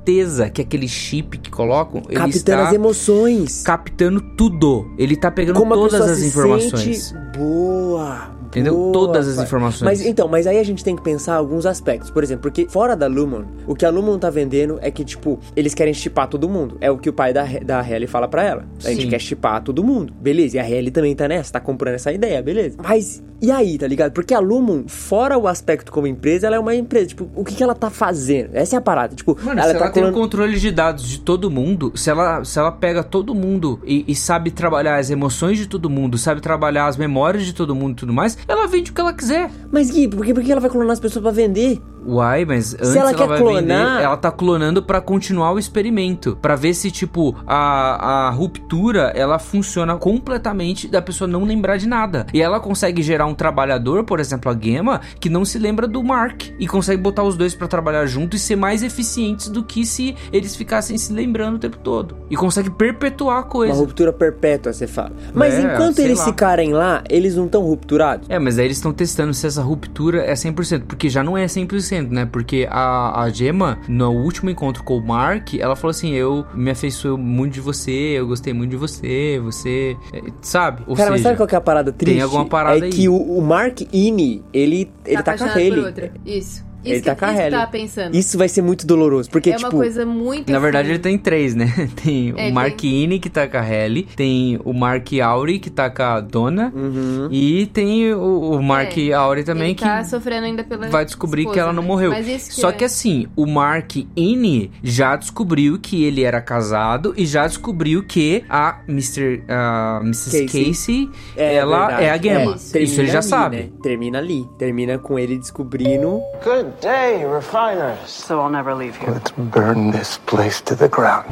[0.52, 3.62] que aquele chip que colocam, ele Captando está as emoções.
[3.62, 4.90] captando tudo.
[4.96, 6.98] Ele tá pegando Como todas as se informações.
[7.02, 8.36] sente Boa.
[8.46, 8.74] Entendeu?
[8.74, 9.44] boa, Todas as pai.
[9.44, 9.82] informações.
[9.82, 12.10] Mas então, mas aí a gente tem que pensar alguns aspectos.
[12.10, 15.38] Por exemplo, porque fora da Lumon, o que a Lumon tá vendendo é que, tipo,
[15.54, 16.78] eles querem chipar todo mundo.
[16.80, 18.64] É o que o pai da, da Halle fala pra ela.
[18.84, 19.08] A gente Sim.
[19.10, 20.12] quer chipar todo mundo.
[20.20, 20.56] Beleza.
[20.56, 22.76] E a Halle também tá nessa, tá comprando essa ideia, beleza.
[22.82, 24.12] Mas e aí, tá ligado?
[24.12, 27.08] Porque a Lumon, fora o aspecto como empresa, ela é uma empresa.
[27.08, 28.50] Tipo, o que, que ela tá fazendo?
[28.54, 29.14] Essa é a parada.
[29.14, 32.08] Tipo, Mano, ela tá ela tem um colando- controle de dados de todo mundo, se
[32.10, 36.16] ela, se ela pega todo mundo e, e sabe trabalhar as emoções de todo mundo,
[36.16, 39.12] sabe trabalhar as memórias de todo mundo e tudo mais, ela vende o que ela
[39.12, 39.50] quiser.
[39.72, 41.80] Mas Gui, por que, por que ela vai clonar as pessoas pra vender?
[42.06, 45.58] Uai, mas antes ela ela, quer vai clonar- vender, ela tá clonando pra continuar o
[45.58, 51.76] experimento, Pra ver se tipo a, a ruptura ela funciona completamente da pessoa não lembrar
[51.76, 52.26] de nada.
[52.32, 56.02] E ela consegue gerar um trabalhador, por exemplo, a Gema, que não se lembra do
[56.02, 59.84] Mark e consegue botar os dois pra trabalhar junto e ser mais eficientes do que
[59.86, 62.16] se eles ficassem se lembrando o tempo todo.
[62.30, 63.74] E consegue perpetuar a Uma coisa.
[63.74, 65.12] ruptura perpétua, você fala.
[65.34, 66.24] Mas É, enquanto eles lá.
[66.24, 68.28] ficarem lá, eles não estão rupturados?
[68.28, 71.46] É, mas aí eles estão testando se essa ruptura é 100%, porque já não é
[71.46, 72.26] 100%, né?
[72.26, 76.70] Porque a, a Gemma, no último encontro com o Mark, ela falou assim: Eu me
[76.70, 79.96] afeiçoei muito de você, eu gostei muito de você, você.
[80.12, 80.82] é, Sabe?
[80.86, 82.20] Ou Cara, mas seja, sabe qual que é a parada triste?
[82.20, 82.90] alguma parada é aí.
[82.90, 85.94] que o, o Mark Ine, ele, ele tá, com a Hayley.
[86.24, 86.65] Isso.
[86.86, 87.50] Isso Ele que, tá com a Hayley.
[87.50, 88.14] tava pensando.
[88.16, 89.68] Isso vai ser muito doloroso, porque, é tipo...
[89.70, 91.66] uma coisa muito Na verdade, assim, ele tem três, né?
[92.02, 95.58] Tem É, o Mark tem- Ine, que tá com a Halle, tem o Mark Auri,
[95.58, 97.28] que tá com a Dona, Uhum.
[97.30, 101.04] e tem o, o Mark É, Auri também, ele que tá sofrendo ainda pela vai
[101.04, 101.88] descobrir esposa, que ela não né?
[101.88, 102.10] morreu.
[102.10, 106.40] Mas isso que Só é- que assim, o Mark Ine já descobriu que ele era
[106.40, 109.42] casado e já descobriu que a Mr.
[109.48, 110.44] a Mrs.
[110.46, 110.64] Casey.
[110.66, 112.04] Casey, É ela verdade.
[112.04, 112.56] é a Gemma.
[112.56, 112.76] isso.
[112.76, 113.56] ele já ali, sabe.
[113.56, 113.68] né?
[113.82, 114.44] Termina ali.
[114.58, 116.20] Termina com ele descobrindo...
[116.44, 118.10] Good day, refiners.
[118.10, 119.12] So I'll never leave here.
[119.12, 121.28] Let's burn this place to the ground.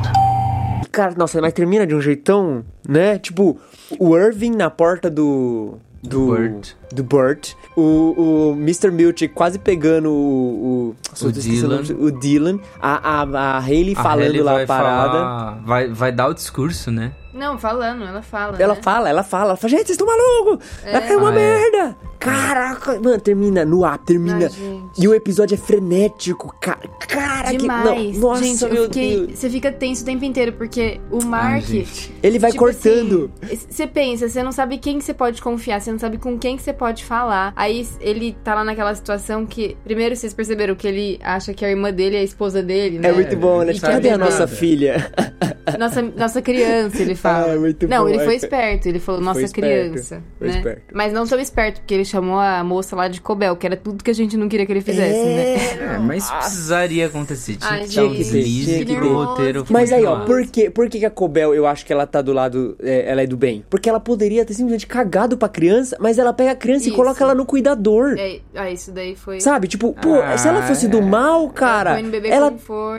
[0.92, 3.18] Cara, nossa, mas termina de um jeitão, né?
[3.18, 3.58] Tipo,
[3.98, 5.78] o Irving na porta do...
[6.02, 6.68] do Burt.
[6.92, 8.90] do Burt, o, o Mr.
[8.92, 11.82] Milch quase pegando o o, O Dylan.
[11.98, 15.12] o Dylan, a, a, a Hayley A falando Hailey lá vai a parada.
[15.12, 17.10] falar- vai, vai dar o discurso, né?
[17.34, 18.56] Não, falando, ela fala.
[18.58, 18.80] Ela né?
[18.82, 20.64] fala, ela fala, ela fala, gente, vocês estão malucos!
[20.84, 21.34] É, uma Ah, é.
[21.34, 21.96] merda!
[22.24, 24.46] Caraca, mano, termina no ar, termina.
[24.46, 26.88] Ai, e o episódio é frenético, cara.
[27.06, 27.58] Cara, que.
[27.58, 28.16] Demais.
[28.18, 29.26] Não, nossa, gente, meu eu fiquei.
[29.26, 29.38] Deus.
[29.38, 31.64] Você fica tenso o tempo inteiro, porque o Mark.
[31.64, 32.14] gente.
[32.22, 33.30] Ele vai tipo cortando.
[33.42, 36.38] assim, Você pensa, você não sabe quem que você pode confiar, você não sabe com
[36.38, 37.52] quem que você pode falar.
[37.54, 39.76] Aí ele tá lá naquela situação que.
[39.84, 43.08] Primeiro vocês perceberam que ele acha que a irmã dele é a esposa dele, né?
[43.10, 43.72] É muito bom, né?
[43.72, 45.12] E que cadê a nossa filha?
[45.78, 47.52] Nossa, nossa criança, ele fala.
[47.54, 48.36] É, muito não, bom, ele foi é.
[48.36, 50.22] esperto, ele falou nossa esperto, criança.
[50.38, 50.56] foi né?
[50.56, 50.82] esperto.
[50.92, 54.02] Mas não tão esperto, porque ele chamou a moça lá de Cobel, que era tudo
[54.02, 55.94] que a gente não queria que ele fizesse, né?
[55.94, 57.56] É, mas precisaria acontecer.
[57.56, 59.64] Tinha Ai, que dar um gente, deslize que pro roteiro.
[59.64, 62.06] que Mas aí, ó, por que, por que que a Cobel, eu acho que ela
[62.06, 63.64] tá do lado, é, ela é do bem?
[63.68, 66.96] Porque ela poderia ter simplesmente cagado pra criança, mas ela pega a criança e Isso.
[66.96, 68.16] coloca ela no cuidador.
[68.18, 69.40] É, ah, isso daí foi.
[69.40, 69.68] Sabe?
[69.68, 71.02] Tipo, pô, Ah, se ela fosse do é.
[71.02, 72.52] mal, cara, ela...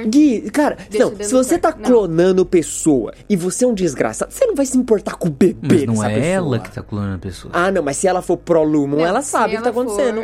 [0.07, 1.75] Gui, cara, deixa não, se você tá.
[1.75, 1.83] Não.
[1.83, 5.57] clonando pessoa e você é um desgraçado, você não vai se importar com o bebê
[5.61, 6.27] Mas não dessa é pessoa.
[6.33, 7.51] ela que tá clonando a pessoa.
[7.55, 10.21] Ah, não, mas se ela for pró-Lumon, Não, ela se sabe o que tá acontecendo.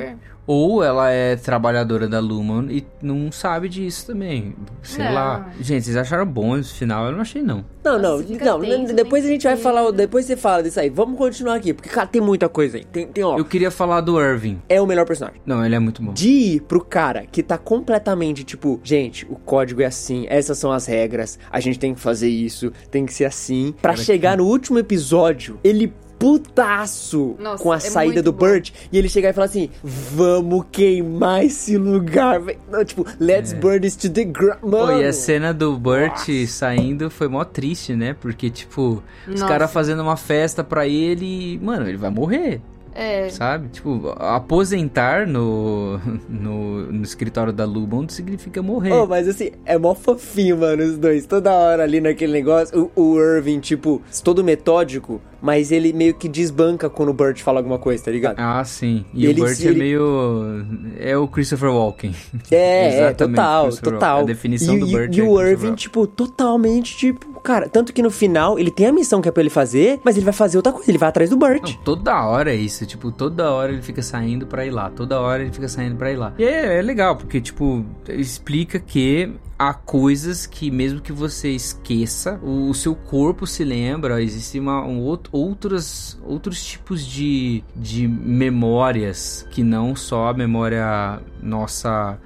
[0.47, 4.55] Ou ela é trabalhadora da Lumon e não sabe disso também.
[4.81, 5.13] Sei Não.
[5.13, 5.49] lá.
[5.59, 7.05] Gente, vocês acharam bom esse final?
[7.05, 7.63] Eu não achei, não.
[7.83, 10.79] Não, Nossa, não, fica não, tenso, depois a gente vai falar, depois você fala disso
[10.79, 10.89] aí.
[10.89, 12.83] Vamos continuar aqui, porque, cara, tem muita coisa aí.
[12.85, 14.61] Tem, tem ó, Eu queria falar do Irving.
[14.69, 15.41] é o melhor personagem.
[15.45, 16.13] Não, ele é muito bom.
[16.13, 20.71] De ir pro cara que tá completamente tipo, gente, o código é assim, essas são
[20.71, 23.73] as regras, a gente tem que fazer isso, tem que ser assim.
[23.81, 28.45] Pra chegar no último episódio, ele putaço Nossa, com a é saída do bom.
[28.45, 32.39] Burt e ele chegar e falar assim: Vamos queimar esse lugar.
[32.39, 34.61] véi." Não, tipo, let's burn this to the ground.
[34.61, 35.01] Mano.
[35.01, 38.15] E a cena do Burt saindo foi mó triste, né?
[38.21, 41.59] Porque, tipo, os caras fazendo uma festa pra ele.
[41.59, 42.61] Mano, ele vai morrer.
[42.93, 43.29] É.
[43.29, 43.69] Sabe?
[43.69, 45.97] Tipo, aposentar no,
[46.29, 48.91] no, no escritório da Lubond significa morrer.
[48.91, 51.25] Oh, mas assim, é mó fofinho, mano, os dois.
[51.25, 52.91] Toda hora ali naquele negócio.
[52.95, 57.59] O, o Irving, tipo, todo metódico, mas ele meio que desbanca quando o Burt fala
[57.59, 58.35] alguma coisa, tá ligado?
[58.39, 59.03] Ah, sim.
[59.13, 60.65] E Ele- o Burt é ele- meio.
[60.99, 62.13] É o Christopher Walken.
[62.51, 64.17] É, é, total, total.
[64.17, 64.23] Walken.
[64.23, 67.91] A definição e, do e- Burt E é o Irving, tipo, totalmente, tipo, cara, tanto
[67.93, 70.33] que no final ele tem a missão que é pra ele fazer, mas ele vai
[70.33, 71.75] fazer outra coisa, ele vai atrás do Burt.
[71.75, 75.19] Não, toda hora é isso, tipo, toda hora ele fica saindo pra ir lá, toda
[75.19, 76.33] hora ele fica saindo pra ir lá.
[76.37, 79.31] E é, é legal, porque, tipo, explica que
[79.61, 84.83] há coisas que, mesmo que você esqueça, o, o seu corpo se lembra, existem uma,
[84.83, 92.17] um, outro, outros, outros tipos de, de memórias que não só a memória nossa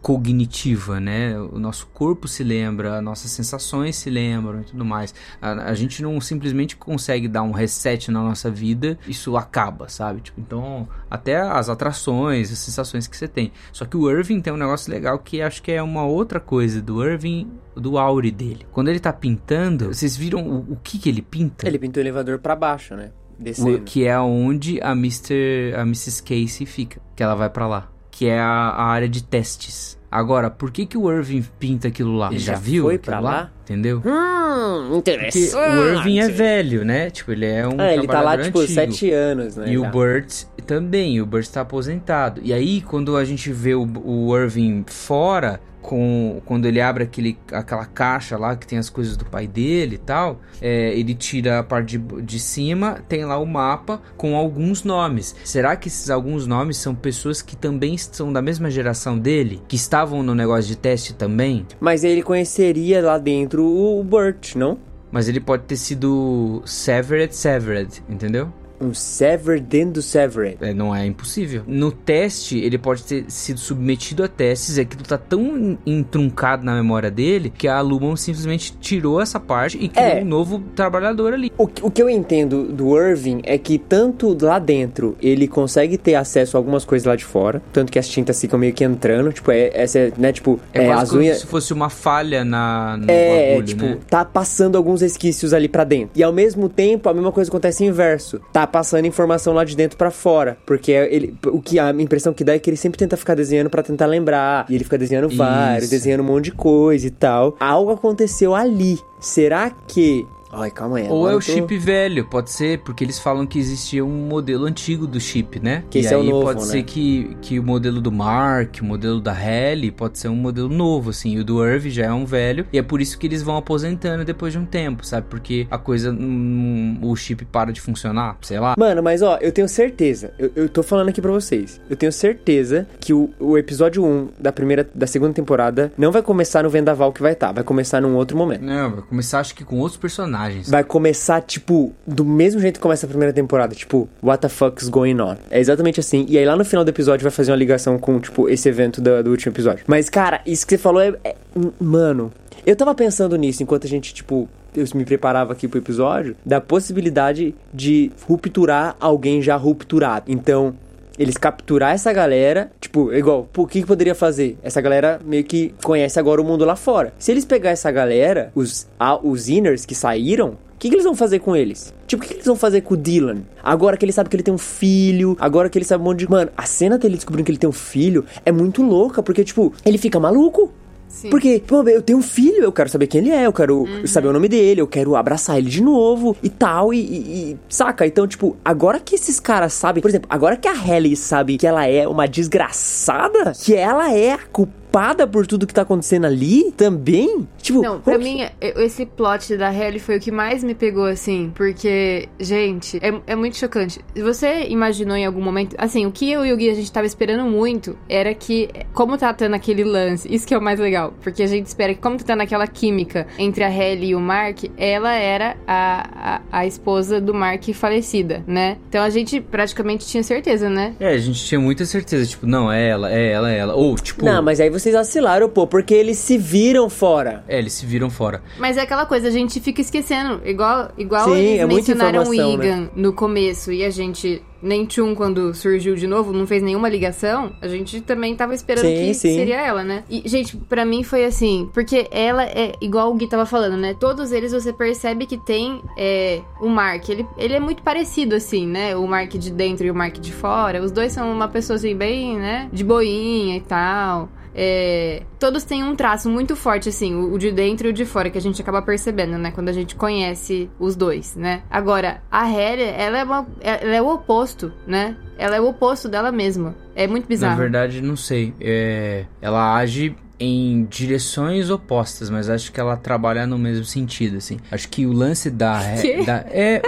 [0.00, 1.36] cognitiva, né?
[1.36, 5.12] O nosso corpo se lembra, nossas sensações se lembram e tudo mais.
[5.42, 10.20] A, a gente não simplesmente consegue dar um reset na nossa vida, isso acaba, sabe?
[10.20, 13.50] Tipo, então, até as atrações, as sensações que você tem.
[13.72, 16.83] Só que o Irving tem um negócio legal que acho que é uma outra coisa
[16.84, 18.66] do Irving, do aure dele.
[18.70, 21.66] Quando ele tá pintando, vocês viram o, o que que ele pinta?
[21.66, 23.10] Ele pintou o elevador pra baixo, né?
[23.38, 23.80] O- Descendo.
[23.80, 25.74] que é onde a Mr.
[25.76, 26.22] a Mrs.
[26.22, 29.98] Casey fica, que ela vai pra lá, que é a, a área de testes.
[30.10, 32.28] Agora, por que que o Irving pinta aquilo lá?
[32.28, 33.50] Ele já já viu foi aquilo pra lá?
[33.64, 34.02] Entendeu?
[34.04, 35.56] Hum, Porque interessante.
[35.56, 37.08] o Irving é velho, né?
[37.08, 38.74] Tipo, ele é um Ah, ele tá lá, tipo, antigo.
[38.74, 39.72] sete anos, né?
[39.72, 39.90] E o já.
[39.90, 42.42] Burt também, o Burt tá aposentado.
[42.44, 47.36] E aí, quando a gente vê o, o Irving fora, com, quando ele abre aquele,
[47.52, 51.58] aquela caixa lá que tem as coisas do pai dele e tal, é, ele tira
[51.58, 55.36] a parte de, de cima, tem lá o mapa com alguns nomes.
[55.44, 59.60] Será que esses alguns nomes são pessoas que também são da mesma geração dele?
[59.68, 61.66] Que estavam no negócio de teste também?
[61.78, 64.78] Mas ele conheceria lá dentro o Burt, não?
[65.12, 68.52] Mas ele pode ter sido Severed Severed, entendeu?
[68.80, 70.58] Um Sever dentro do Severed.
[70.60, 71.62] É, não é impossível.
[71.66, 76.74] No teste, ele pode ter sido submetido a testes, e aquilo tá tão entruncado na
[76.74, 80.20] memória dele que a Lumon simplesmente tirou essa parte e criou É.
[80.22, 81.52] um novo trabalhador ali.
[81.56, 85.96] O, que- o que eu entendo do Irving é que tanto lá dentro ele consegue
[85.96, 88.84] ter acesso a algumas coisas lá de fora, tanto que as tintas ficam meio que
[88.84, 91.38] entrando, tipo, é, essa, é, né, tipo, É, é, as como unhas...
[91.38, 93.98] se fosse uma falha na, no É, bagulho, tipo, né?
[94.08, 96.10] tá passando alguns resquícios ali pra dentro.
[96.14, 98.40] E ao mesmo tempo, a mesma coisa acontece inverso.
[98.52, 100.56] Tá passando informação lá de dentro pra fora.
[100.66, 103.70] Porque ele, o que a impressão que dá é que ele sempre tenta ficar desenhando
[103.70, 104.66] pra tentar lembrar.
[104.68, 105.90] E ele fica desenhando vários, Isso.
[105.90, 107.56] desenhando um monte de coisa e tal.
[107.58, 108.98] Algo aconteceu ali.
[109.20, 111.08] Será que Ai, calma aí.
[111.08, 114.64] Ou é o tô- chip velho, pode ser, porque eles falam que existia um modelo
[114.66, 115.84] antigo do chip, né?
[115.90, 116.66] Que e esse é o aí novo, pode né?
[116.66, 120.68] ser que, que o modelo do Mark, o modelo da Halle, pode ser um modelo
[120.68, 121.34] novo, assim.
[121.34, 122.66] E o do Irv já é um velho.
[122.72, 125.26] E é por isso que eles vão aposentando depois de um tempo, sabe?
[125.28, 128.74] Porque a coisa, hum, o chip para de funcionar, sei lá.
[128.78, 132.12] Mano, mas ó, eu tenho certeza, eu, eu tô falando aqui pra vocês, eu tenho
[132.12, 136.70] certeza que o, o episódio 1 da primeira, da segunda temporada não vai começar no
[136.70, 138.62] Vendaval que vai estar, vai começar num outro momento.
[138.62, 140.43] Não, vai começar acho que com outros personagens.
[140.70, 144.88] Vai começar, tipo, do mesmo jeito que começa a primeira temporada, tipo, what the fuck's
[144.88, 145.36] going on?
[145.50, 146.26] É exatamente assim.
[146.28, 149.00] E aí lá no final do episódio vai fazer uma ligação com, tipo, esse evento
[149.00, 149.84] da- do, último episódio.
[149.86, 151.36] Mas, cara, isso que você falou é, é-
[151.80, 152.32] Mano,
[152.66, 154.48] eu tava pensando nisso enquanto a gente, tipo.
[154.76, 160.24] Eu me preparava aqui pro episódio, da possibilidade de rupturar alguém já rupturado.
[160.26, 160.74] Então,
[161.18, 164.58] eles capturar essa galera, tipo, igual, o que, que poderia fazer?
[164.62, 167.12] Essa galera meio que conhece agora o mundo lá fora.
[167.18, 171.04] Se eles pegar essa galera, os, a, os inners que saíram, o que, que eles
[171.04, 171.94] vão fazer com eles?
[172.06, 173.42] Tipo, o que, que eles vão fazer com o Dylan?
[173.62, 176.18] Agora que ele sabe que ele tem um filho, agora que ele sabe um monte
[176.20, 176.30] de.
[176.30, 179.72] Mano, a cena dele descobrindo que ele tem um filho é muito louca, porque, tipo,
[179.84, 180.72] ele fica maluco.
[181.14, 181.30] Sim.
[181.30, 184.26] Porque, pô, eu tenho um filho, eu quero saber quem ele é, eu quero saber
[184.28, 188.04] o nome dele, eu quero abraçar ele de novo e tal, e, e- e- saca?
[188.04, 191.66] Então, tipo, agora que esses caras sabem, por exemplo, agora que a Halle sabe que
[191.66, 194.83] ela é uma desgraçada, que ela é a culpada
[195.26, 199.68] por tudo que tá acontecendo ali também, tipo, Não, pra que- mim, esse plot da
[199.70, 201.50] Halle foi o que mais me pegou, assim.
[201.54, 204.00] Porque, gente, é, é muito chocante.
[204.16, 205.74] Você imaginou em algum momento...
[205.78, 208.68] Assim, o que eu e o Gui, a gente tava esperando muito era que...
[208.92, 210.32] Como tá tendo aquele lance...
[210.32, 211.12] Isso que é o mais legal.
[211.22, 214.20] Porque a gente espera que, como tá tendo aquela química entre a Halle e o
[214.20, 218.76] Mark, ela era a, a, a esposa do Mark falecida, né?
[218.88, 220.94] Então a gente praticamente tinha certeza, né?
[221.00, 223.74] É, a gente tinha muita certeza, tipo, não, é ela, é ela, é ela.
[223.74, 227.42] Ou, tipo, Não, mas aí vocês vacilaram, pô, porque eles se viram fora.
[227.48, 228.42] é, eles se viram fora.
[228.58, 230.42] Mas é aquela coisa, a gente fica esquecendo.
[230.44, 232.90] Igual, igual Sim, eles é mencionaram o informação, né?
[232.94, 234.42] No começo e a gente.
[234.62, 237.52] Nem Tchum, quando surgiu de novo, não fez nenhuma ligação.
[237.60, 239.34] A gente também tava esperando Sim, que sim.
[239.34, 240.04] seria ela, né?
[240.08, 241.68] E, gente, pra mim foi assim.
[241.74, 243.94] Porque ela é igual o Gui tava falando, né?
[244.00, 247.06] Todos eles você percebe que tem é, o Mark.
[247.10, 248.96] Ele, ele é muito parecido, assim, né?
[248.96, 250.82] O Mark de dentro e o Mark de fora.
[250.82, 252.70] Os dois são uma pessoa, assim, bem, né?
[252.72, 254.30] De boinha e tal.
[254.54, 258.04] É, todos têm um traço muito forte, assim, o, o de dentro e o de
[258.04, 259.50] fora, que a gente acaba percebendo, né?
[259.50, 261.62] Quando a gente conhece os dois, né?
[261.68, 265.16] Agora, a Halle, ela é, uma, ela é o oposto, né?
[265.36, 266.76] Ela é o oposto dela mesma.
[266.94, 267.56] É muito bizarro.
[267.56, 268.54] Na verdade, não sei.
[268.60, 274.58] É, ela age em direções opostas, mas acho que ela trabalha no mesmo sentido, assim.
[274.70, 275.80] Acho que o lance da...
[276.26, 276.82] Da é,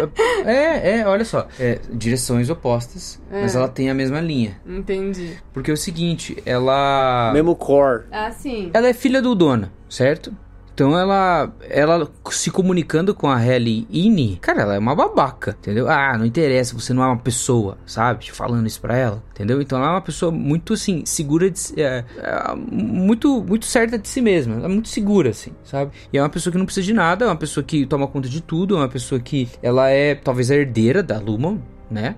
[0.45, 1.47] é, é, olha só.
[1.59, 3.59] É, direções opostas, mas É.
[3.59, 4.61] ela tem a mesma linha.
[4.67, 5.37] Entendi.
[5.53, 7.31] Porque é o seguinte, ela...
[7.33, 8.05] Mesmo core.
[8.11, 8.71] Ah, sim.
[8.75, 10.35] Ela é filha do dono, certo?
[10.77, 15.89] Então ela, ela se comunicando com a Halle Ine, cara, ela é uma babaca, entendeu?
[15.89, 18.31] Ah, não interessa, você não é uma pessoa, sabe?
[18.31, 19.63] Falando isso pra ela, entendeu?
[19.63, 24.07] Então ela é uma pessoa muito assim, segura de é, é, muito, muito certa de
[24.07, 25.93] si mesma, ela é muito segura, assim, sabe?
[26.13, 28.29] E é uma pessoa que não precisa de nada, é uma pessoa que toma conta
[28.29, 31.57] de tudo, é uma pessoa que ela é talvez a herdeira da Lumon,
[31.91, 32.17] né?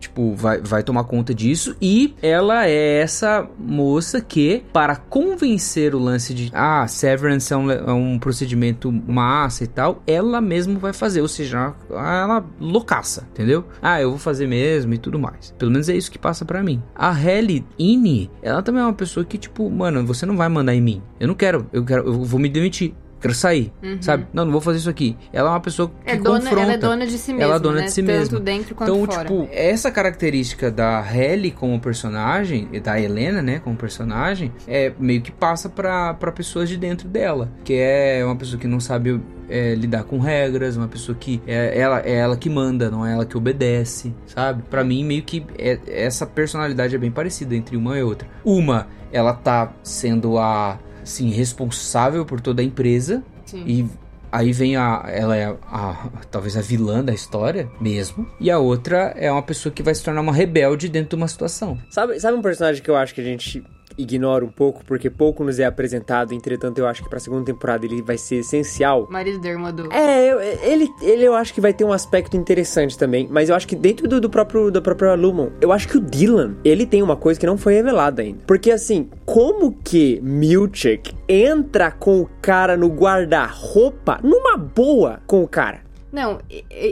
[0.00, 1.76] Tipo, vai, vai tomar conta disso.
[1.80, 7.70] E ela é essa moça que, para convencer o lance de ah, Severance é um,
[7.70, 11.20] é um procedimento massa e tal, ela mesmo vai fazer.
[11.20, 13.64] Ou seja, ela loucaça, entendeu?
[13.80, 15.54] Ah, eu vou fazer mesmo e tudo mais.
[15.58, 16.82] Pelo menos é isso que passa pra mim.
[16.94, 20.74] A Halle Ine, ela também é uma pessoa que, tipo, mano, você não vai mandar
[20.74, 21.02] em mim.
[21.18, 22.94] Eu não quero, eu quero, eu vou me demitir.
[23.22, 24.26] Quero sair, sabe?
[24.32, 25.16] Não, não vou fazer isso aqui.
[25.32, 26.60] Ela é uma pessoa que É dona, confronta.
[26.62, 27.44] ela é dona de si mesma.
[27.44, 27.84] Ela é dona né?
[27.84, 28.40] de si Tanto mesma.
[28.40, 29.28] dentro quanto Então, fora.
[29.28, 35.22] tipo, essa característica da Halle como personagem, e da Helena, né, como personagem, é meio
[35.22, 37.48] que passa pra, pra pessoas de dentro dela.
[37.64, 41.78] Que é uma pessoa que não sabe é, lidar com regras, uma pessoa que é
[41.78, 44.62] ela, é ela que manda, não é ela que obedece, sabe?
[44.68, 48.26] Pra mim, meio que é- essa personalidade é bem parecida entre uma e outra.
[48.44, 53.64] Uma, ela tá sendo a, assim, responsável por toda a empresa, Sim.
[53.66, 53.86] e
[54.30, 55.04] aí vem a.
[55.08, 58.26] Ela é a, a- talvez a vilã da história mesmo.
[58.40, 61.28] E a outra é uma pessoa que vai se tornar uma rebelde dentro de uma
[61.28, 61.78] situação.
[61.90, 63.62] Sabe, sabe um personagem que eu acho que a gente
[63.98, 67.84] ignora um pouco, porque pouco nos é apresentado, entretanto eu acho que pra segunda temporada
[67.86, 69.06] ele vai ser essencial.
[69.10, 69.92] Marido da irmã do.
[69.92, 73.54] É, eu- ele, ele eu acho que vai ter um aspecto interessante também, mas eu
[73.54, 76.86] acho que dentro do, do próprio da própria Lumon, eu acho que o Dylan, ele
[76.86, 78.40] tem uma coisa que não foi revelada ainda.
[78.46, 85.48] Porque assim, como que Milchek entra com o cara no guarda-roupa numa boa com o
[85.48, 85.80] cara?
[86.12, 86.40] Não,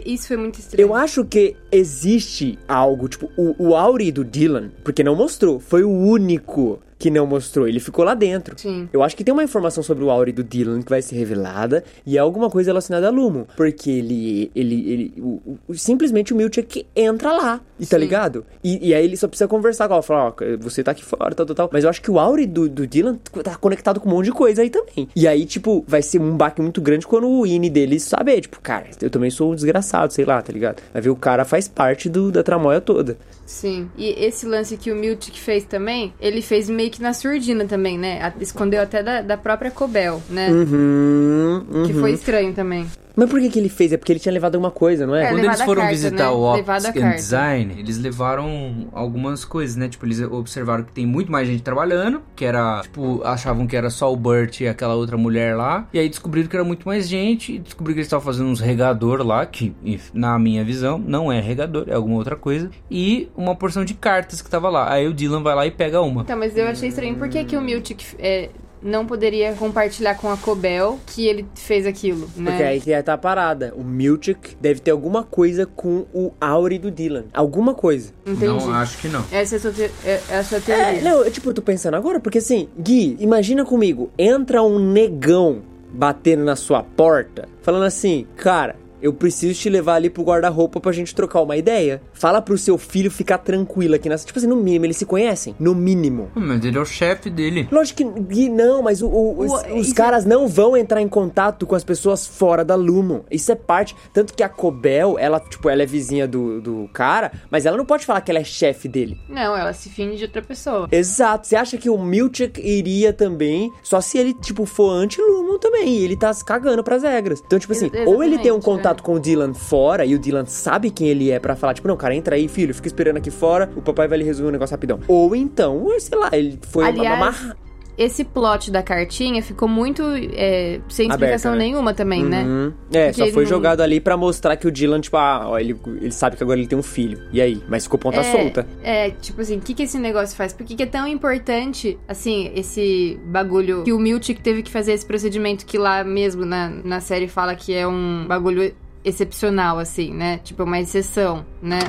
[0.07, 0.87] isso foi muito estranho.
[0.89, 5.85] Eu acho que existe algo, tipo, o, o Auri do Dylan, porque não mostrou, foi
[5.85, 8.55] o único que não mostrou, ele ficou lá dentro.
[8.59, 8.89] Sim.
[8.93, 11.83] Eu acho que tem uma informação sobre o Auri do Dylan que vai ser revelada
[12.07, 16.37] e é alguma coisa relacionada a Lumo, porque ele ele ele o- o- simplesmente o
[16.37, 18.03] Milchek entra lá, e tá Sim.
[18.05, 18.45] ligado?
[18.63, 21.35] E, e aí ele só precisa conversar com ela, falar, ó, você tá aqui fora,
[21.35, 21.71] tal, tal, tal.
[21.73, 24.33] Mas eu acho que o Auri do, do Dylan tá conectado com um monte de
[24.33, 25.09] coisa aí também.
[25.17, 28.61] E aí, tipo, vai ser um baque muito grande quando o Ine dele saber, tipo,
[28.61, 30.83] cara, eu também sou um desgraçado, sei lá, tá ligado?
[30.93, 33.17] Vai ver o cara faz parte do, da tramóia toda.
[33.47, 33.89] Sim.
[33.97, 37.99] E esse lance que o Miltic fez também, ele fez meio que na surdina também,
[37.99, 38.33] né?
[38.41, 40.51] Escondeu até da, da própria Cobel, né?
[40.51, 41.87] Uhum, uhum.
[41.87, 42.87] Que foi estranho também.
[43.21, 43.93] Mas por que que ele fez?
[43.93, 45.25] É porque ele tinha levado alguma coisa, não é?
[45.25, 46.31] É, Quando eles foram carta, visitar né?
[46.31, 47.11] o Optics and.
[47.17, 49.91] Design, eles levaram algumas coisas, né?
[49.91, 53.91] Tipo, eles observaram que tem muito mais gente trabalhando, que era, tipo, achavam que era
[53.91, 55.87] só o Burt e aquela outra mulher lá.
[55.93, 58.59] E aí descobriram que era muito mais gente, e descobriram que eles estavam fazendo uns
[58.61, 59.75] regador lá, que,
[60.15, 62.71] na minha visão, não é regador, é alguma outra coisa.
[62.91, 64.91] E uma porção de cartas que tava lá.
[64.91, 66.23] Aí o Dylan vai lá e pega uma.
[66.23, 67.17] Então, mas eu achei estranho.
[67.17, 68.49] Por que, que o Miltic é,
[68.83, 72.51] não poderia compartilhar com a Cobel que ele fez aquilo, né?
[72.51, 73.73] Porque aí que tá a parada.
[73.77, 77.25] O Milchik deve ter alguma coisa com o Auri do Dylan.
[77.33, 78.13] Alguma coisa.
[78.27, 78.47] Entendi.
[78.47, 79.25] Não, acho que não.
[79.31, 80.85] Essa é a sua, te- é- é a sua teoria.
[80.99, 84.79] É, não, eu, tipo, eu tô pensando agora, porque assim, Gui, imagina comigo, entra um
[84.79, 85.63] negão
[85.93, 90.93] batendo na sua porta, falando assim, cara, eu preciso te levar ali pro guarda-roupa pra
[90.93, 92.03] gente trocar uma ideia.
[92.13, 94.27] Fala pro seu filho ficar tranquilo aqui nessa.
[94.27, 95.55] Tipo assim, no mínimo, eles se conhecem.
[95.59, 96.31] No mínimo.
[96.35, 97.69] Mas ele é o chefe dele.
[97.71, 101.09] Lógico que não, mas o- o- os, O- os isso- caras não vão entrar em
[101.09, 103.21] contato com as pessoas fora da Lumon.
[103.31, 103.95] Isso é parte.
[104.13, 107.85] Tanto que a Cobel, ela, tipo, ela é vizinha do, do cara, mas ela não
[107.85, 109.19] pode falar que ela é chefe dele.
[109.29, 110.89] Não, ela se finge de outra pessoa.
[110.93, 111.47] Exato.
[111.47, 115.89] Você acha que o Milchek iria também, só se ele, tipo, for anti-Lumon também.
[115.99, 117.43] E ele tá se cagando pras regras.
[117.47, 120.15] Então, tipo assim, Ex- ou ele tem um exatamente, contato com o Dylan fora e
[120.15, 122.89] o Dylan sabe quem ele é pra falar, tipo, não, cara, entra aí, filho, fica
[122.89, 125.01] esperando aqui fora, o papai vai lhe resolver um negócio rapidão.
[125.07, 127.57] Ou então, sei lá, ele foi uma Aliás, marra.
[128.01, 130.03] Esse plot da cartinha ficou muito
[130.33, 131.59] é, sem explicação né?
[131.59, 132.43] nenhuma também, né?
[132.43, 132.73] Uhum.
[132.91, 135.59] É, Porque só foi não- jogado ali pra mostrar que o Dylan, tipo, ah, ó,
[135.59, 137.21] ele, ele sabe que agora ele tem um filho.
[137.31, 137.63] E aí?
[137.69, 138.67] Mas ficou ponta é, solta.
[138.83, 140.55] É, tipo assim, o que, que esse negócio faz?
[140.55, 144.93] Por que, que é tão importante, assim, esse bagulho que o Miltic teve que fazer
[144.93, 148.75] esse procedimento que lá mesmo na, na série fala que é um bagulho
[149.05, 150.41] excepcional, assim, né?
[150.43, 151.81] Tipo, uma exceção, né?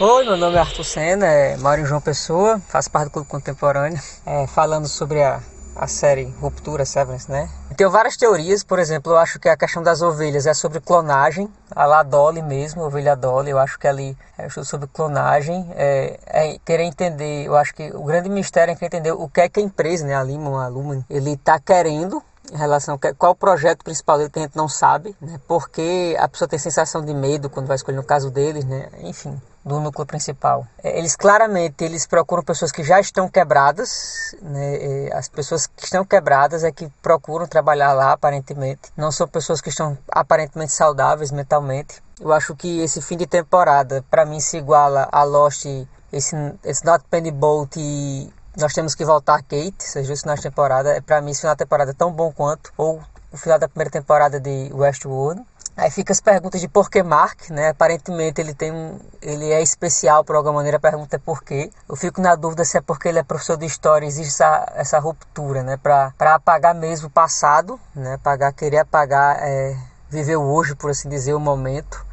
[0.00, 4.00] Oi, meu nome é Arthur Senna, é, em João Pessoa, faço parte do Clube Contemporâneo,
[4.26, 5.40] é, falando sobre a,
[5.76, 7.48] a série Ruptura, Severance, né?
[7.76, 11.48] Tenho várias teorias, por exemplo, eu acho que a questão das ovelhas é sobre clonagem,
[11.70, 16.18] a lá Dolly mesmo, a ovelha Dolly, eu acho que ali é sobre clonagem, é,
[16.26, 19.60] é querer entender, eu acho que o grande mistério é entender o que é que
[19.60, 22.20] a empresa, né, a Limon, a Lumen, ele tá querendo
[22.52, 25.40] em relação a qual o projeto principal dele que a gente não sabe, né?
[25.48, 28.90] Porque a pessoa tem sensação de medo quando vai escolher no caso deles, né?
[29.00, 30.66] Enfim, do núcleo principal.
[30.82, 34.76] É, Eles claramente eles procuram pessoas que já estão quebradas, né?
[35.08, 38.92] É, As pessoas que estão quebradas é que procuram trabalhar lá aparentemente.
[38.96, 42.02] Não são pessoas que estão aparentemente saudáveis mentalmente.
[42.20, 45.64] Eu acho que esse fim de temporada para mim se iguala a Lost,
[46.12, 50.90] esse, esse Not Penny Bolt e nós temos que voltar Kate, seja isso na temporada.
[50.96, 53.68] É para mim esse final da temporada é tão bom quanto ou o final da
[53.68, 55.42] primeira temporada de Westworld.
[55.76, 57.70] Aí fica as perguntas de por que Mark, né?
[57.70, 60.76] Aparentemente ele tem um, ele é especial por alguma maneira.
[60.76, 61.70] A pergunta é por quê.
[61.88, 64.98] Eu fico na dúvida se é porque ele é professor de história, existe essa, essa
[65.00, 65.76] ruptura, né?
[65.76, 68.14] Para apagar mesmo o passado, né?
[68.14, 69.76] Apagar, querer apagar, é,
[70.08, 72.04] viver o hoje, por assim dizer, o momento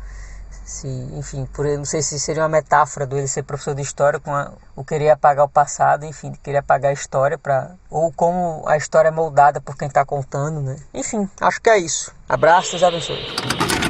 [0.72, 4.19] se, enfim, por não sei se seria uma metáfora do ele ser professor de história
[4.19, 8.64] com a, o querer apagar o passado, enfim, querer apagar a história para ou como
[8.65, 10.77] a história é moldada por quem está contando, né?
[10.93, 12.14] Enfim, acho que é isso.
[12.27, 13.80] Abraço, Deus abençoe.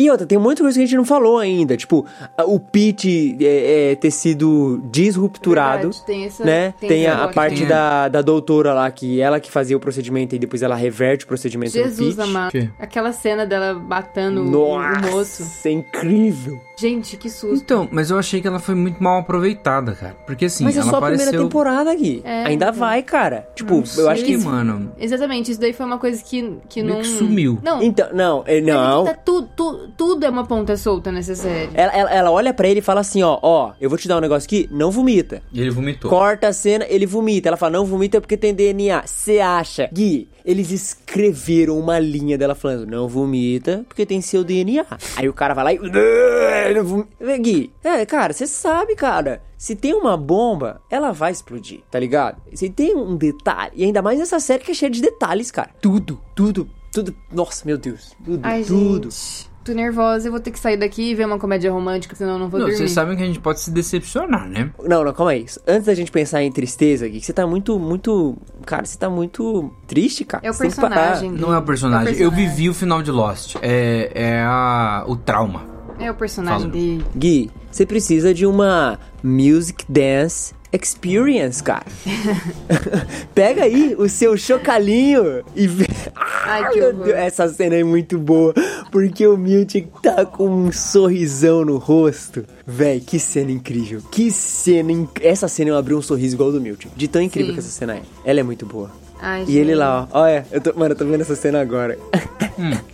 [0.00, 1.76] E outra, tem muita coisa que a gente não falou ainda.
[1.76, 2.06] Tipo,
[2.36, 5.82] a- o Pete é, é, ter sido disrupturado.
[5.90, 6.74] Verdade, tem essa- né?
[6.80, 7.68] tem Tem, a, a parte também.
[7.68, 11.28] da, da doutora lá, que ela que fazia o procedimento e depois ela reverte o
[11.28, 12.28] procedimento do Jesus Pete.
[12.28, 12.50] amado.
[12.52, 12.70] Que?
[12.78, 15.68] Aquela cena dela matando o- Nossa, o moço.
[15.68, 16.58] é incrível.
[16.78, 17.56] Gente, que susto.
[17.62, 20.16] Então, mas eu achei que ela foi muito mal aproveitada, cara.
[20.26, 21.26] Porque assim, Mas é ela só a apareceu...
[21.26, 22.22] primeira temporada aqui.
[22.24, 22.78] É, Ainda então.
[22.78, 23.46] vai, cara.
[23.54, 24.34] Tipo, Não eu acho que.
[24.38, 24.90] mano.
[24.98, 27.02] Exatamente, isso daí foi uma coisa que, que Meio não...
[27.02, 27.58] que sumiu.
[27.62, 29.04] Não, Então, não, é, é não.
[29.04, 31.70] tá tu, tu- tudo é uma ponta solta nessa série.
[31.74, 34.16] Ela, ela, ela olha pra ele e fala assim: ó, ó, eu vou te dar
[34.16, 35.42] um negócio aqui, não vomita.
[35.52, 36.10] E ele vomitou.
[36.10, 37.48] Corta a cena, ele vomita.
[37.48, 39.02] Ela fala, não vomita porque tem DNA.
[39.06, 39.88] Você acha?
[39.92, 44.84] Gui, eles escreveram uma linha dela falando, não vomita porque tem seu DNA.
[45.16, 47.38] Aí o cara vai lá e...
[47.40, 49.42] Gui, é, cara, você sabe, cara.
[49.56, 52.40] Se tem uma bomba, ela vai explodir, tá ligado?
[52.54, 55.70] Se tem um detalhe, e ainda mais nessa série que é cheia de detalhes, cara.
[55.82, 57.14] Tudo, tudo, tudo.
[57.30, 58.16] Nossa, meu Deus.
[58.24, 59.10] Tudo, Ai, tudo.
[59.10, 59.49] gente.
[59.64, 62.38] Tô nervosa, eu vou ter que sair daqui e ver uma comédia romântica, senão eu
[62.38, 62.78] não vou Não, dormir.
[62.78, 64.70] vocês sabem que a gente pode se decepcionar, né?
[64.82, 65.44] Não, não, calma aí.
[65.66, 68.36] Antes da gente pensar em tristeza aqui, que você tá muito, muito.
[68.64, 70.46] Cara, você tá muito triste, cara.
[70.46, 71.30] É o Você personagem.
[71.30, 72.08] Não é o personagem.
[72.08, 72.48] É o Eu personagem.
[72.56, 73.56] vivi o final de Lost.
[73.62, 75.64] É, é a, o trauma.
[75.98, 76.72] É o personagem Fala.
[76.72, 77.04] dele.
[77.14, 81.84] Gui, você precisa de uma music dance experience, cara.
[83.34, 85.86] Pega aí o seu chocalinho e vê.
[86.14, 87.04] Ai, que Meu horror.
[87.04, 88.54] Deus, essa cena é muito boa,
[88.90, 92.44] porque o Miltic tá com um sorrisão no rosto.
[92.66, 94.00] Véi, que cena incrível.
[94.10, 95.10] Que cena inc...
[95.22, 96.90] Essa cena eu abri um sorriso igual ao do Miltic.
[96.96, 97.54] De tão incrível Sim.
[97.54, 98.02] que essa cena é.
[98.24, 98.90] Ela é muito boa.
[99.20, 99.78] Ai, E ele gente.
[99.78, 100.20] lá, ó.
[100.22, 101.98] Olha, eu tô, mano, eu tô vendo essa cena agora.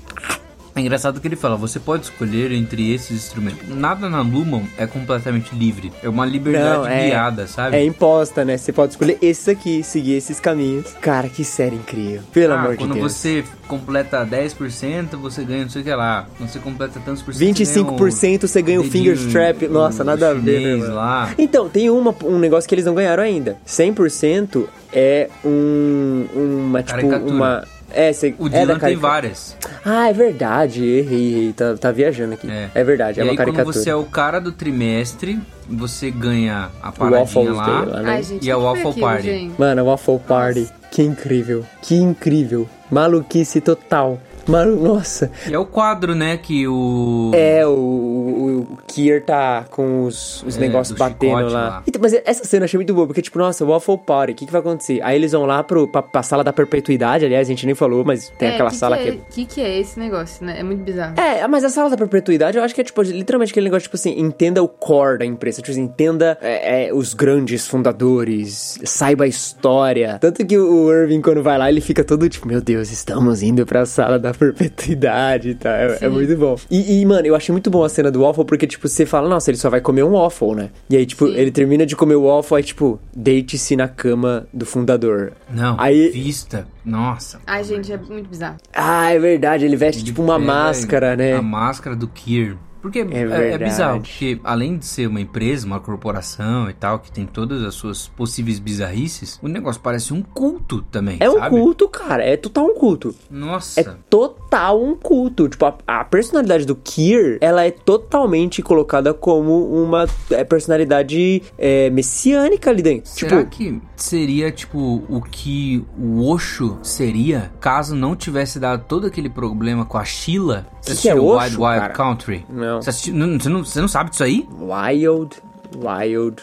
[0.77, 3.67] É engraçado que ele fala, você pode escolher entre esses instrumentos.
[3.67, 5.91] Nada na Lumon é completamente livre.
[6.03, 7.77] É uma liberdade Não, é- guiada, sabe?
[7.79, 8.59] É imposta, né?
[8.59, 10.93] Você pode escolher esse aqui, seguir esses caminhos.
[11.01, 12.21] Cara, que série incrível.
[12.31, 13.11] Pelo Ah, amor de quando Deus.
[13.15, 16.27] você completa 10%, você ganha não sei o que lá.
[16.37, 19.63] Quando você completa tantos por cento, 25% você ganha o dedinho finger strap.
[19.71, 21.33] Nossa, o nada a ver, né, lá.
[21.39, 23.57] Então, tem uma, um negócio que eles não ganharam ainda.
[23.67, 26.27] 100% é um.
[26.35, 27.35] Uma, tipo, Caricatura.
[27.35, 27.76] uma.
[27.93, 29.57] É, cê, O é Dylan da tem várias.
[29.85, 30.85] Ah, é verdade.
[30.85, 31.53] Errei, errei.
[31.53, 32.49] Tá, tá viajando aqui.
[32.75, 33.65] É, verdade, E é uma aí, caricatura.
[33.65, 35.39] quando você é o cara do trimestre,
[35.69, 38.11] você ganha a paradinha lá, Day lá, né?
[38.11, 39.23] Ai, gente, e a foi Waffle aquilo, Party.
[39.25, 39.55] gente?
[39.61, 40.69] Mano, a Waffle Party.
[40.91, 41.65] Que incrível.
[41.83, 42.69] Que incrível.
[42.91, 44.21] Maluquice total.
[44.49, 44.77] Malu...
[44.77, 45.31] Nossa.
[45.49, 47.31] E é o quadro, né, que o...
[47.35, 51.69] É, o, o, o Kier tá com os, os É, negócios do batendo lá.
[51.69, 51.83] lá.
[51.87, 54.47] Então, mas essa cena eu achei muito boa, porque, tipo, nossa, Waffle Party, o que,
[54.47, 55.01] que vai acontecer?
[55.03, 58.05] Aí eles vão lá pro, pra, pra sala da perpetuidade, aliás, a gente nem falou,
[58.05, 59.09] mas tem É, aquela que sala que que.
[59.11, 60.57] é, que que é esse negócio, né?
[60.59, 61.15] É muito bizarro.
[61.19, 63.97] É, mas a sala da perpetuidade eu acho que é, tipo, literalmente aquele negócio, tipo
[63.97, 65.61] assim, entenda o core da empresa.
[65.61, 70.19] Tipo assim, entenda é, é, os grandes fundadores, saiba a história.
[70.21, 73.65] Tanto que o Irving, quando vai lá, ele fica todo tipo, meu Deus, estamos indo
[73.67, 75.73] pra sala da perpetuidade e tal.
[75.73, 76.57] É, é muito bom.
[76.71, 79.29] E, e, mano, eu achei muito bom a cena do waffle, porque, tipo, você fala,
[79.29, 80.71] nossa, ele só vai comer um waffle, né?
[80.89, 81.35] E aí, tipo, Sim.
[81.35, 85.33] ele termina de comer o waffle, aí, tipo, deite-se na cama do fundador.
[85.51, 86.67] Não, Aí- vista.
[86.85, 87.41] Nossa.
[87.47, 88.57] Ai, gente, é muito bizarro.
[88.73, 91.35] Ah, é verdade, ele veste, Ele tipo, uma máscara, né?
[91.35, 92.57] A máscara do Kier.
[92.87, 93.65] Porque é, é verdade.
[93.65, 97.75] bizarro, porque além de ser uma empresa, uma corporação e tal, que tem todas as
[97.75, 101.51] suas possíveis bizarrices, o negócio parece um culto também, É um sabe?
[101.51, 102.25] culto, cara.
[102.25, 103.15] É total um culto.
[103.31, 103.81] Nossa.
[103.81, 105.49] É total um culto.
[105.49, 111.91] Tipo, a, a personalidade do Kier, ela é totalmente colocada como uma é, personalidade é,
[111.91, 113.11] messiânica ali dentro.
[113.11, 119.07] Será tipo, que seria, tipo, o que o Osho seria caso não tivesse dado todo
[119.07, 120.67] aquele problema com a Sheila?
[120.81, 121.93] Você Que que é Osho, Wild Wild cara?
[121.95, 122.47] Country?
[122.49, 122.81] Não.
[122.83, 124.49] Você, assistiu- não, você, não, você não sabe disso aí?
[124.59, 125.37] Wild,
[125.77, 126.43] Wild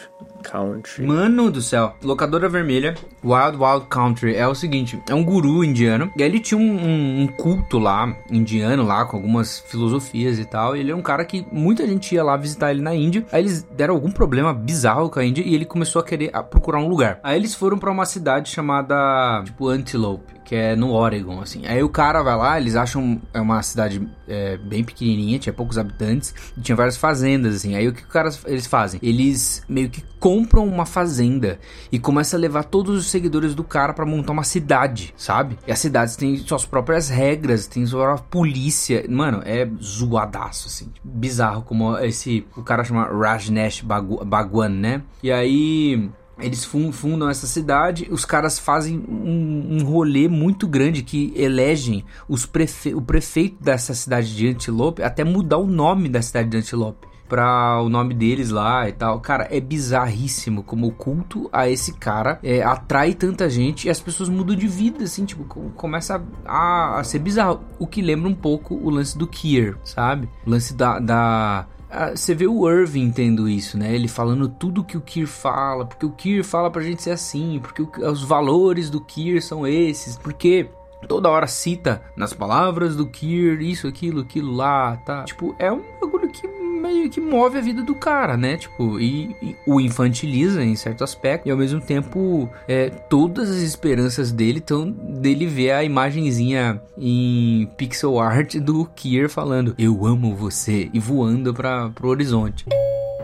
[0.50, 1.06] Country.
[1.06, 1.94] Mano do céu.
[2.02, 2.94] Locadora Vermelha,
[3.24, 7.22] Wild Wild Country, é o seguinte, é um guru indiano, e ele tinha um, um-
[7.22, 11.24] um culto lá, indiano lá, com algumas filosofias e tal, e ele é um cara
[11.24, 15.08] que muita gente ia lá visitar ele na Índia, aí eles deram algum problema bizarro
[15.10, 17.18] com a Índia, e ele começou a querer a procurar um lugar.
[17.22, 21.66] Aí eles foram pra uma cidade chamada, tipo, Antelope, que é no Oregon, assim.
[21.66, 25.78] Aí o cara vai lá, eles acham é uma cidade é, bem pequenininha, tinha poucos
[25.78, 27.74] habitantes, e tinha várias fazendas, assim.
[27.74, 29.00] Aí o que os caras eles fazem?
[29.02, 31.58] Eles meio que compram uma fazenda
[31.92, 35.58] e começam a levar todos os seguidores do cara pra montar uma cidade, sabe?
[35.66, 39.04] E as cidades têm suas próprias regras, tem sua própria polícia.
[39.08, 40.92] Mano, é zoadaço, assim.
[41.02, 42.46] Bizarro como esse...
[42.56, 45.02] O cara chama Rajneesh Bagu- Bhagwan, né?
[45.22, 46.10] E aí...
[46.38, 52.04] Eles fun- fundam essa cidade, os caras fazem um, um rolê muito grande que elegem
[52.28, 56.56] os prefe o prefeito dessa cidade de Antelope até mudar o nome da cidade de
[56.56, 59.18] Antelope pra o nome deles lá e tal.
[59.20, 63.98] Cara, é bizarríssimo como o culto a esse cara é, atrai tanta gente e as
[64.00, 67.60] pessoas mudam de vida, assim, tipo, co- começa a, a ser bizarro.
[67.78, 70.28] O que lembra um pouco o lance do Kier, sabe?
[70.46, 71.66] O lance da- da
[72.14, 73.94] Você vê o Irving tendo isso, né?
[73.94, 77.60] Ele falando tudo que o Kier fala, porque o Kier fala pra gente ser assim,
[77.62, 80.68] porque os valores do Kier são esses, porque
[81.06, 85.24] toda hora cita nas palavras do Kier isso, aquilo, aquilo lá, tá?
[85.24, 86.46] Tipo, é um bagulho que
[86.84, 88.56] meio que move a vida do cara, né?
[88.58, 93.62] Tipo, e, e o infantiliza em certo aspecto, e ao mesmo tempo, é, todas as
[93.62, 100.34] esperanças dele estão dele ver a imagenzinha em pixel art do Kier falando: Eu amo
[100.34, 102.66] você, e voando para pro horizonte.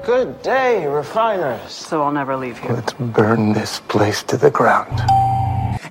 [0.06, 1.70] Good day, refiners.
[1.70, 2.72] So I'll never leave here.
[2.72, 4.90] Let's burn this place to the ground.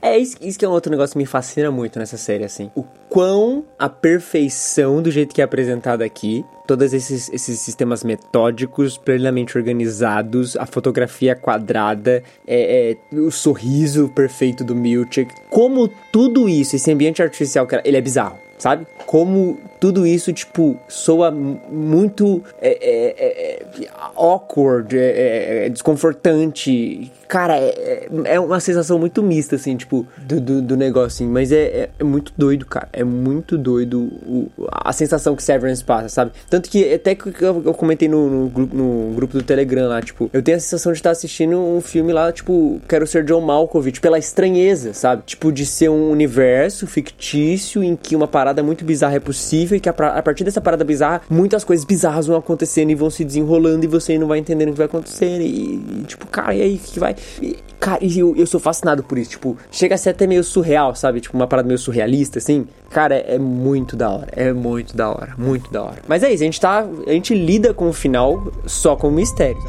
[0.01, 2.72] É isso, isso que é um outro negócio que me fascina muito nessa série, assim.
[2.76, 8.97] O quão a perfeição do jeito que é apresentado aqui, todos esses, esses sistemas metódicos,
[8.97, 16.76] plenamente organizados, a fotografia quadrada, é, é, o sorriso perfeito do Milchek, como tudo isso,
[16.76, 18.38] esse ambiente artificial, ele é bizarro.
[18.60, 18.85] sabe?
[19.06, 25.69] Como tudo isso, tipo, soa mu- muito é, é, é, é, awkward, é, é, é
[25.69, 27.11] desconfortante.
[27.27, 31.27] Cara, é, é- uma sensação muito mista, assim, tipo, do, do, do negócio, assim.
[31.27, 32.89] Mas é, muito doido, cara.
[32.91, 36.31] É muito doido o- a sensação que Severance passa, sabe?
[36.49, 40.27] Tanto que até que eu, eu comentei no, no, no grupo do Telegram lá, tipo,
[40.34, 44.01] eu tenho a sensação de estar assistindo um filme lá, tipo, Quero Ser John Malkovich,
[44.01, 45.22] pela estranheza, sabe?
[45.26, 49.79] Tipo, de ser um universo fictício em que uma parada muito bizarra é possível e
[49.79, 53.23] que a, a partir dessa parada bizarra, muitas coisas bizarras vão acontecendo e vão se
[53.23, 55.41] desenrolando e você não vai entendendo o que vai acontecer.
[55.41, 57.15] E, e, tipo, cara, e aí o que vai.
[57.41, 59.31] E, cara, eu, eu sou fascinado por isso.
[59.31, 61.21] Tipo, chega a ser até meio surreal, sabe?
[61.21, 62.67] Tipo, uma parada meio surrealista, assim.
[62.89, 64.27] Cara, é, é muito da hora.
[64.31, 65.33] É muito da hora.
[65.37, 65.99] Muito da hora.
[66.07, 66.85] Mas é isso, a gente tá.
[67.07, 69.59] A gente lida com o final só com mistério.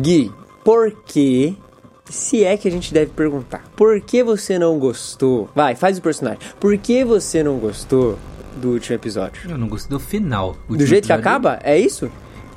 [0.00, 0.32] Gui,
[0.64, 1.56] por que.
[2.08, 5.48] Se é que a gente deve perguntar, por que você não gostou?
[5.56, 6.38] Vai, faz o personagem.
[6.60, 8.16] Por que você não gostou
[8.58, 9.50] do último episódio?
[9.50, 10.56] Eu não gostei do final.
[10.68, 11.58] O Do jeito que episódio- acaba?
[11.64, 12.08] É isso?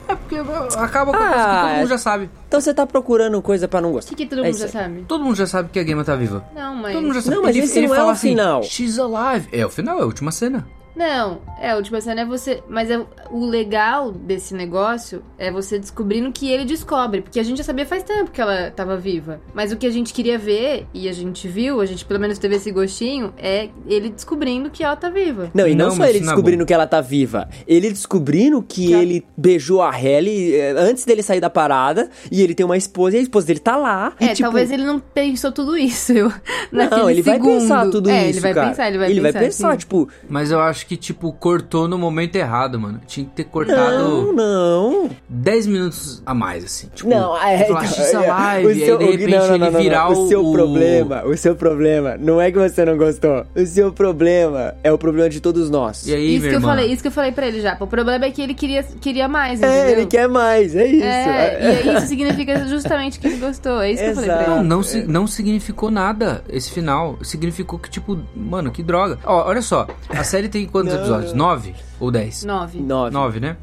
[0.07, 0.36] É porque
[0.78, 2.30] acaba com a coisa que todo mundo já sabe.
[2.48, 4.10] Então você tá procurando coisa pra não O gostar.
[4.16, 4.72] que, que todo É mundo isso já aí.
[4.86, 5.06] sabe?
[5.07, 6.44] Todo mundo já sabe que a Gema tá viva.
[6.56, 6.94] Não, mas.
[6.94, 7.36] Todo mundo já sabe.
[7.36, 8.64] Não, mas ele, esse ele não é fala o assim, final.
[8.64, 9.48] She's alive.
[9.52, 10.68] É, o final é a última cena.
[11.00, 12.62] Não, é, a última cena é você.
[12.68, 13.00] Mas é,
[13.32, 17.22] o legal desse negócio é você descobrindo que ele descobre.
[17.22, 19.40] Porque a gente já sabia faz tempo que ela tava viva.
[19.54, 22.38] Mas o que a gente queria ver, e a gente viu, a gente pelo menos
[22.38, 25.50] teve esse gostinho, é ele descobrindo que ela tá viva.
[25.54, 27.48] Não, e não, Não, só ele é descobrindo que ela tá viva.
[27.66, 32.10] Ele descobrindo que, Que a- ele beijou a Halle eh, antes dele sair da parada.
[32.30, 34.12] E ele tem uma esposa e a esposa dele tá lá.
[34.20, 36.12] e, É, tipo, talvez ele não pensou tudo isso.
[36.12, 36.30] Eu,
[36.74, 37.62] Não, ele vai segundo.
[37.62, 38.68] pensar tudo é, isso, ele vai cara.
[38.68, 39.32] pensar, ele vai ele pensar.
[39.40, 39.78] vai pensar, sim.
[39.78, 42.99] tipo, Mas eu acho que, tipo, cortou no momento errado, mano.
[43.06, 45.10] Tinha que ter cortado não, não.
[45.30, 46.88] 10 minutos a mais, assim.
[46.95, 49.66] Tipo, Não, é, então, é, alive, o e aí, seu- de repente não, não, ele
[49.66, 50.52] não, não, virar o seu o...
[50.52, 53.45] problema, o seu problema não é que você não gostou.
[53.56, 56.07] O seu problema é o problema de todos nós.
[56.07, 56.68] E aí, Isso minha que, eu irmã?
[56.70, 57.78] falei, isso que eu falei pra ele já.
[57.80, 59.90] O problema é que ele queria, queria mais, é, entendeu?
[59.99, 61.03] ele quer mais, é isso.
[61.06, 63.80] É, e aí isso significa justamente que ele gostou.
[63.80, 64.60] É isso que eu falei pra Exato.
[64.60, 64.68] ele.
[64.68, 67.20] Não, não, não significou nada esse final.
[67.22, 69.20] Significou que, tipo, mano, que droga.
[69.24, 71.00] Ó, olha só, a série tem quantos Não.
[71.02, 71.34] episódios?
[71.34, 72.44] Nove ou dez?
[72.44, 72.80] Nove.
[72.80, 73.14] Nove.
[73.14, 73.58] Nove, né?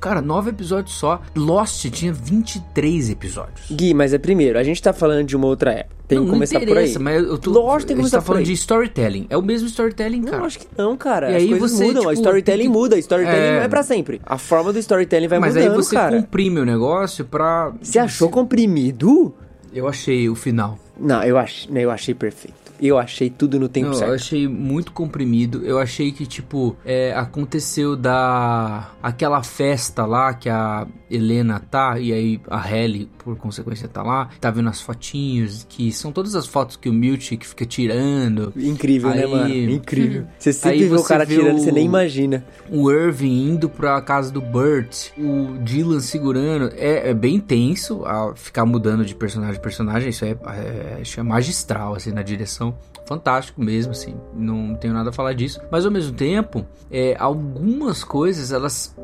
[0.00, 1.22] Cara, nove episódios só.
[1.36, 3.70] Lost tinha 23 episódios.
[3.70, 5.92] Gui, mas é primeiro, a gente tá falando de uma outra época.
[6.08, 6.98] Tem não, que começar não por aí.
[6.98, 7.50] mas eu tô.
[7.52, 8.44] Lógico, tem que a gente começar tá falando aí.
[8.46, 9.26] de storytelling.
[9.30, 10.44] É o mesmo storytelling, Não, cara.
[10.44, 11.30] acho que não, cara.
[11.30, 13.56] E As aí coisas você, mudam, a tipo, storytelling tem que- muda, a storytelling É.
[13.56, 14.20] não é pra sempre.
[14.26, 16.16] A forma do storytelling vai Mas mudando, aí você cara.
[16.20, 17.72] comprime o negócio pra.
[17.80, 19.32] Você achou comprimido?
[19.72, 20.78] Eu achei o final.
[21.00, 21.66] Não, eu, ach...
[21.72, 22.54] eu achei perfeito.
[22.80, 24.14] Eu achei tudo no tempo Não, eu certo.
[24.14, 25.62] achei muito comprimido.
[25.64, 28.90] Eu achei que, tipo, é, aconteceu da.
[29.02, 34.28] aquela festa lá que a Helena tá, e aí a Halle, por consequência, tá lá.
[34.40, 38.52] Tá vendo as fotinhos, que são todas as fotos que o Miltic fica tirando.
[38.56, 39.54] Incrível, né, Aí- mano?
[39.70, 40.26] Incrível.
[40.38, 42.44] Você sempre vê o cara vê tirando, o- você nem imagina.
[42.70, 46.72] O Irving indo pra casa do Burt, o Dylan segurando.
[46.76, 50.08] É, é bem tenso a ficar mudando de personagem a personagem.
[50.10, 52.71] Isso é, é, é magistral, assim, na direção.
[53.06, 54.14] Fantástico mesmo, assim.
[54.32, 55.60] Não tenho nada a falar disso.
[55.70, 58.94] Mas ao mesmo tempo, é, algumas coisas elas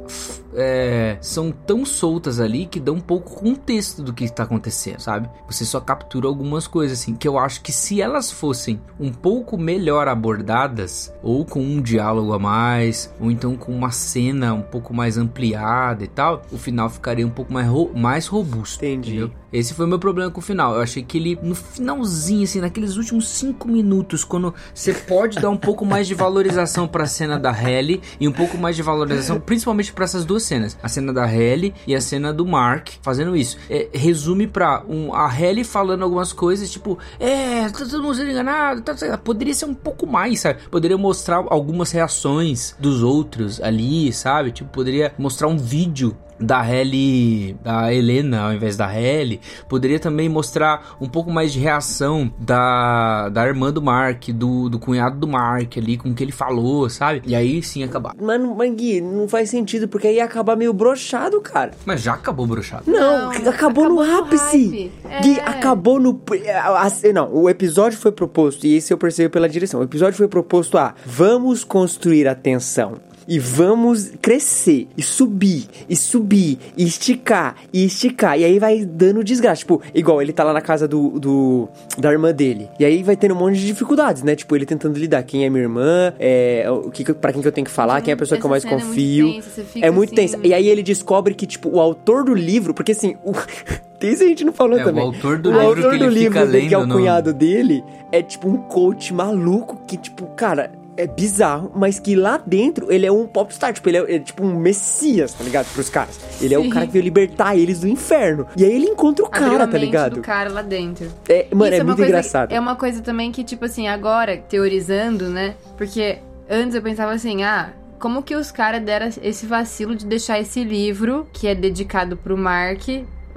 [0.55, 5.29] é, são tão soltas ali que dão um pouco contexto do que está acontecendo, sabe?
[5.47, 9.59] Você só captura algumas coisas, assim, que eu acho que se elas fossem um pouco
[9.59, 14.95] melhor abordadas, ou com um diálogo a mais, ou então com uma cena um pouco
[14.95, 18.85] mais ampliada e tal, o final ficaria um pouco mais, ro- mais robusto.
[18.85, 19.11] Entendi.
[19.17, 19.31] entendeu?
[19.53, 20.75] Esse foi o meu problema com o final.
[20.75, 25.51] Eu achei que ele, no finalzinho, assim, naqueles últimos cinco minutos, quando você pode dar
[25.51, 29.41] um pouco mais de valorização pra cena da Halle e um pouco mais de valorização,
[29.41, 33.37] principalmente pra essas duas cenas: a cena da Halle e a cena do Mark fazendo
[33.37, 33.57] isso.
[33.71, 38.31] É, resume pra um, a Halle falando algumas coisas, tipo, é, tá todo mundo sendo
[38.31, 40.61] enganado, tá, tá, poderia ser um pouco mais, sabe?
[40.71, 44.53] Poderia mostrar algumas reações dos outros ali, sabe?
[44.53, 50.29] Tipo, poderia mostrar um vídeo da Halle, da Helena ao invés da Halle, poderia também
[50.29, 55.27] mostrar um pouco mais de reação da, da irmã do Mark, do, do cunhado do
[55.29, 57.23] Mark ali, com o que ele falou, sabe?
[57.27, 58.13] E aí sim acabar.
[58.21, 61.73] Mano, mas Gui, não faz sentido, porque aí ia acabar meio broxado, cara.
[61.85, 62.85] Mas já acabou broxado.
[62.87, 64.91] Não, Não, acabou, acabou no ápice.
[65.05, 65.23] hype.
[65.23, 65.43] Gui, É.
[65.49, 66.21] acabou no.
[66.53, 69.81] a- a- Não, o episódio foi proposto, e isso eu percebi pela direção.
[69.81, 72.95] O episódio foi proposto a vamos construir a tensão
[73.29, 78.39] e vamos crescer, e subir, e subir, e esticar, e esticar.
[78.41, 79.65] E aí vai dando desgaste.
[79.67, 81.69] Tipo, igual ele tá lá na casa do, do
[81.99, 82.71] da irmã dele.
[82.81, 84.35] E aí vai tendo um monte de dificuldades, né?
[84.35, 85.23] Tipo, ele tentando lidar.
[85.25, 86.15] Quem é minha irmã?
[86.19, 88.01] É, o que, pra quem que eu tenho que falar?
[88.01, 89.33] Quem é a pessoa que eu mais Essa cena é muito confio?
[89.35, 90.39] tensa, você fica é muito assim- tensa.
[90.47, 93.33] E aí ele descobre que, tipo, o autor do livro, porque assim, o...
[94.01, 95.05] tem isso a gente não falou É, o também.
[95.05, 97.33] autor do o livro autor que do ele livro fica dele, que é o cunhado
[97.35, 100.71] dele, é tipo um coach maluco que, tipo, cara.
[100.99, 104.45] É bizarro, mas que lá dentro ele é um popstar, tipo, ele é, é tipo
[104.45, 105.67] um messias, tá ligado?
[105.73, 106.19] Pros caras.
[106.43, 106.71] Ele é o Sim.
[106.71, 108.47] cara que veio libertar eles do inferno.
[108.57, 110.15] E aí ele encontra o Abriu cara, tá ligado?
[110.17, 111.07] do cara lá dentro.
[111.29, 112.53] É, mano, Isso é uma muito coisa- engraçado.
[112.53, 115.55] É uma coisa também que, tipo assim, agora, teorizando, né?
[115.77, 116.19] Porque
[116.51, 117.71] antes eu pensava assim, ah,
[118.01, 122.37] como que os caras deram esse vacilo de deixar esse livro, que é dedicado pro
[122.37, 122.83] Mark,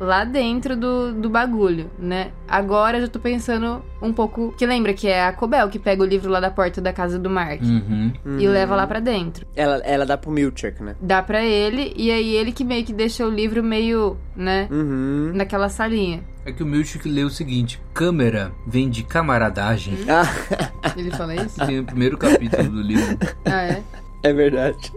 [0.03, 2.31] lá dentro do, do bagulho, né?
[2.47, 4.51] Agora eu já tô pensando um pouco.
[4.57, 7.19] Que lembra que é a Cobel que pega o livro lá da porta da casa
[7.19, 8.11] do Mark Uhum.
[8.39, 9.45] e leva lá pra dentro.
[9.55, 10.95] Ela, ela dá pro Milchek, né?
[10.99, 14.67] Dá pra ele, e aí ele que meio que deixa o livro meio, né?
[14.71, 15.31] Uhum.
[15.35, 16.23] Naquela salinha.
[16.43, 19.93] É que o Milchik lê o seguinte: câmera vem de camaradagem.
[20.09, 20.23] Ah,
[20.97, 21.63] Ele fala isso?
[21.65, 23.17] Tem o primeiro capítulo do livro.
[23.45, 23.83] ah, é?
[24.23, 24.91] É verdade.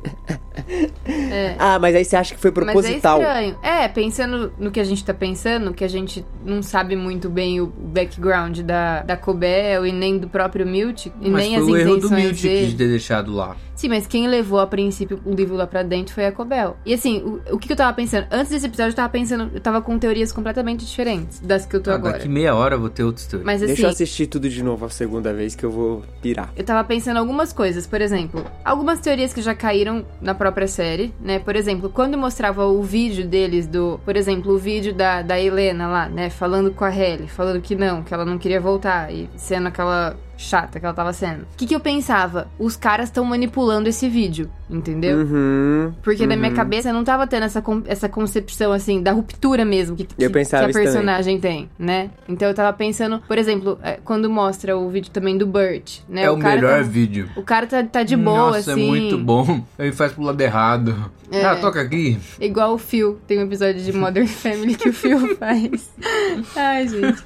[1.06, 1.56] É.
[1.58, 3.18] Ah, mas aí você acha que foi proposital.
[3.20, 3.58] Mas é estranho.
[3.62, 7.60] É, pensando no que a gente tá pensando, que a gente não sabe muito bem
[7.60, 11.68] o background da, da Cobel e nem do próprio Milt, e Mas nem foi as
[11.68, 12.66] o erro do intenções dele.
[12.68, 13.56] de ter deixado lá.
[13.74, 16.76] Sim, mas quem levou a princípio o livro lá pra dentro foi a Cobel.
[16.86, 17.18] E assim,
[17.50, 18.26] o, o que, que eu tava pensando?
[18.30, 21.82] Antes desse episódio eu tava pensando, eu tava com teorias completamente diferentes das que eu
[21.82, 22.12] tô Ah, agora.
[22.14, 23.44] daqui meia hora eu vou ter outras teorias.
[23.44, 26.52] Mas assim, Deixa eu assistir tudo de novo a segunda vez que eu vou pirar.
[26.56, 31.14] Eu tava pensando algumas coisas, por exemplo, algumas teorias que já caíram na própria série,
[31.20, 31.38] né?
[31.38, 35.86] Por exemplo, quando mostrava o vídeo deles do, por exemplo, o vídeo da, da Helena
[35.86, 39.28] lá, né, falando com a Halle, falando que não, que ela não queria voltar e
[39.36, 41.42] sendo aquela chata que ela tava sendo.
[41.42, 42.48] O que que eu pensava?
[42.58, 45.18] Os caras estão manipulando esse vídeo, entendeu?
[45.18, 45.92] Uhum.
[46.02, 46.56] Porque na minha uhum.
[46.56, 50.30] cabeça eu não tava tendo essa, essa concepção, assim, da ruptura mesmo que, que, Eu
[50.30, 50.92] pensava que a isso também.
[50.92, 52.10] personagem tem, né?
[52.28, 56.24] Então eu tava pensando, por exemplo, é, quando mostra o vídeo também do Burt, né?
[56.24, 57.28] É o, cara melhor tá- vídeo.
[57.36, 58.82] o cara tá, tá de boa, Nossa, assim.
[58.82, 59.64] é muito bom.
[59.78, 61.12] Ele faz pro lado errado.
[61.30, 61.44] É.
[61.44, 62.18] Ah, toca aqui.
[62.40, 63.18] Igual o Phil.
[63.26, 65.90] Tem um episódio de Modern Family que o Phil faz.
[66.54, 67.22] Ai, gente.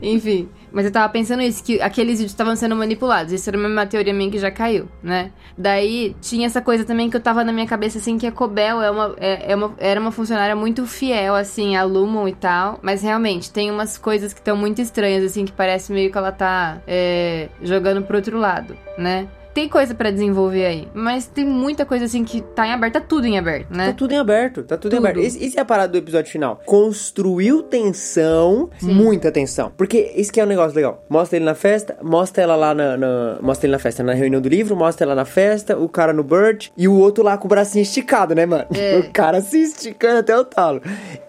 [0.00, 0.48] Enfim.
[0.72, 3.32] Mas eu tava pensando isso, que aqueles vídeos estavam sendo manipulados.
[3.32, 5.32] Isso era uma teoria minha que já caiu, né?
[5.56, 8.80] Daí tinha essa coisa também que eu tava na minha cabeça, assim, que a Cobel
[8.82, 12.78] é uma, é, é uma, era uma funcionária muito fiel, assim, a Lumon e tal.
[12.82, 16.32] Mas realmente, tem umas coisas que estão muito estranhas, assim, que parece meio que ela
[16.32, 19.28] tá é, jogando pro outro lado, né?
[19.52, 23.00] Tem coisa pra desenvolver aí, mas tem muita coisa assim que tá em aberto, tá
[23.00, 23.88] tudo em aberto, né?
[23.88, 25.06] Tá tudo em aberto, tá tudo, em Tudo.
[25.08, 25.24] aberto.
[25.26, 26.60] Esse, esse é a parada do episódio final.
[26.64, 29.72] Construiu tensão, muita tensão.
[29.76, 31.04] Porque isso que é um negócio legal.
[31.08, 34.40] Mostra ele na festa, mostra ela lá na, na- Mostra ele na festa, na reunião
[34.40, 37.46] do livro, mostra ela na festa, o cara no Burt e o outro lá com
[37.46, 38.66] o bracinho esticado, né, mano?
[38.74, 38.98] É.
[38.98, 40.80] O cara se esticando até o talo.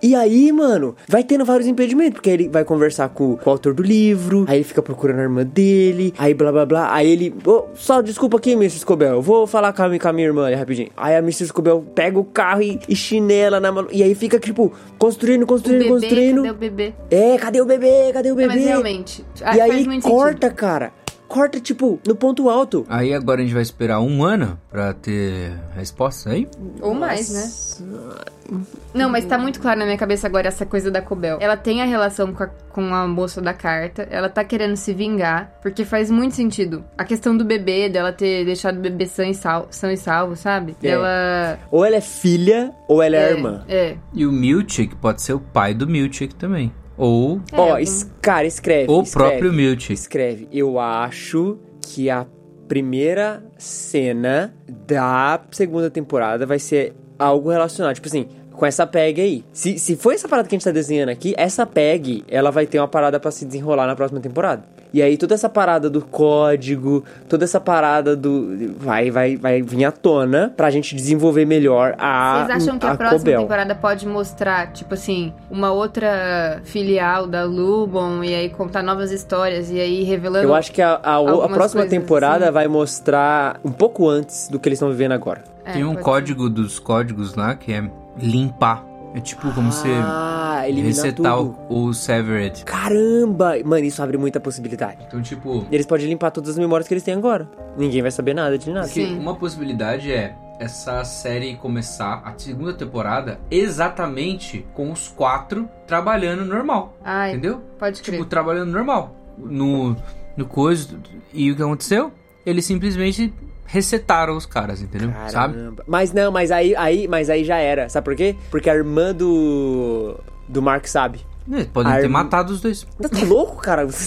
[0.02, 3.53] E aí, mano, vai tendo vários impedimentos, porque aí ele vai conversar com, com o
[3.53, 7.10] autor do livro, aí ele fica procurando a irmã dele, aí blá blá blá, aí
[7.10, 7.34] ele.
[7.45, 8.79] "Ô, só desculpa aqui, Mr.
[8.79, 10.89] Scobel, eu vou falar com a, com a minha irmã aí rapidinho.
[10.95, 11.47] Aí a Mr.
[11.47, 13.88] Scobel pega o carro e, e chinela na mão.
[13.91, 16.43] E aí fica, tipo, construindo, construindo, construindo.
[16.43, 16.93] cadê o bebê?
[17.09, 18.11] É, cadê o bebê?
[18.13, 18.53] Cadê o bebê?
[18.55, 19.25] Mas realmente,
[19.55, 20.55] E aí corta, sentido.
[20.55, 20.93] cara.
[21.32, 22.86] Corta, tipo, no ponto alto.
[22.90, 26.45] Aí agora a gente vai esperar um ano pra ter resposta aí?
[26.82, 28.60] Ou mais, né?
[28.94, 31.38] Não, mas tá muito claro na minha cabeça agora essa coisa da Cobel.
[31.40, 34.94] Ela tem a relação com a, com a moça da carta, ela tá querendo se
[34.94, 36.84] vingar, porque faz muito sentido.
[36.98, 40.36] A questão do bebê, dela ter deixado o bebê são e, sal, são e salvo,
[40.36, 40.76] sabe?
[40.84, 40.90] É.
[40.90, 41.60] Ela.
[41.72, 43.64] Ou ela é filha, ou ela é, irmã.
[43.70, 43.95] É.
[44.14, 46.74] E o Milchik pode ser o pai do Milchik também.
[47.03, 48.91] Ou Ó, É, es- cara, escreve.
[48.91, 49.30] o escreve.
[49.32, 49.94] próprio Milchik.
[49.94, 50.48] Escreve.
[50.52, 52.26] Eu acho que a
[52.68, 54.53] primeira cena
[54.88, 57.95] da segunda temporada vai ser algo relacionado.
[57.95, 59.44] Tipo assim, com essa PEG aí.
[59.52, 62.65] Se, se for essa parada que a gente tá desenhando aqui, essa PEG, ela vai
[62.68, 64.64] ter uma parada pra se desenrolar na próxima temporada.
[64.93, 68.76] E aí toda essa parada do código, toda essa parada do.
[68.77, 72.45] Vai, vai, vai vir à tona pra gente desenvolver melhor a.
[72.45, 73.41] Vocês acham que a, a próxima Cobel.
[73.41, 79.72] temporada pode mostrar, tipo assim, uma outra filial da Lubon e aí contar novas histórias
[79.72, 80.47] e aí revelando.
[80.47, 82.53] Eu acho que a, a, a próxima coisas temporada assim.
[82.53, 85.43] vai mostrar um pouco antes do que eles estão vivendo agora.
[85.63, 88.90] É, Tem um código dos códiggos lá que é limpar.
[89.13, 91.55] É tipo como você Ah, resetar tudo.
[91.69, 92.63] o, o Severed.
[92.63, 93.55] Caramba!
[93.65, 95.03] Mano, isso abre muita possibilidade.
[95.07, 97.49] Então, tipo, Eles podem limpar todas as memórias que eles têm agora.
[97.77, 98.88] Ninguém vai saber nada de nada.
[98.88, 99.19] Porque Sim.
[99.19, 106.93] uma possibilidade é essa série começar a segunda temporada exatamente com os quatro trabalhando normal.
[107.03, 107.61] Ai, Entendeu?
[107.79, 108.17] pode crer.
[108.19, 109.15] Tipo, trabalhando normal.
[109.38, 109.95] No,
[110.38, 110.88] no coisa.
[111.33, 112.11] E o que aconteceu?
[112.45, 113.31] eles simplesmente
[113.72, 115.11] resetaram os caras, entendeu?
[115.30, 115.56] Sabe?
[115.56, 115.84] Caramba.
[115.88, 117.88] Mas não, mas aí, aí, mas aí já era.
[117.88, 118.35] Sabe por quê?
[118.49, 120.19] Porque a irmã do.
[120.48, 121.22] do Mark sabe.
[121.52, 122.85] É, podem A ter matado os dois.
[123.02, 123.88] Tá louco, cara?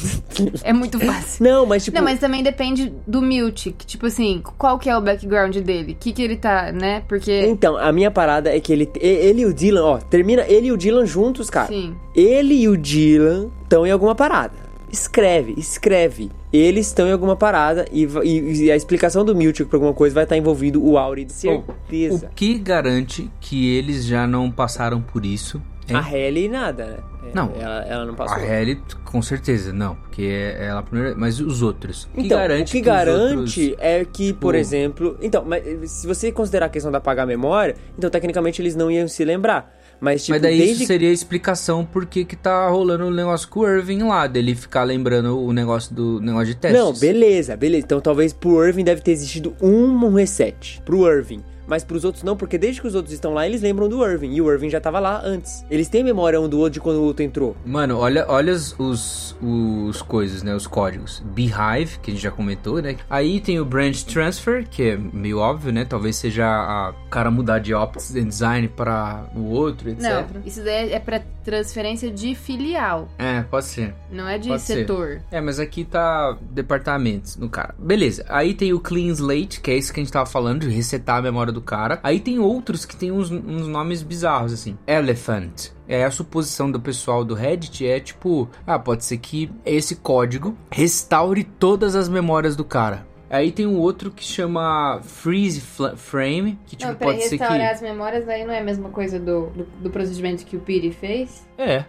[0.62, 1.44] É muito fácil.
[1.44, 1.96] Não, mas tipo.
[1.96, 3.84] Não, mas também depende do Miltic.
[3.84, 5.92] Tipo assim, qual que é o background dele?
[5.92, 7.02] O que que ele tá, né?
[7.08, 7.46] Porque...
[7.46, 10.72] Então, a minha parada é que ele, ele e o Dylan, ó, termina ele e
[10.72, 11.68] o Dylan juntos, cara.
[11.68, 11.96] Sim.
[12.14, 14.63] Ele e o Dylan estão em alguma parada.
[14.94, 16.30] Escreve, escreve.
[16.52, 20.14] Eles estão em alguma parada e, e- e a explicação do Miltic pra alguma coisa
[20.14, 22.26] vai estar envolvido o Auri, de certeza.
[22.26, 25.60] O que garante que eles já não passaram por isso?
[25.88, 25.96] hein?
[25.96, 26.96] A Halle nada, né?
[27.26, 27.50] É, Não.
[27.60, 28.36] Ela, ela não passou.
[28.36, 29.96] A Halle, com certeza, não.
[29.96, 31.16] Porque é ela a primeira.
[31.16, 32.04] Mas os outros?
[32.14, 33.36] O que Então, garante o que os garante
[33.70, 35.18] outros- é que, por tipo- exemplo.
[35.20, 38.90] Então, mas se você considerar a questão da apagar a memória, então tecnicamente eles não
[38.90, 39.74] iam se lembrar.
[40.00, 43.10] Mas, tipo, Mas daí desde isso seria a explicação por que que tá rolando o
[43.10, 46.80] negócio com o Irving lá, dele ficar lembrando o negócio do negócio de testes.
[46.80, 47.84] Não, beleza, beleza.
[47.84, 50.80] Então talvez pro Irving deve ter existido um reset.
[50.84, 51.42] Pro Irving.
[51.66, 54.32] Mas pros outros não, porque desde que os outros estão lá, eles lembram do Irving.
[54.34, 55.64] E o Irving já tava lá antes.
[55.70, 57.56] Eles têm memória um do outro de quando o outro entrou.
[57.64, 60.54] Mano, olha, olha os, os, os coisas, né?
[60.54, 61.22] Os códigos.
[61.24, 62.96] Beehive, que a gente já comentou, né?
[63.08, 65.84] Aí tem o Branch Transfer, que é meio óbvio, né?
[65.84, 70.02] Talvez seja a o cara mudar de Ops and Design para o outro, etc.
[70.02, 73.94] Não, isso daí é pra transferência de filial, É, pode ser.
[74.10, 74.74] não é de Pode ser.
[74.76, 75.20] setor.
[75.30, 77.74] É, mas aqui tá departamentos no cara.
[77.78, 78.24] Beleza.
[78.28, 81.18] Aí tem o Clean Slate, que é isso que a gente tava falando, de resetar
[81.18, 81.98] a memória do cara.
[82.02, 84.76] Aí tem outros que tem uns, uns nomes bizarros, assim.
[84.86, 85.70] Elephant.
[85.88, 90.56] É a suposição do pessoal do Reddit é tipo, ah, pode ser que esse código
[90.70, 93.06] restaure todas as memórias do cara.
[93.30, 95.60] Aí tem um outro que chama Freeze
[95.96, 98.90] Frame, que tipo não, pode ser que restaurar as memórias aí não é a mesma
[98.90, 101.46] coisa do, do, do procedimento que o Piri fez?
[101.58, 101.84] É.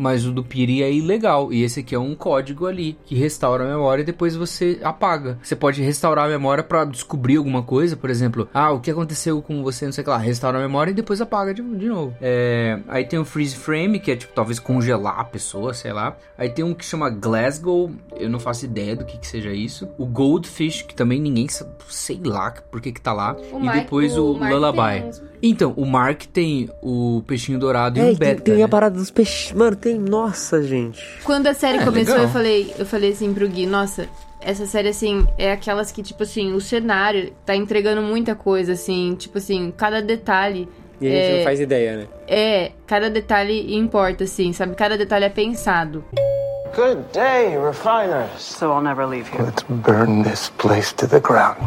[0.00, 1.52] Mas o do Piri é ilegal.
[1.52, 5.38] E esse aqui é um código ali que restaura a memória e depois você apaga.
[5.42, 9.42] Você pode restaurar a memória pra descobrir alguma coisa, por exemplo, ah, o que aconteceu
[9.42, 11.86] com você, não sei o que lá, restaura a memória e depois apaga de, de
[11.88, 12.14] novo.
[12.20, 16.16] É, aí tem o Freeze Frame, que é tipo talvez congelar a pessoa, sei lá.
[16.36, 19.88] Aí tem um que chama Glasgow, eu não faço ideia do que que seja isso.
[19.98, 23.36] O Goldfish, que também ninguém sabe, sei lá por que que tá lá.
[23.52, 25.00] O e Mark- depois o o, Lullaby.
[25.02, 25.10] tem
[25.42, 28.42] Então, o Mark tem o peixinho dourado e É, e tem, beta.
[28.42, 28.62] tem né?
[28.62, 29.52] a parada dos peixes.
[29.52, 29.98] Mano, tem.
[29.98, 31.02] Nossa, gente.
[31.24, 32.28] Quando a série É, começou, legal.
[32.28, 34.08] eu falei, eu falei assim pro Gui, nossa,
[34.40, 39.14] essa série, assim, é aquelas que, tipo assim, o cenário tá entregando muita coisa, assim,
[39.18, 40.68] tipo assim, cada detalhe.
[41.00, 42.06] E a gente é, não faz ideia, né?
[42.26, 44.74] É, cada detalhe importa, assim, sabe?
[44.74, 46.04] Cada detalhe é pensado.
[46.74, 48.30] Good day, refiners.
[48.40, 49.42] So I'll never leave here.
[49.44, 51.58] Let's burn this place to the ground.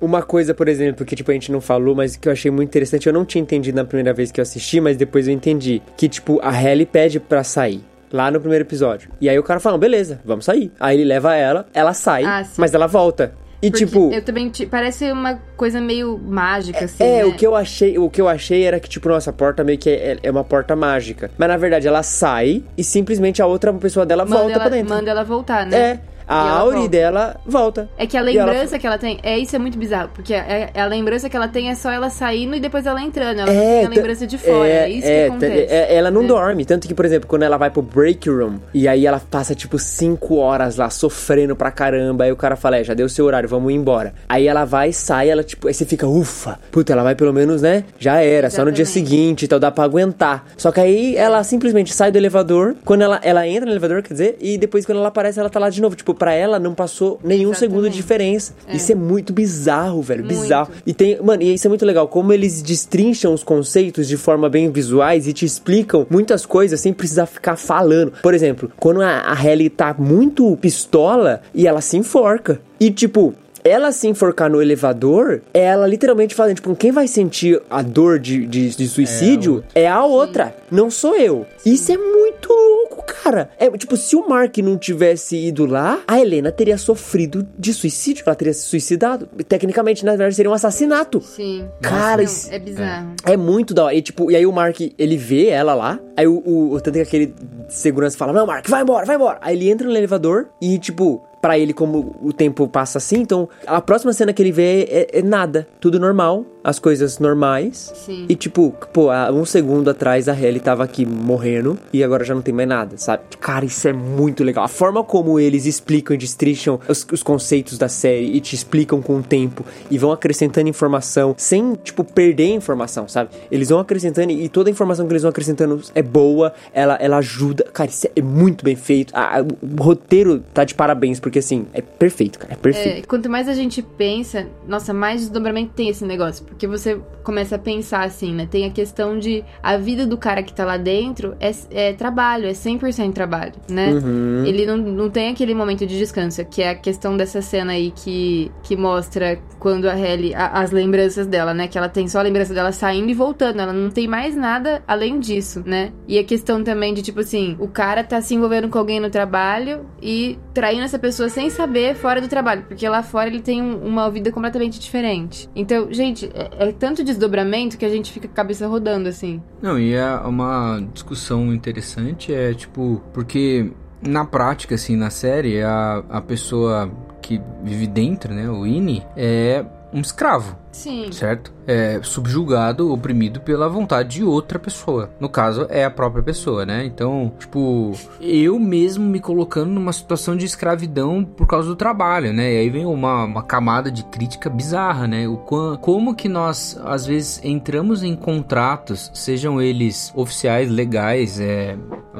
[0.00, 2.68] Uma coisa, por exemplo, que tipo a gente não falou, mas que eu achei muito
[2.68, 5.82] interessante, eu não tinha entendido na primeira vez que eu assisti, mas depois eu entendi.
[5.96, 7.82] Que tipo, a Halle pede pra sair.
[8.10, 9.10] Lá no primeiro episódio.
[9.20, 10.72] E aí o cara fala, beleza, vamos sair.
[10.80, 13.34] Aí ele leva ela, ela sai, Ah, mas ela volta.
[13.60, 14.12] E Porque tipo.
[14.12, 14.50] Eu também.
[14.70, 17.02] Parece uma coisa meio mágica, assim.
[17.02, 17.24] É, né?
[17.24, 19.78] o que eu achei, o que eu achei era que, tipo, nossa, a porta meio
[19.78, 21.30] que é, é uma porta mágica.
[21.36, 24.70] Mas na verdade ela sai e simplesmente a outra pessoa dela manda volta ela, pra
[24.70, 24.94] dentro.
[24.94, 25.76] Manda ela voltar, né?
[25.76, 26.00] É.
[26.28, 26.88] A volta.
[26.88, 27.88] dela volta.
[27.96, 29.18] É que a E ela- lembrança que ela tem.
[29.22, 30.10] É isso é muito bizarro.
[30.14, 33.40] Porque a, a lembrança que ela tem é só ela saindo e depois ela entrando.
[33.40, 34.68] Ela É, tem a lembrança de fora.
[34.68, 35.72] É, isso é, que acontece.
[35.74, 36.28] é, ela não né?
[36.28, 36.64] dorme.
[36.64, 39.78] Tanto que, por exemplo, quando ela vai pro break room e aí ela passa tipo
[39.78, 42.24] 5 horas lá sofrendo pra caramba.
[42.24, 44.12] Aí o cara fala: É, já deu seu horário, vamos embora.
[44.28, 47.62] Aí ela vai, sai, ela tipo, aí você fica, ufa, puta, ela vai pelo menos,
[47.62, 47.84] né?
[47.98, 49.08] Já era, só no dia Exatamente.
[49.10, 50.44] seguinte, então dá pra aguentar.
[50.56, 52.74] Só que aí ela simplesmente sai do elevador.
[52.84, 55.58] Quando ela, ela entra no elevador, quer dizer, e depois quando ela aparece, ela tá
[55.58, 55.96] lá de novo.
[55.96, 57.58] Tipo, pra ela não passou nenhum Exatamente.
[57.58, 58.52] segundo de diferença.
[58.72, 60.24] Isso é muito bizarro, velho.
[60.24, 60.40] Muito.
[60.40, 60.70] Bizarro.
[60.84, 64.48] E tem, mano, e isso é muito legal, como eles destrincham os conceitos de forma
[64.48, 68.12] bem visuais e te explicam muitas coisas sem precisar ficar falando.
[68.22, 72.60] Por exemplo, quando a, a Halle tá muito pistola e ela se enforca.
[72.80, 73.34] E tipo,
[73.68, 78.18] ela se enforcar no elevador, é ela literalmente falando, tipo, quem vai sentir a dor
[78.18, 81.46] de, de, de suicídio é a outra, não sou eu.
[81.64, 83.50] Isso é muito louco, cara.
[83.58, 88.22] É, tipo, se o Mark não tivesse ido lá, a Helena teria sofrido de suicídio,
[88.26, 89.28] ela teria se suicidado.
[89.48, 91.20] Tecnicamente, na verdade, seria um assassinato.
[91.20, 91.66] Sim.
[91.80, 93.12] Cara, Não, isso- é bizarro.
[93.24, 93.94] É muito da hora.
[93.94, 95.98] E, tipo, e aí o Mark, ele vê ela lá.
[96.16, 97.34] Aí o, o, o tanto que aquele
[97.68, 99.38] segurança fala: Não, Mark, vai embora, vai embora.
[99.40, 103.48] Aí ele entra no elevador e, tipo, pra ele, como o tempo passa assim, então
[103.66, 105.66] a próxima cena que ele vê é, é nada.
[105.80, 107.92] Tudo normal, as coisas normais.
[107.94, 108.26] Sim.
[108.28, 112.34] E, tipo, pô, há um segundo atrás a Ellie tava aqui morrendo e agora já
[112.34, 113.22] não tem mais nada, sabe?
[113.40, 114.64] Cara, isso é muito legal.
[114.64, 119.00] A forma como eles explicam e destrincham os, os conceitos da série e te explicam
[119.00, 123.30] com o tempo e vão acrescentando informação sem, tipo, perder a informação, sabe?
[123.50, 127.18] Eles vão acrescentando e toda a informação que eles vão acrescentando é boa, ela, ela
[127.18, 127.64] ajuda.
[127.72, 129.14] Cara, isso é muito bem feito.
[129.14, 132.98] A- a- o roteiro tá de parabéns, porque assim, é perfeito, cara, é perfeito.
[132.98, 136.44] É, quanto mais a gente pensa, nossa, mais desdobramento tem esse negócio.
[136.44, 138.48] Porque você começa a pensar assim, né?
[138.50, 142.46] Tem a questão de a vida do cara que tá lá dentro é, é trabalho,
[142.46, 143.90] é 100% trabalho, né?
[143.90, 144.44] Uhum.
[144.46, 147.90] Ele não, não tem aquele momento de descanso, que é a questão dessa cena aí
[147.94, 151.68] que, que mostra quando a Ellie, a- as lembranças dela, né?
[151.68, 154.82] Que ela tem só a lembrança dela saindo e voltando, ela não tem mais nada
[154.86, 155.92] além disso, né?
[156.06, 159.10] E a questão também de, tipo assim, o cara tá se envolvendo com alguém no
[159.10, 163.62] trabalho e traindo essa pessoa sem saber fora do trabalho, porque lá fora ele tem
[163.62, 165.48] um- uma vida completamente diferente.
[165.56, 169.42] Então, gente, é, é tanto desdobramento que a gente fica com a cabeça rodando, assim.
[169.62, 173.72] Não, e é uma discussão interessante, é tipo, porque
[174.06, 176.90] na prática, assim, na série, a, a pessoa
[177.22, 181.10] que vive dentro, né, o Ini, é um escravo, Sim.
[181.10, 181.52] certo?
[181.70, 185.10] É subjugado, oprimido pela vontade de outra pessoa.
[185.20, 186.82] No caso, é a própria pessoa, né?
[186.86, 187.92] Então, tipo,
[188.22, 192.54] eu mesmo me colocando numa situação de escravidão por causa do trabalho, né?
[192.54, 195.28] E aí vem uma, uma camada de crítica bizarra, né?
[195.28, 195.36] O
[195.80, 201.76] como que nós, às vezes, entramos em contratos, sejam eles oficiais, legais, é,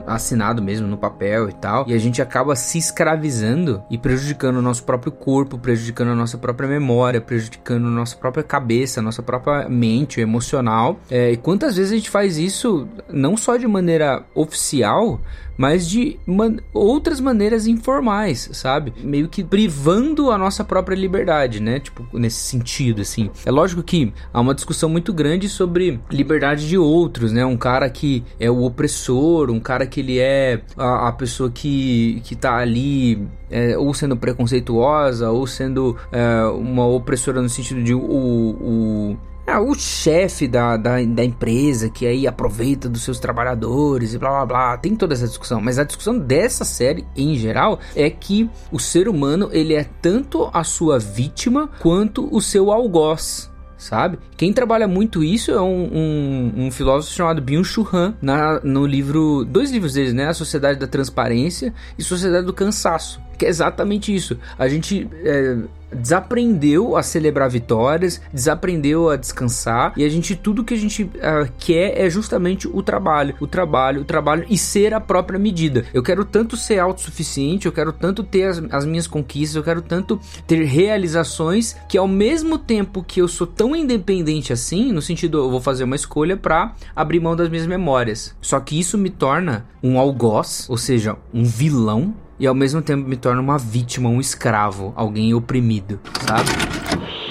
[0.07, 4.62] assinado mesmo no papel e tal, e a gente acaba se escravizando e prejudicando o
[4.62, 9.23] nosso próprio corpo, prejudicando a nossa própria memória, prejudicando a nossa própria cabeça, a nossa
[9.23, 9.38] própria
[9.69, 10.98] mente, o emocional.
[11.10, 15.20] É, e quantas vezes a gente faz isso não só de maneira oficial,
[15.56, 18.93] mas de man- outras maneiras informais, sabe?
[19.02, 21.81] Meio que privando a nossa própria liberdade, né?
[21.81, 23.28] Tipo, nesse sentido, assim.
[23.44, 27.44] É lógico que há uma discussão muito grande sobre liberdade de outros, né?
[27.44, 32.20] Um cara que é o opressor, um cara que ele é a, a pessoa que,
[32.24, 37.94] que tá ali é, ou sendo preconceituosa, ou sendo é, uma opressora no sentido de
[37.94, 39.16] o, o
[39.49, 44.31] ah, o chefe da, da, da empresa que aí aproveita dos seus trabalhadores e blá
[44.31, 45.61] blá blá, tem toda essa discussão.
[45.61, 50.51] Mas a discussão dessa série, em geral, é que o ser humano ele é tanto
[50.53, 53.51] a sua vítima quanto o seu algoz.
[53.79, 54.19] Sabe?
[54.37, 59.45] Quem trabalha muito isso é um, um, um filósofo chamado Byung-Chul Han, na, no livro,
[59.45, 60.27] dois livros deles, né?
[60.27, 64.36] A Sociedade da Transparência e Sociedade do Cansaço, que é exatamente isso.
[64.59, 65.59] A gente é,
[65.93, 71.48] desaprendeu a celebrar vitórias, desaprendeu a descansar e a gente tudo que a gente ah,
[71.59, 75.85] quer é justamente o trabalho, o trabalho, o trabalho e ser a própria medida.
[75.94, 79.82] Eu quero tanto ser autossuficiente, eu quero tanto ter as, as minhas conquistas, eu quero
[79.82, 85.39] tanto ter realizações que ao mesmo tempo que eu sou tão independente assim, no sentido
[85.39, 88.35] eu vou fazer uma escolha para abrir mão das minhas memórias.
[88.40, 93.09] Só que isso me torna um algoz, ou seja, um vilão e ao mesmo tempo
[93.09, 96.48] me torna uma vítima, um escravo, alguém oprimido, sabe?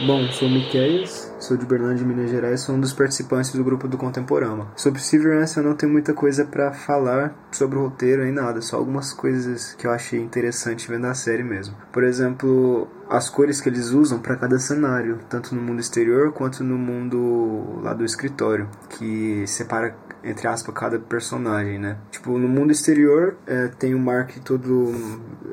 [0.06, 3.88] Bom, sou o Miqueias, sou de Berlândia, Minas Gerais, sou um dos participantes do grupo
[3.88, 4.68] do Contemporama.
[4.76, 8.78] Sobre Severance eu não tenho muita coisa pra falar sobre o roteiro nem nada, só
[8.78, 11.76] algumas coisas que eu achei interessante vendo a série mesmo.
[11.92, 16.64] Por exemplo, as cores que eles usam para cada cenário, tanto no mundo exterior quanto
[16.64, 19.96] no mundo lá do escritório, que separa
[20.28, 21.98] entre aspas, cada personagem, né?
[22.12, 24.94] Tipo, no mundo exterior é, tem o Mark todo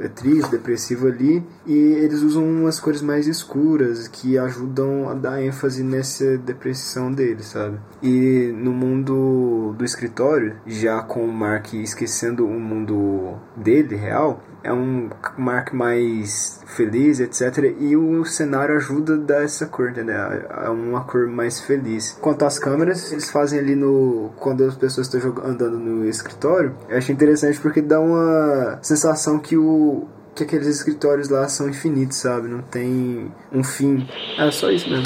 [0.00, 5.42] é, triste, depressivo ali, e eles usam umas cores mais escuras que ajudam a dar
[5.42, 7.78] ênfase nessa depressão dele, sabe?
[8.02, 14.72] E no mundo do escritório, já com o Mark esquecendo o mundo dele, real, é
[14.72, 17.76] um Mark mais feliz, etc.
[17.78, 20.16] E o cenário ajuda a dar essa cor, entendeu?
[20.16, 22.16] É uma cor mais feliz.
[22.20, 24.32] Quanto às câmeras, eles fazem ali no.
[24.36, 29.38] Quando as pessoas estão jogando, andando no escritório, eu acho interessante porque dá uma sensação
[29.38, 30.08] que o.
[30.34, 32.48] Que aqueles escritórios lá são infinitos, sabe?
[32.48, 34.08] Não tem um fim.
[34.36, 35.04] É só isso mesmo.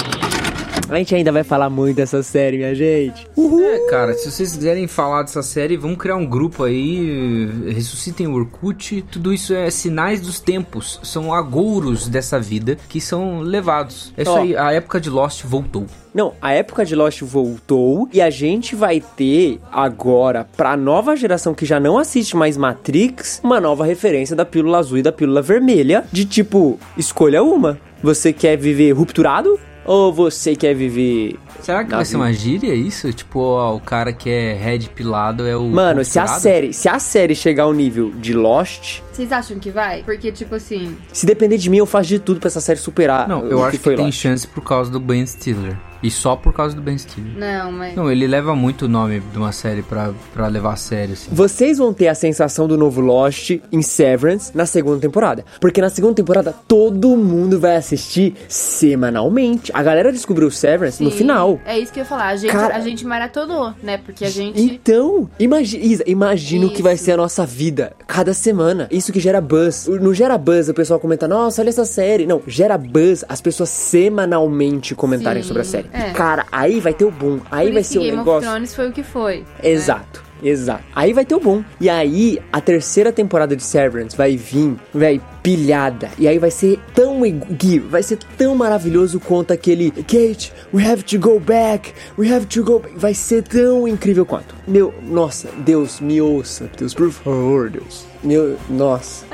[0.89, 3.27] A gente ainda vai falar muito dessa série, minha gente.
[3.37, 8.33] É, cara, se vocês quiserem falar dessa série, vamos criar um grupo aí, ressuscitem o
[8.33, 9.03] Orkut.
[9.03, 14.11] Tudo isso é sinais dos tempos, são agouros dessa vida que são levados.
[14.17, 15.85] É isso aí, a época de Lost voltou.
[16.11, 21.53] Não, a época de Lost voltou e a gente vai ter agora, pra nova geração
[21.53, 25.41] que já não assiste mais Matrix, uma nova referência da pílula azul e da pílula
[25.41, 27.77] vermelha, de tipo, escolha uma.
[28.01, 29.59] Você quer viver rupturado
[29.89, 33.11] ou você quer viver Será que vai ser uma gíria isso?
[33.13, 35.63] Tipo, ó, o cara que é red pilado é o.
[35.67, 39.69] Mano, se a série, se a série chegar ao nível de Lost, Vocês acham que
[39.69, 40.03] vai?
[40.03, 43.27] Porque, tipo assim, se depender de mim, eu faço de tudo pra essa série superar
[43.27, 44.19] Não, o eu acho que, foi tem Lost.
[44.19, 45.77] chance por causa do Ben Stiller.
[46.01, 47.37] E só por causa do Ben Stiller.
[47.37, 47.93] Não, mas.
[47.93, 51.27] Não, ele leva muito o nome de uma série pra, pra levar a sério, assim.
[51.29, 55.43] Vocês vão ter a sensação do novo Lost em Severance na segunda temporada.
[55.59, 59.71] Porque na segunda temporada todo mundo vai assistir semanalmente.
[59.73, 61.17] A galera descobriu Severance no Sim,
[61.57, 61.61] final.
[61.65, 62.27] É isso que eu ia falar.
[62.27, 63.97] A gente, Cara- a gente maratonou, né?
[63.97, 64.59] Porque a gente.
[64.61, 68.87] Então, imagi Isa, imagina o que vai ser a nossa vida cada semana.
[68.91, 69.87] Isso que gera buzz.
[69.87, 72.25] Não gera buzz o pessoal comenta, nossa, olha essa série.
[72.25, 75.89] Não, gera buzz as pessoas semanalmente comentarem Sim, sobre a série.
[75.93, 76.11] é.
[76.11, 77.39] Cara, aí vai ter o boom.
[77.51, 78.39] Aí Por vai ser um Game negócio.
[78.39, 79.45] of Thrones foi o que foi.
[79.63, 80.23] Exato.
[80.41, 80.83] Exato.
[80.95, 81.61] Aí vai ter o bom.
[81.81, 85.19] E aí, a terceira temporada de Severance vai vir, véi,
[85.55, 86.09] pilhada.
[86.17, 87.19] E aí vai ser tão.
[87.21, 89.89] Gui, vai ser tão maravilhoso quanto aquele.
[89.91, 91.91] Kate, we have to go back.
[92.17, 92.93] We have to go back.
[92.97, 94.53] Vai ser tão incrível quanto.
[94.67, 96.69] Meu, nossa, Deus, me ouça.
[96.77, 98.05] Deus, por favor, Deus.
[98.23, 99.25] Meu, nossa.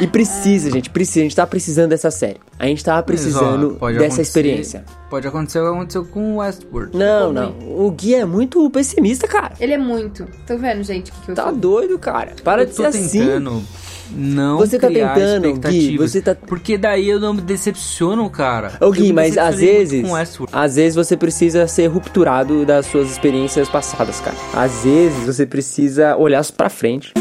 [0.00, 1.20] E precisa, gente, precisa.
[1.20, 2.40] A gente tá precisando dessa série.
[2.58, 4.84] A gente tá precisando Mas, ó, dessa acontecer- experiência.
[5.10, 6.96] Pode acontecer o que aconteceu com o Westworld.
[6.96, 7.54] Não, não.
[7.76, 9.52] O Gui é muito pessimista, cara.
[9.60, 10.26] Ele é muito.
[10.46, 11.52] Tô vendo, gente, o que, que eu Tá sou?
[11.56, 12.34] doido, cara.
[12.42, 13.18] Para eu de tô ser assim.
[13.20, 13.62] tentando
[14.16, 18.72] não Você tá tentando, Gui, você tá- Porque daí eu não me decepciono, cara.
[18.80, 20.04] Ô Eu Gui, mas às vezes,
[20.52, 24.36] às vezes você precisa ser rupturado das suas experiências passadas, cara.
[24.54, 27.12] Às vezes você precisa olhar pra frente.
[27.16, 27.20] I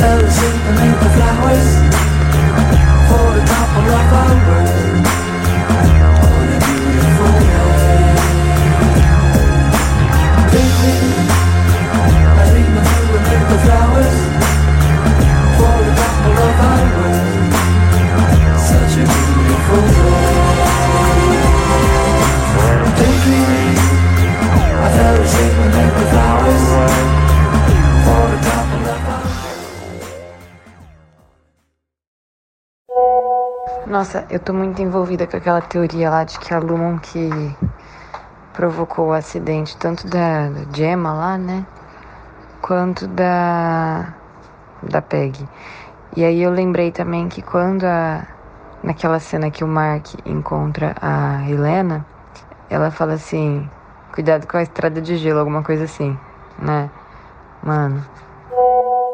[0.00, 1.87] fell asleep
[33.88, 37.30] Nossa, eu tô muito envolvida com aquela teoria lá de que a Lumon que
[38.52, 41.64] provocou o acidente, tanto da, Gemma lá, né?
[42.60, 44.12] Quanto da.
[44.82, 45.42] da Peg.
[46.14, 48.26] E aí eu lembrei também que quando a.
[48.82, 52.04] naquela cena que o Mark encontra a Helena,
[52.68, 53.70] ela fala assim:
[54.12, 56.14] cuidado com a estrada de gelo, alguma coisa assim,
[56.58, 56.90] né?
[57.62, 58.04] Mano,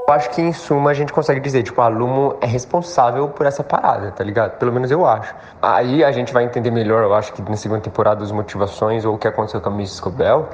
[0.06, 3.46] Eu acho que em suma a gente consegue dizer, tipo, a Lumo é responsável por
[3.46, 4.58] essa parada, tá ligado?
[4.58, 5.34] Pelo menos eu acho.
[5.62, 9.14] Aí a gente vai entender melhor, eu acho que na segunda temporada as motivações ou
[9.14, 10.46] o que aconteceu com a Miss Scobell.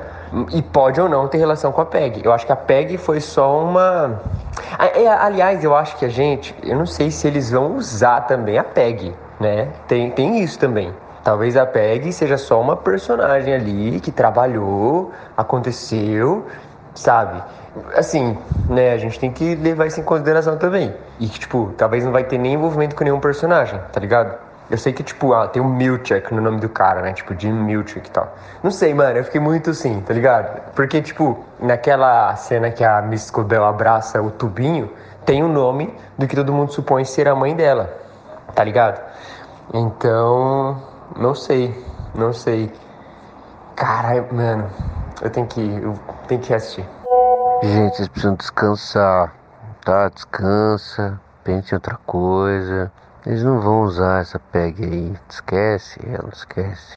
[0.52, 2.24] E pode ou não ter relação com a Peg.
[2.24, 4.20] Eu acho que a Peg foi só uma.
[4.78, 6.55] É, Aliás, eu acho que a gente.
[6.62, 9.70] Eu não sei se eles vão usar também a Peg, né?
[9.89, 10.94] Tem, tem isso também.
[11.24, 16.47] Talvez a Peg seja só uma personagem ali que trabalhou, aconteceu,
[16.94, 17.43] sabe?
[17.95, 18.37] Assim,
[18.69, 20.95] né, a gente tem que levar isso em consideração também.
[21.19, 24.37] E que, tipo, talvez não vai ter nem envolvimento com nenhum personagem, tá ligado?
[24.71, 27.13] Eu sei que, tipo, ah, tem um Milchek no nome do cara, né?
[27.13, 28.33] Tipo, Jim Milchek e tal.
[28.63, 30.61] Não sei, mano, eu fiquei muito assim, tá ligado?
[30.75, 34.91] Porque, tipo, naquela cena que a Miss Scobell abraça o tubinho,
[35.25, 37.93] tem o nome do que todo mundo supõe ser a mãe dela,
[38.55, 39.01] tá ligado?
[39.75, 40.81] Então,
[41.17, 41.75] não sei,
[42.15, 42.73] não sei.
[43.75, 44.71] Caralho, mano,
[45.21, 45.95] eu tenho que, eu
[46.29, 46.85] tenho que assistir.
[47.62, 49.35] Gente, vocês precisam descansar,
[49.85, 50.09] tá?
[50.09, 52.91] Descansa, pense em outra coisa.
[53.27, 55.15] Eles não vão usar essa peg aí.
[55.28, 56.95] Esquece ela, esquece.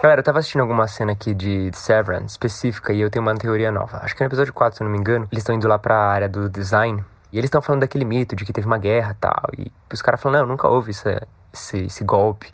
[0.00, 3.72] Galera, eu tava assistindo alguma cena aqui de Severance específica e eu tenho uma teoria
[3.72, 3.98] nova.
[4.02, 5.96] Acho que no episódio 4, se eu não me engano, eles estão indo lá pra
[5.96, 9.42] área do design e eles estão falando daquele mito de que teve uma guerra tal.
[9.58, 11.20] E os caras falam, não, nunca houve esse,
[11.52, 12.50] esse, esse golpe.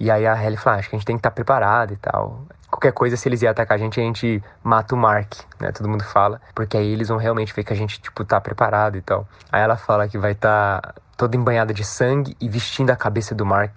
[0.00, 1.96] E aí a Ellie fala, "Ah, acho que a gente tem que estar preparado e
[1.96, 2.42] tal.
[2.72, 5.70] Qualquer coisa, se eles iam atacar a gente, a gente mata o Mark, né?
[5.72, 6.40] Todo mundo fala.
[6.54, 9.28] Porque aí eles vão realmente ver que a gente, tipo, tá preparado e tal.
[9.52, 13.44] Aí ela fala que vai estar toda embanhada de sangue e vestindo a cabeça do
[13.44, 13.76] Mark,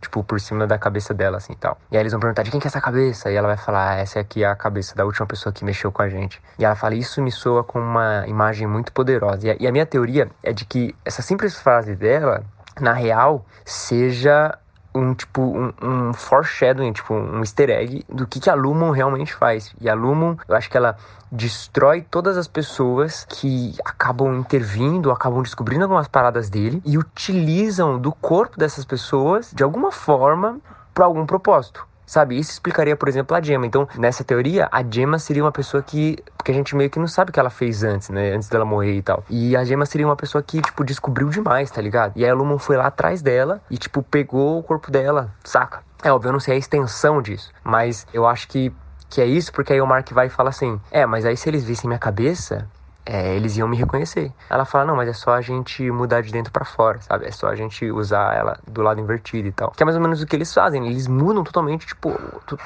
[0.00, 1.78] tipo, por cima da cabeça dela, assim, tal.
[1.90, 3.30] E aí eles vão perguntar, de quem que é essa cabeça?
[3.30, 5.92] E ela vai falar, ah, essa aqui é a cabeça da última pessoa que mexeu
[5.92, 6.42] com a gente.
[6.58, 9.56] E ela fala, isso me soa com uma imagem muito poderosa.
[9.58, 12.44] E a minha teoria é de que essa simples frase dela,
[12.80, 14.58] na real, seja
[14.94, 19.34] um tipo um, um foreshadowing, tipo um easter egg do que, que a Lumon realmente
[19.34, 19.74] faz.
[19.80, 20.96] E a Lumon, eu acho que ela
[21.30, 28.12] destrói todas as pessoas que acabam intervindo, acabam descobrindo algumas paradas dele e utilizam do
[28.12, 30.60] corpo dessas pessoas de alguma forma
[30.94, 31.86] para algum propósito.
[32.06, 33.66] Sabe, isso explicaria, por exemplo, a Gemma.
[33.66, 36.18] Então, nessa teoria, a Gemma seria uma pessoa que.
[36.36, 38.34] Porque a gente meio que não sabe o que ela fez antes, né?
[38.34, 39.24] Antes dela morrer e tal.
[39.30, 42.12] E a Gemma seria uma pessoa que, tipo, descobriu demais, tá ligado?
[42.16, 45.82] E aí a Lumon foi lá atrás dela e, tipo, pegou o corpo dela, saca?
[46.02, 47.50] É óbvio, eu não sei a extensão disso.
[47.64, 48.70] Mas eu acho que,
[49.08, 51.48] que é isso, porque aí o Mark vai e fala assim: É, mas aí se
[51.48, 52.68] eles vissem minha cabeça,
[53.06, 54.32] é, eles iam me reconhecer.
[54.48, 57.26] Ela fala, não, mas é só a gente mudar de dentro para fora, sabe?
[57.26, 59.70] É só a gente usar ela do lado invertido e tal.
[59.72, 60.86] Que é mais ou menos o que eles fazem.
[60.86, 62.10] Eles mudam totalmente, tipo,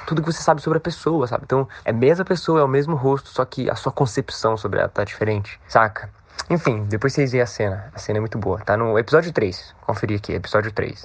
[0.07, 1.45] tudo que você sabe sobre a pessoa, sabe?
[1.45, 4.79] Então, é a mesma pessoa, é o mesmo rosto, só que a sua concepção sobre
[4.79, 6.09] ela tá diferente, saca?
[6.49, 7.91] Enfim, depois vocês veem a cena.
[7.95, 8.59] A cena é muito boa.
[8.61, 9.75] Tá no episódio 3.
[9.87, 11.03] Conferir aqui, episódio 3.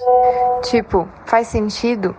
[0.62, 2.16] Tipo, faz sentido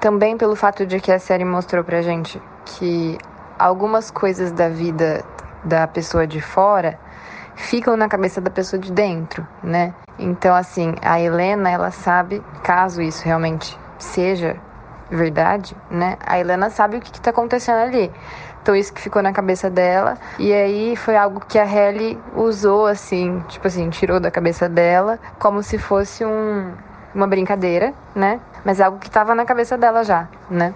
[0.00, 3.18] também pelo fato de que a série mostrou pra gente que
[3.58, 5.24] algumas coisas da vida
[5.64, 6.98] da pessoa de fora
[7.56, 9.94] ficam na cabeça da pessoa de dentro, né?
[10.18, 14.56] Então, assim, a Helena, ela sabe, caso isso realmente seja
[15.10, 16.16] verdade, né?
[16.24, 18.10] A Helena sabe o que, está acontecendo ali.
[18.62, 20.16] Então, isso que ficou na cabeça dela.
[20.38, 25.18] E aí foi algo que a Helly usou, assim, tipo assim, tirou da cabeça dela,
[25.38, 26.72] como se fosse um,
[27.14, 28.40] uma brincadeira, né?
[28.64, 30.74] Mas algo que estava na cabeça dela já, né?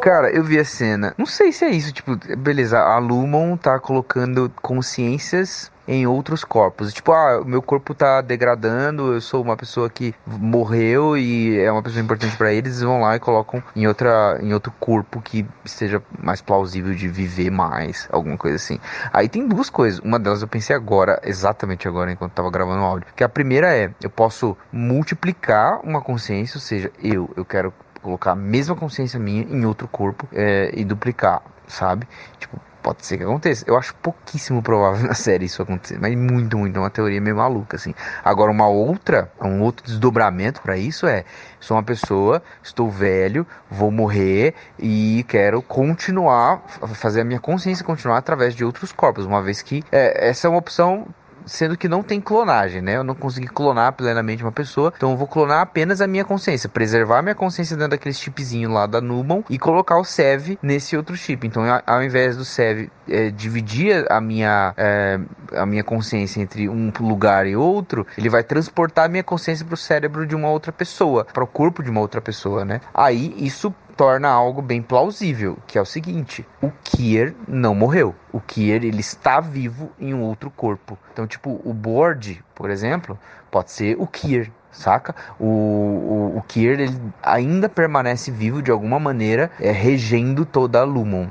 [0.00, 1.14] Cara, eu vi a cena.
[1.18, 6.92] Não sei se é isso, tipo, beleza, a Lumon tá colocando consciências em outros corpos.
[6.92, 11.82] Tipo, ah, meu corpo tá degradando, eu sou uma pessoa que morreu e é uma
[11.82, 16.02] pessoa importante para eles, vão lá e colocam em outra em outro corpo que seja
[16.22, 18.78] mais plausível de viver mais, alguma coisa assim.
[19.12, 20.00] Aí tem duas coisas.
[20.00, 23.74] Uma delas eu pensei agora, exatamente agora enquanto tava gravando o áudio, que a primeira
[23.76, 27.72] é, eu posso multiplicar uma consciência, ou seja, eu eu quero
[28.06, 32.06] colocar a mesma consciência minha em outro corpo é, e duplicar, sabe?
[32.38, 33.64] Tipo, pode ser que aconteça.
[33.66, 37.34] Eu acho pouquíssimo provável na série isso acontecer, mas muito, muito, é uma teoria meio
[37.34, 37.92] maluca, assim.
[38.24, 41.24] Agora, uma outra, um outro desdobramento para isso é:
[41.58, 46.62] sou uma pessoa, estou velho, vou morrer e quero continuar,
[46.94, 50.50] fazer a minha consciência continuar através de outros corpos, uma vez que é, essa é
[50.50, 51.08] uma opção
[51.46, 52.96] sendo que não tem clonagem, né?
[52.96, 56.68] Eu não consegui clonar plenamente uma pessoa, então eu vou clonar apenas a minha consciência,
[56.68, 61.16] preservar minha consciência dentro daquele chipzinho lá da Nubon e colocar o SEV nesse outro
[61.16, 61.46] chip.
[61.46, 65.18] Então, ao invés do SEV é, dividir a minha, é,
[65.54, 69.74] a minha consciência entre um lugar e outro, ele vai transportar a minha consciência para
[69.74, 72.80] o cérebro de uma outra pessoa, para o corpo de uma outra pessoa, né?
[72.92, 78.14] Aí isso torna algo bem plausível, que é o seguinte: o Kier não morreu.
[78.32, 80.98] O Kier ele está vivo em um outro corpo.
[81.12, 83.18] Então, tipo, o Board, por exemplo,
[83.50, 85.14] pode ser o Kier, saca?
[85.40, 90.84] O, o, o Kier ele ainda permanece vivo de alguma maneira, é, regendo toda a
[90.84, 91.28] Lumon.